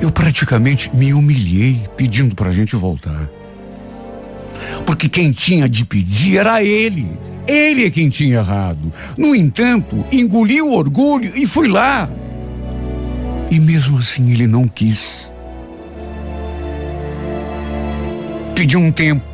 Eu 0.00 0.10
praticamente 0.12 0.88
me 0.94 1.12
humilhei 1.12 1.82
pedindo 1.96 2.34
para 2.34 2.50
a 2.50 2.52
gente 2.52 2.76
voltar. 2.76 3.28
Porque 4.86 5.08
quem 5.08 5.32
tinha 5.32 5.68
de 5.68 5.84
pedir 5.84 6.38
era 6.38 6.62
ele. 6.62 7.10
Ele 7.46 7.86
é 7.86 7.90
quem 7.90 8.08
tinha 8.08 8.38
errado. 8.38 8.92
No 9.16 9.34
entanto, 9.34 10.04
engoliu 10.10 10.68
o 10.68 10.74
orgulho 10.74 11.32
e 11.36 11.46
fui 11.46 11.68
lá. 11.68 12.10
E 13.50 13.60
mesmo 13.60 13.98
assim 13.98 14.30
ele 14.32 14.46
não 14.46 14.66
quis. 14.66 15.30
Pediu 18.54 18.80
um 18.80 18.90
tempo. 18.90 19.24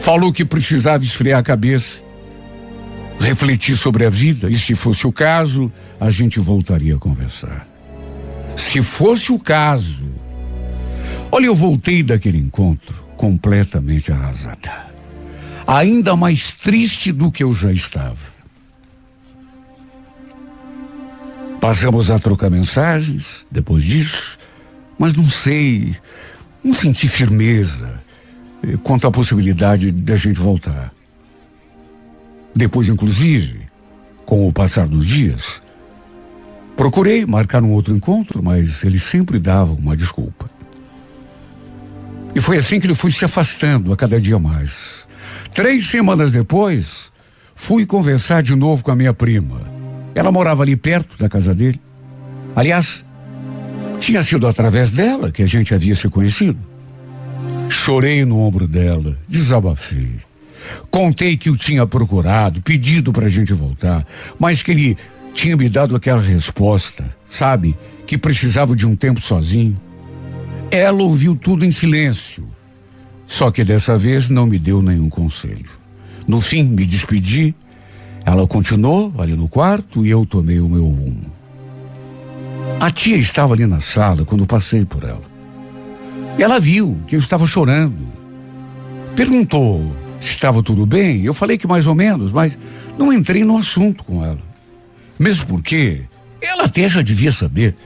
Falou 0.00 0.32
que 0.32 0.44
precisava 0.44 1.04
esfriar 1.04 1.40
a 1.40 1.42
cabeça, 1.42 2.00
refletir 3.18 3.76
sobre 3.76 4.06
a 4.06 4.10
vida 4.10 4.48
e, 4.48 4.56
se 4.56 4.74
fosse 4.74 5.06
o 5.06 5.12
caso, 5.12 5.70
a 5.98 6.10
gente 6.10 6.38
voltaria 6.38 6.94
a 6.94 6.98
conversar. 6.98 7.66
Se 8.56 8.82
fosse 8.82 9.32
o 9.32 9.38
caso. 9.38 10.08
Olha, 11.30 11.46
eu 11.46 11.54
voltei 11.54 12.02
daquele 12.02 12.38
encontro 12.38 13.04
completamente 13.16 14.12
arrasada. 14.12 14.95
Ainda 15.66 16.14
mais 16.14 16.52
triste 16.52 17.10
do 17.10 17.32
que 17.32 17.42
eu 17.42 17.52
já 17.52 17.72
estava. 17.72 18.36
Passamos 21.60 22.10
a 22.10 22.18
trocar 22.18 22.50
mensagens 22.50 23.46
depois 23.50 23.82
disso, 23.82 24.38
mas 24.96 25.14
não 25.14 25.24
sei, 25.24 25.96
não 26.62 26.72
senti 26.72 27.08
firmeza 27.08 28.00
eh, 28.62 28.76
quanto 28.82 29.06
à 29.08 29.10
possibilidade 29.10 29.90
de 29.90 30.12
a 30.12 30.16
gente 30.16 30.38
voltar. 30.38 30.92
Depois, 32.54 32.88
inclusive, 32.88 33.66
com 34.24 34.46
o 34.46 34.52
passar 34.52 34.86
dos 34.86 35.04
dias, 35.04 35.60
procurei 36.76 37.26
marcar 37.26 37.62
um 37.62 37.72
outro 37.72 37.94
encontro, 37.96 38.42
mas 38.42 38.84
ele 38.84 38.98
sempre 38.98 39.40
dava 39.40 39.72
uma 39.72 39.96
desculpa. 39.96 40.48
E 42.34 42.40
foi 42.40 42.58
assim 42.58 42.78
que 42.78 42.86
ele 42.86 42.94
foi 42.94 43.10
se 43.10 43.24
afastando 43.24 43.92
a 43.92 43.96
cada 43.96 44.20
dia 44.20 44.38
mais. 44.38 45.05
Três 45.56 45.86
semanas 45.86 46.32
depois, 46.32 47.10
fui 47.54 47.86
conversar 47.86 48.42
de 48.42 48.54
novo 48.54 48.84
com 48.84 48.90
a 48.90 48.94
minha 48.94 49.14
prima. 49.14 49.72
Ela 50.14 50.30
morava 50.30 50.62
ali 50.62 50.76
perto 50.76 51.16
da 51.16 51.30
casa 51.30 51.54
dele. 51.54 51.80
Aliás, 52.54 53.02
tinha 53.98 54.22
sido 54.22 54.46
através 54.46 54.90
dela 54.90 55.32
que 55.32 55.42
a 55.42 55.46
gente 55.46 55.74
havia 55.74 55.94
se 55.94 56.10
conhecido. 56.10 56.58
Chorei 57.70 58.22
no 58.26 58.38
ombro 58.38 58.68
dela, 58.68 59.18
desabafei. 59.26 60.16
Contei 60.90 61.38
que 61.38 61.48
o 61.48 61.56
tinha 61.56 61.86
procurado, 61.86 62.60
pedido 62.60 63.10
para 63.10 63.24
a 63.24 63.30
gente 63.30 63.54
voltar, 63.54 64.06
mas 64.38 64.62
que 64.62 64.72
ele 64.72 64.94
tinha 65.32 65.56
me 65.56 65.70
dado 65.70 65.96
aquela 65.96 66.20
resposta, 66.20 67.02
sabe? 67.24 67.74
Que 68.06 68.18
precisava 68.18 68.76
de 68.76 68.86
um 68.86 68.94
tempo 68.94 69.22
sozinho. 69.22 69.80
Ela 70.70 71.02
ouviu 71.02 71.34
tudo 71.34 71.64
em 71.64 71.70
silêncio. 71.70 72.46
Só 73.26 73.50
que 73.50 73.64
dessa 73.64 73.98
vez 73.98 74.28
não 74.28 74.46
me 74.46 74.58
deu 74.58 74.80
nenhum 74.80 75.08
conselho. 75.08 75.70
No 76.26 76.40
fim, 76.40 76.62
me 76.62 76.84
despedi 76.84 77.54
ela 78.26 78.44
continuou 78.44 79.14
ali 79.18 79.36
no 79.36 79.48
quarto 79.48 80.04
e 80.04 80.10
eu 80.10 80.26
tomei 80.26 80.58
o 80.58 80.68
meu 80.68 80.82
rumo. 80.82 81.32
A 82.80 82.90
tia 82.90 83.16
estava 83.16 83.54
ali 83.54 83.64
na 83.66 83.78
sala 83.78 84.24
quando 84.24 84.44
passei 84.44 84.84
por 84.84 85.04
ela. 85.04 85.22
Ela 86.36 86.58
viu 86.58 86.98
que 87.06 87.14
eu 87.14 87.20
estava 87.20 87.46
chorando. 87.46 88.04
Perguntou 89.14 89.94
se 90.20 90.32
estava 90.32 90.60
tudo 90.60 90.84
bem. 90.84 91.24
Eu 91.24 91.32
falei 91.32 91.56
que 91.56 91.68
mais 91.68 91.86
ou 91.86 91.94
menos, 91.94 92.32
mas 92.32 92.58
não 92.98 93.12
entrei 93.12 93.44
no 93.44 93.56
assunto 93.56 94.02
com 94.02 94.24
ela. 94.24 94.42
Mesmo 95.16 95.46
porque 95.46 96.02
ela 96.40 96.64
até 96.64 96.88
já 96.88 97.02
devia 97.02 97.30
saber. 97.30 97.76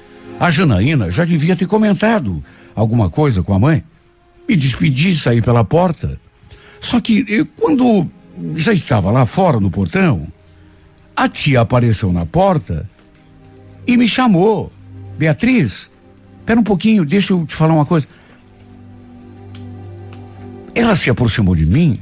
A 0.40 0.48
Janaína 0.48 1.10
já 1.10 1.26
devia 1.26 1.54
ter 1.54 1.66
comentado 1.66 2.42
alguma 2.74 3.10
coisa 3.10 3.42
com 3.42 3.52
a 3.52 3.58
mãe. 3.58 3.84
Me 4.50 4.56
despedi, 4.56 5.14
saí 5.14 5.40
pela 5.40 5.62
porta. 5.62 6.20
Só 6.80 7.00
que 7.00 7.24
eu, 7.28 7.46
quando 7.54 8.10
já 8.56 8.72
estava 8.72 9.08
lá 9.12 9.24
fora 9.24 9.60
no 9.60 9.70
portão. 9.70 10.26
A 11.14 11.28
tia 11.28 11.60
apareceu 11.60 12.12
na 12.12 12.26
porta 12.26 12.84
e 13.86 13.96
me 13.96 14.08
chamou. 14.08 14.72
Beatriz, 15.16 15.88
espera 16.40 16.58
um 16.58 16.64
pouquinho, 16.64 17.04
deixa 17.04 17.32
eu 17.32 17.46
te 17.46 17.54
falar 17.54 17.74
uma 17.74 17.86
coisa. 17.86 18.08
Ela 20.74 20.96
se 20.96 21.08
aproximou 21.08 21.54
de 21.54 21.66
mim, 21.66 22.00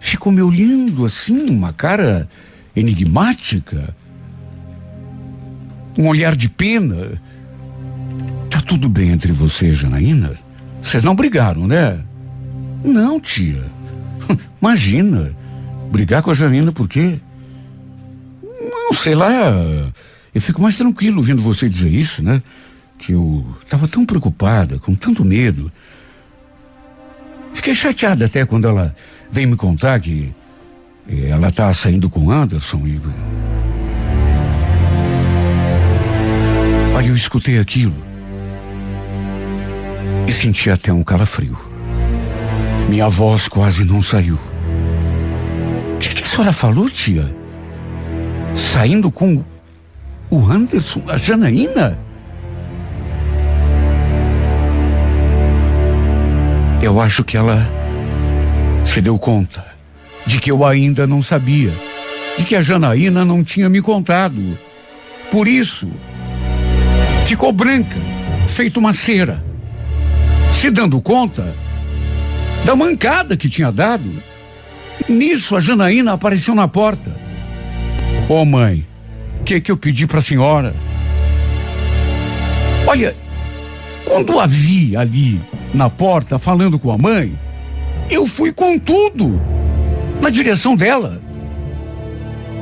ficou 0.00 0.32
me 0.32 0.42
olhando 0.42 1.06
assim, 1.06 1.50
uma 1.50 1.72
cara 1.72 2.28
enigmática, 2.74 3.94
um 5.96 6.08
olhar 6.08 6.34
de 6.34 6.48
pena. 6.48 7.22
Tá 8.50 8.60
tudo 8.60 8.88
bem 8.88 9.10
entre 9.10 9.30
você 9.30 9.72
Janaína? 9.72 10.34
Vocês 10.84 11.02
não 11.02 11.16
brigaram, 11.16 11.66
né? 11.66 11.98
Não, 12.84 13.18
tia. 13.18 13.64
Imagina, 14.60 15.34
brigar 15.90 16.22
com 16.22 16.30
a 16.30 16.34
Janina 16.34 16.70
por 16.72 16.86
quê? 16.86 17.18
Não, 18.42 18.92
sei 18.92 19.14
lá. 19.14 19.32
Eu 20.34 20.40
fico 20.42 20.60
mais 20.60 20.76
tranquilo 20.76 21.16
ouvindo 21.16 21.40
você 21.40 21.70
dizer 21.70 21.88
isso, 21.88 22.22
né? 22.22 22.42
Que 22.98 23.12
eu 23.12 23.46
estava 23.64 23.88
tão 23.88 24.04
preocupada, 24.04 24.78
com 24.78 24.94
tanto 24.94 25.24
medo. 25.24 25.72
Fiquei 27.54 27.74
chateada 27.74 28.26
até 28.26 28.44
quando 28.44 28.68
ela 28.68 28.94
veio 29.30 29.48
me 29.48 29.56
contar 29.56 29.98
que 30.00 30.34
eh, 31.08 31.28
ela 31.30 31.50
tá 31.50 31.72
saindo 31.72 32.10
com 32.10 32.30
Anderson 32.30 32.86
e. 32.86 33.00
Olha, 36.94 37.06
eu 37.08 37.16
escutei 37.16 37.58
aquilo 37.58 38.13
e 40.26 40.32
senti 40.32 40.70
até 40.70 40.92
um 40.92 41.02
calafrio. 41.02 41.58
Minha 42.88 43.08
voz 43.08 43.48
quase 43.48 43.84
não 43.84 44.02
saiu. 44.02 44.38
O 45.94 45.98
que, 45.98 46.08
que 46.08 46.22
a 46.22 46.26
senhora 46.26 46.52
falou, 46.52 46.88
tia? 46.88 47.34
Saindo 48.54 49.10
com 49.10 49.44
o 50.30 50.50
Anderson, 50.50 51.02
a 51.08 51.16
Janaína? 51.16 51.98
Eu 56.82 57.00
acho 57.00 57.24
que 57.24 57.36
ela 57.36 57.66
se 58.84 59.00
deu 59.00 59.18
conta 59.18 59.64
de 60.26 60.38
que 60.38 60.50
eu 60.50 60.64
ainda 60.64 61.06
não 61.06 61.22
sabia, 61.22 61.72
de 62.38 62.44
que 62.44 62.54
a 62.54 62.62
Janaína 62.62 63.24
não 63.24 63.42
tinha 63.42 63.68
me 63.68 63.80
contado. 63.80 64.58
Por 65.30 65.48
isso, 65.48 65.90
ficou 67.24 67.52
branca, 67.52 67.96
feito 68.48 68.78
uma 68.78 68.92
cera. 68.92 69.53
Se 70.64 70.70
dando 70.70 70.98
conta, 70.98 71.54
da 72.64 72.74
mancada 72.74 73.36
que 73.36 73.50
tinha 73.50 73.70
dado. 73.70 74.10
Nisso 75.06 75.54
a 75.54 75.60
Janaína 75.60 76.14
apareceu 76.14 76.54
na 76.54 76.66
porta. 76.66 77.14
Ô 78.30 78.40
oh, 78.40 78.44
mãe, 78.46 78.86
o 79.42 79.44
que 79.44 79.60
que 79.60 79.70
eu 79.70 79.76
pedi 79.76 80.06
para 80.06 80.20
a 80.20 80.22
senhora? 80.22 80.74
Olha, 82.86 83.14
quando 84.06 84.40
a 84.40 84.46
vi 84.46 84.96
ali 84.96 85.38
na 85.74 85.90
porta 85.90 86.38
falando 86.38 86.78
com 86.78 86.90
a 86.90 86.96
mãe, 86.96 87.38
eu 88.08 88.26
fui 88.26 88.50
com 88.50 88.78
tudo 88.78 89.38
na 90.22 90.30
direção 90.30 90.74
dela. 90.74 91.20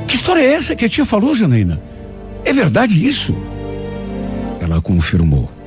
Que 0.09 0.17
história 0.17 0.41
é 0.41 0.55
essa 0.55 0.75
que 0.75 0.83
a 0.83 0.89
tia 0.89 1.05
falou, 1.05 1.33
Janaína? 1.33 1.81
É 2.43 2.51
verdade 2.51 3.01
isso? 3.01 3.33
Ela 4.59 4.81
confirmou. 4.81 5.62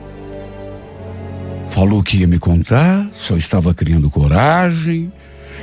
Falou 1.71 2.03
que 2.03 2.19
ia 2.19 2.27
me 2.27 2.39
contar, 2.39 3.09
só 3.13 3.37
estava 3.37 3.75
criando 3.75 4.11
coragem. 4.11 5.13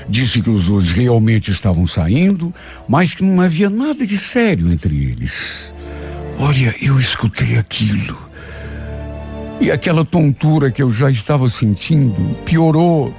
Disse 0.08 0.41
que 0.41 0.49
os 0.49 0.68
dois 0.68 0.91
realmente 0.91 1.49
estavam 1.49 1.88
saindo, 1.88 2.54
mas 2.88 3.14
que 3.14 3.24
não 3.24 3.41
havia 3.41 3.70
nada 3.70 4.06
de 4.06 4.18
sério 4.18 4.72
entre 4.72 4.93
eles. 4.95 5.74
Olha, 6.38 6.76
eu 6.82 6.99
escutei 6.99 7.58
aquilo. 7.58 8.18
E 9.62 9.72
aquela 9.72 10.04
tontura 10.04 10.72
que 10.72 10.84
eu 10.84 10.91
já 10.91 11.10
estava 11.10 11.47
sentindo 11.47 12.36
piorou. 12.43 13.14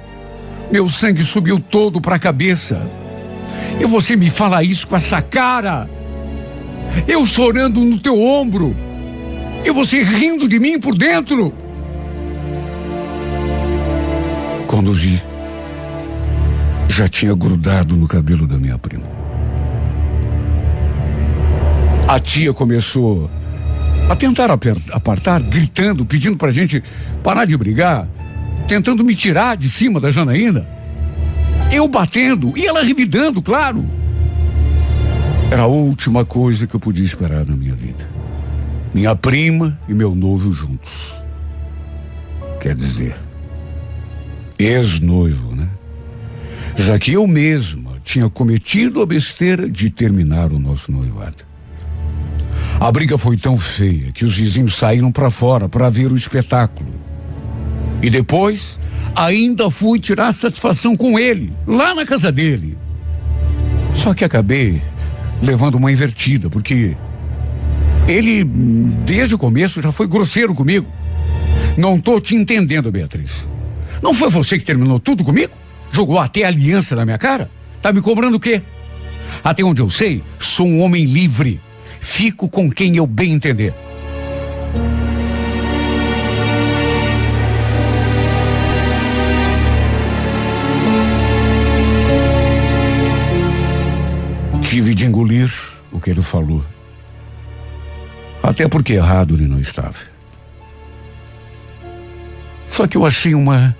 Meu 0.71 0.87
sangue 0.87 1.23
subiu 1.23 1.59
todo 1.59 1.99
para 1.99 2.15
a 2.15 2.19
cabeça. 2.19 2.81
E 3.79 3.85
você 3.85 4.15
me 4.15 4.29
fala 4.29 4.63
isso 4.63 4.87
com 4.87 4.95
essa 4.95 5.21
cara. 5.21 5.89
Eu 7.07 7.25
chorando 7.25 7.81
no 7.81 7.97
teu 7.97 8.21
ombro. 8.21 8.75
E 9.65 9.71
você 9.71 10.03
rindo 10.03 10.47
de 10.47 10.59
mim 10.59 10.79
por 10.79 10.95
dentro. 10.95 11.53
Já 16.95 17.09
tinha 17.09 17.35
grudado 17.35 17.93
no 17.97 18.07
cabelo 18.07 18.47
da 18.47 18.57
minha 18.57 18.77
prima. 18.77 19.03
A 22.07 22.17
tia 22.19 22.53
começou 22.53 23.29
a 24.09 24.15
tentar 24.15 24.49
apartar, 24.49 25.41
gritando, 25.41 26.05
pedindo 26.05 26.37
pra 26.37 26.51
gente 26.51 26.81
parar 27.21 27.43
de 27.43 27.57
brigar, 27.57 28.07
tentando 28.65 29.03
me 29.03 29.13
tirar 29.13 29.57
de 29.57 29.67
cima 29.67 29.99
da 29.99 30.09
Janaína. 30.09 30.65
Eu 31.69 31.85
batendo 31.89 32.57
e 32.57 32.65
ela 32.65 32.81
revidando, 32.81 33.41
claro. 33.41 33.85
Era 35.51 35.63
a 35.63 35.67
última 35.67 36.23
coisa 36.23 36.65
que 36.65 36.75
eu 36.75 36.79
podia 36.79 37.03
esperar 37.03 37.45
na 37.45 37.57
minha 37.57 37.75
vida. 37.75 38.09
Minha 38.93 39.13
prima 39.17 39.77
e 39.89 39.93
meu 39.93 40.15
noivo 40.15 40.53
juntos. 40.53 41.13
Quer 42.61 42.73
dizer, 42.73 43.17
ex-noivo, 44.57 45.53
né? 45.53 45.67
Já 46.75 46.99
que 46.99 47.13
eu 47.13 47.25
mesma 47.25 47.93
tinha 48.03 48.29
cometido 48.29 49.01
a 49.01 49.05
besteira 49.05 49.69
de 49.69 49.89
terminar 49.89 50.51
o 50.51 50.59
nosso 50.59 50.91
noivado. 50.91 51.43
A 52.79 52.91
briga 52.91 53.17
foi 53.17 53.37
tão 53.37 53.55
feia 53.57 54.11
que 54.11 54.25
os 54.25 54.35
vizinhos 54.35 54.75
saíram 54.75 55.11
para 55.11 55.29
fora 55.29 55.69
para 55.69 55.89
ver 55.89 56.11
o 56.11 56.15
espetáculo. 56.15 56.93
E 58.01 58.09
depois, 58.09 58.79
ainda 59.15 59.69
fui 59.69 59.99
tirar 59.99 60.33
satisfação 60.33 60.95
com 60.95 61.17
ele, 61.17 61.53
lá 61.65 61.95
na 61.95 62.05
casa 62.05 62.31
dele. 62.31 62.77
Só 63.93 64.13
que 64.13 64.25
acabei 64.25 64.81
levando 65.41 65.75
uma 65.75 65.91
invertida, 65.91 66.49
porque 66.49 66.97
ele, 68.07 68.43
desde 68.43 69.33
o 69.35 69.37
começo, 69.37 69.81
já 69.81 69.91
foi 69.91 70.07
grosseiro 70.07 70.53
comigo. 70.53 70.87
Não 71.77 71.99
tô 71.99 72.19
te 72.19 72.35
entendendo, 72.35 72.91
Beatriz. 72.91 73.31
Não 74.01 74.13
foi 74.13 74.29
você 74.29 74.59
que 74.59 74.65
terminou 74.65 74.99
tudo 74.99 75.23
comigo? 75.23 75.53
Jogou 75.95 76.19
até 76.19 76.43
aliança 76.43 76.93
na 76.93 77.05
minha 77.05 77.17
cara? 77.17 77.49
Tá 77.81 77.93
me 77.93 78.01
cobrando 78.01 78.35
o 78.35 78.39
quê? 78.39 78.61
Até 79.41 79.63
onde 79.63 79.79
eu 79.79 79.89
sei, 79.89 80.21
sou 80.37 80.67
um 80.67 80.81
homem 80.81 81.05
livre. 81.05 81.61
Fico 82.01 82.49
com 82.49 82.69
quem 82.69 82.97
eu 82.97 83.07
bem 83.07 83.31
entender. 83.31 83.73
Tive 94.61 94.93
de 94.93 95.05
engolir 95.05 95.49
o 95.93 96.01
que 96.01 96.09
ele 96.09 96.21
falou. 96.21 96.61
Até 98.43 98.67
porque 98.67 98.95
errado 98.95 99.35
ele 99.35 99.47
não 99.47 99.61
estava. 99.61 99.95
Só 102.67 102.85
que 102.85 102.97
eu 102.97 103.05
achei 103.05 103.33
uma 103.33 103.73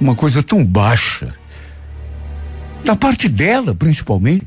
uma 0.00 0.14
coisa 0.14 0.42
tão 0.42 0.64
baixa 0.64 1.34
da 2.84 2.94
parte 2.94 3.28
dela, 3.28 3.74
principalmente. 3.74 4.46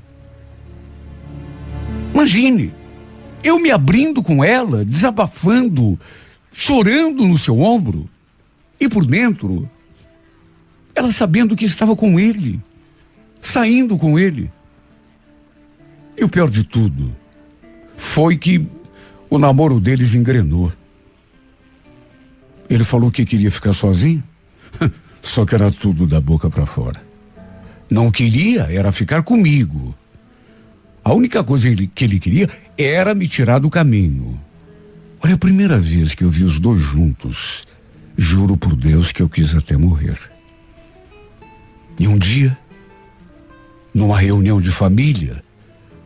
Imagine, 2.14 2.74
eu 3.43 3.60
me 3.60 3.72
abrindo 3.72 4.22
com 4.22 4.43
ela, 4.43 4.84
desabafando, 4.86 6.00
chorando 6.52 7.26
no 7.26 7.38
seu 7.38 7.60
ombro, 7.60 8.10
e 8.80 8.88
por 8.88 9.06
dentro, 9.06 9.70
ela 10.95 11.12
sabendo 11.12 11.56
que 11.56 11.66
estava 11.66 11.95
com 11.95 12.20
ele, 12.20 12.62
saindo 13.39 13.98
com 13.98 14.18
ele. 14.18 14.52
E 16.18 16.24
o 16.24 16.30
pior 16.30 16.50
de 16.50 16.64
tudo 16.64 17.16
foi 17.95 18.38
que 18.38 18.68
o 19.30 19.38
namoro 19.38 19.80
deles 19.80 20.14
engrenou. 20.14 20.72
Ele 22.70 22.84
falou 22.84 23.12
que 23.12 23.26
queria 23.26 23.52
ficar 23.52 23.74
sozinho, 23.74 24.24
só 25.28 25.46
que 25.46 25.56
era 25.56 25.72
tudo 25.72 26.08
da 26.08 26.20
boca 26.22 26.50
para 26.50 26.66
fora. 26.66 27.02
Não 27.90 28.10
queria 28.10 28.64
era 28.64 28.92
ficar 28.92 29.24
comigo. 29.24 29.96
A 31.04 31.14
única 31.14 31.44
coisa 31.44 31.70
que 31.94 32.04
ele 32.04 32.20
queria 32.20 32.50
era 32.78 33.14
me 33.14 33.28
tirar 33.28 33.60
do 33.60 33.70
caminho. 33.70 34.40
Olha, 35.22 35.36
a 35.36 35.38
primeira 35.38 35.78
vez 35.78 36.14
que 36.14 36.24
eu 36.24 36.30
vi 36.30 36.44
os 36.44 36.60
dois 36.60 36.80
juntos, 36.80 37.68
juro 38.18 38.58
por 38.58 38.76
Deus 38.76 39.12
que 39.12 39.22
eu 39.22 39.30
quis 39.30 39.56
até 39.56 39.78
morrer. 39.78 40.18
E 42.00 42.08
um 42.08 42.18
dia, 42.18 42.58
numa 43.94 44.18
reunião 44.18 44.62
de 44.62 44.70
família, 44.70 45.44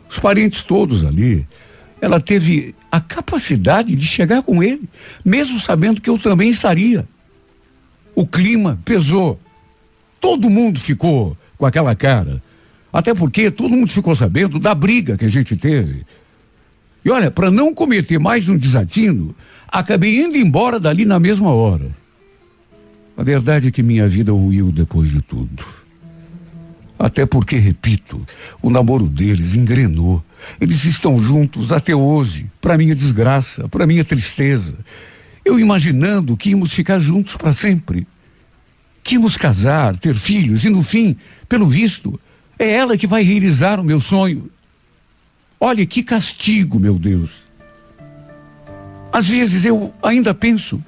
os 0.10 0.20
parentes 0.20 0.64
todos 0.64 1.06
ali, 1.06 1.48
ela 2.00 2.20
teve 2.20 2.74
a 2.92 3.00
capacidade 3.00 3.96
de 3.96 4.06
chegar 4.06 4.42
com 4.42 4.64
ele, 4.64 4.90
mesmo 5.24 5.60
sabendo 5.60 6.02
que 6.02 6.10
eu 6.10 6.18
também 6.18 6.50
estaria. 6.50 7.08
O 8.16 8.26
clima 8.26 8.80
pesou. 8.84 9.40
Todo 10.20 10.50
mundo 10.50 10.80
ficou 10.80 11.38
com 11.58 11.66
aquela 11.66 11.96
cara. 11.96 12.42
Até 12.92 13.14
porque 13.14 13.50
todo 13.50 13.76
mundo 13.76 13.90
ficou 13.90 14.16
sabendo 14.16 14.60
da 14.60 14.76
briga 14.76 15.18
que 15.18 15.26
a 15.26 15.30
gente 15.30 15.56
teve. 15.56 16.06
E 17.04 17.10
olha, 17.10 17.32
para 17.32 17.50
não 17.50 17.74
cometer 17.74 18.20
mais 18.20 18.48
um 18.48 18.58
desatino, 18.58 19.34
acabei 19.68 20.22
indo 20.22 20.38
embora 20.38 20.80
dali 20.80 21.06
na 21.06 21.20
mesma 21.20 21.52
hora. 21.52 21.90
A 23.18 23.24
verdade 23.24 23.70
é 23.70 23.72
que 23.72 23.82
minha 23.82 24.08
vida 24.08 24.32
ruiu 24.32 24.72
depois 24.72 25.10
de 25.10 25.22
tudo. 25.22 25.66
Até 26.98 27.26
porque, 27.26 27.56
repito, 27.56 28.24
o 28.62 28.70
namoro 28.70 29.10
deles 29.10 29.56
engrenou. 29.56 30.24
Eles 30.60 30.84
estão 30.86 31.20
juntos 31.20 31.72
até 31.72 31.96
hoje, 31.96 32.52
para 32.62 32.78
minha 32.78 32.94
desgraça, 32.94 33.68
para 33.68 33.88
minha 33.88 34.06
tristeza. 34.06 34.76
Eu 35.44 35.60
imaginando 35.60 36.38
que 36.38 36.50
íamos 36.50 36.74
ficar 36.74 37.00
juntos 37.00 37.36
para 37.36 37.52
sempre. 37.52 38.08
Que 39.04 39.16
íamos 39.16 39.36
casar, 39.38 39.98
ter 39.98 40.16
filhos 40.16 40.64
e 40.64 40.70
no 40.70 40.84
fim, 40.84 41.16
pelo 41.50 41.66
visto, 41.66 42.20
é 42.58 42.70
ela 42.70 42.98
que 42.98 43.08
vai 43.08 43.24
realizar 43.24 43.80
o 43.80 43.84
meu 43.84 44.00
sonho. 44.00 44.50
Olha 45.60 45.86
que 45.86 46.04
castigo, 46.04 46.80
meu 46.80 46.98
Deus. 47.00 47.32
Às 49.12 49.28
vezes 49.28 49.66
eu 49.66 49.94
ainda 50.02 50.34
penso 50.34 50.84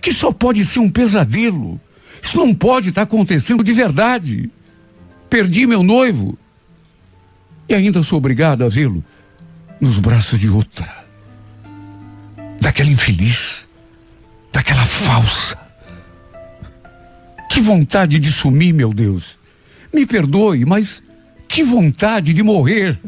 que 0.00 0.12
só 0.12 0.32
pode 0.32 0.64
ser 0.64 0.80
um 0.80 0.90
pesadelo. 0.90 1.80
Isso 2.22 2.36
não 2.36 2.54
pode 2.54 2.88
estar 2.88 3.02
acontecendo 3.02 3.62
de 3.62 3.72
verdade 3.72 4.50
perdi 5.28 5.66
meu 5.66 5.82
noivo 5.82 6.38
e 7.68 7.74
ainda 7.74 8.02
sou 8.02 8.18
obrigado 8.18 8.64
a 8.64 8.68
vê-lo 8.68 9.04
nos 9.80 9.98
braços 9.98 10.38
de 10.38 10.48
outra. 10.48 11.06
Daquela 12.60 12.90
infeliz, 12.90 13.67
daquela 14.58 14.84
falsa. 14.84 15.56
Que 17.48 17.60
vontade 17.60 18.18
de 18.18 18.32
sumir, 18.32 18.74
meu 18.74 18.92
Deus. 18.92 19.38
Me 19.94 20.04
perdoe, 20.04 20.64
mas 20.64 21.00
que 21.46 21.62
vontade 21.62 22.34
de 22.34 22.42
morrer. 22.42 22.98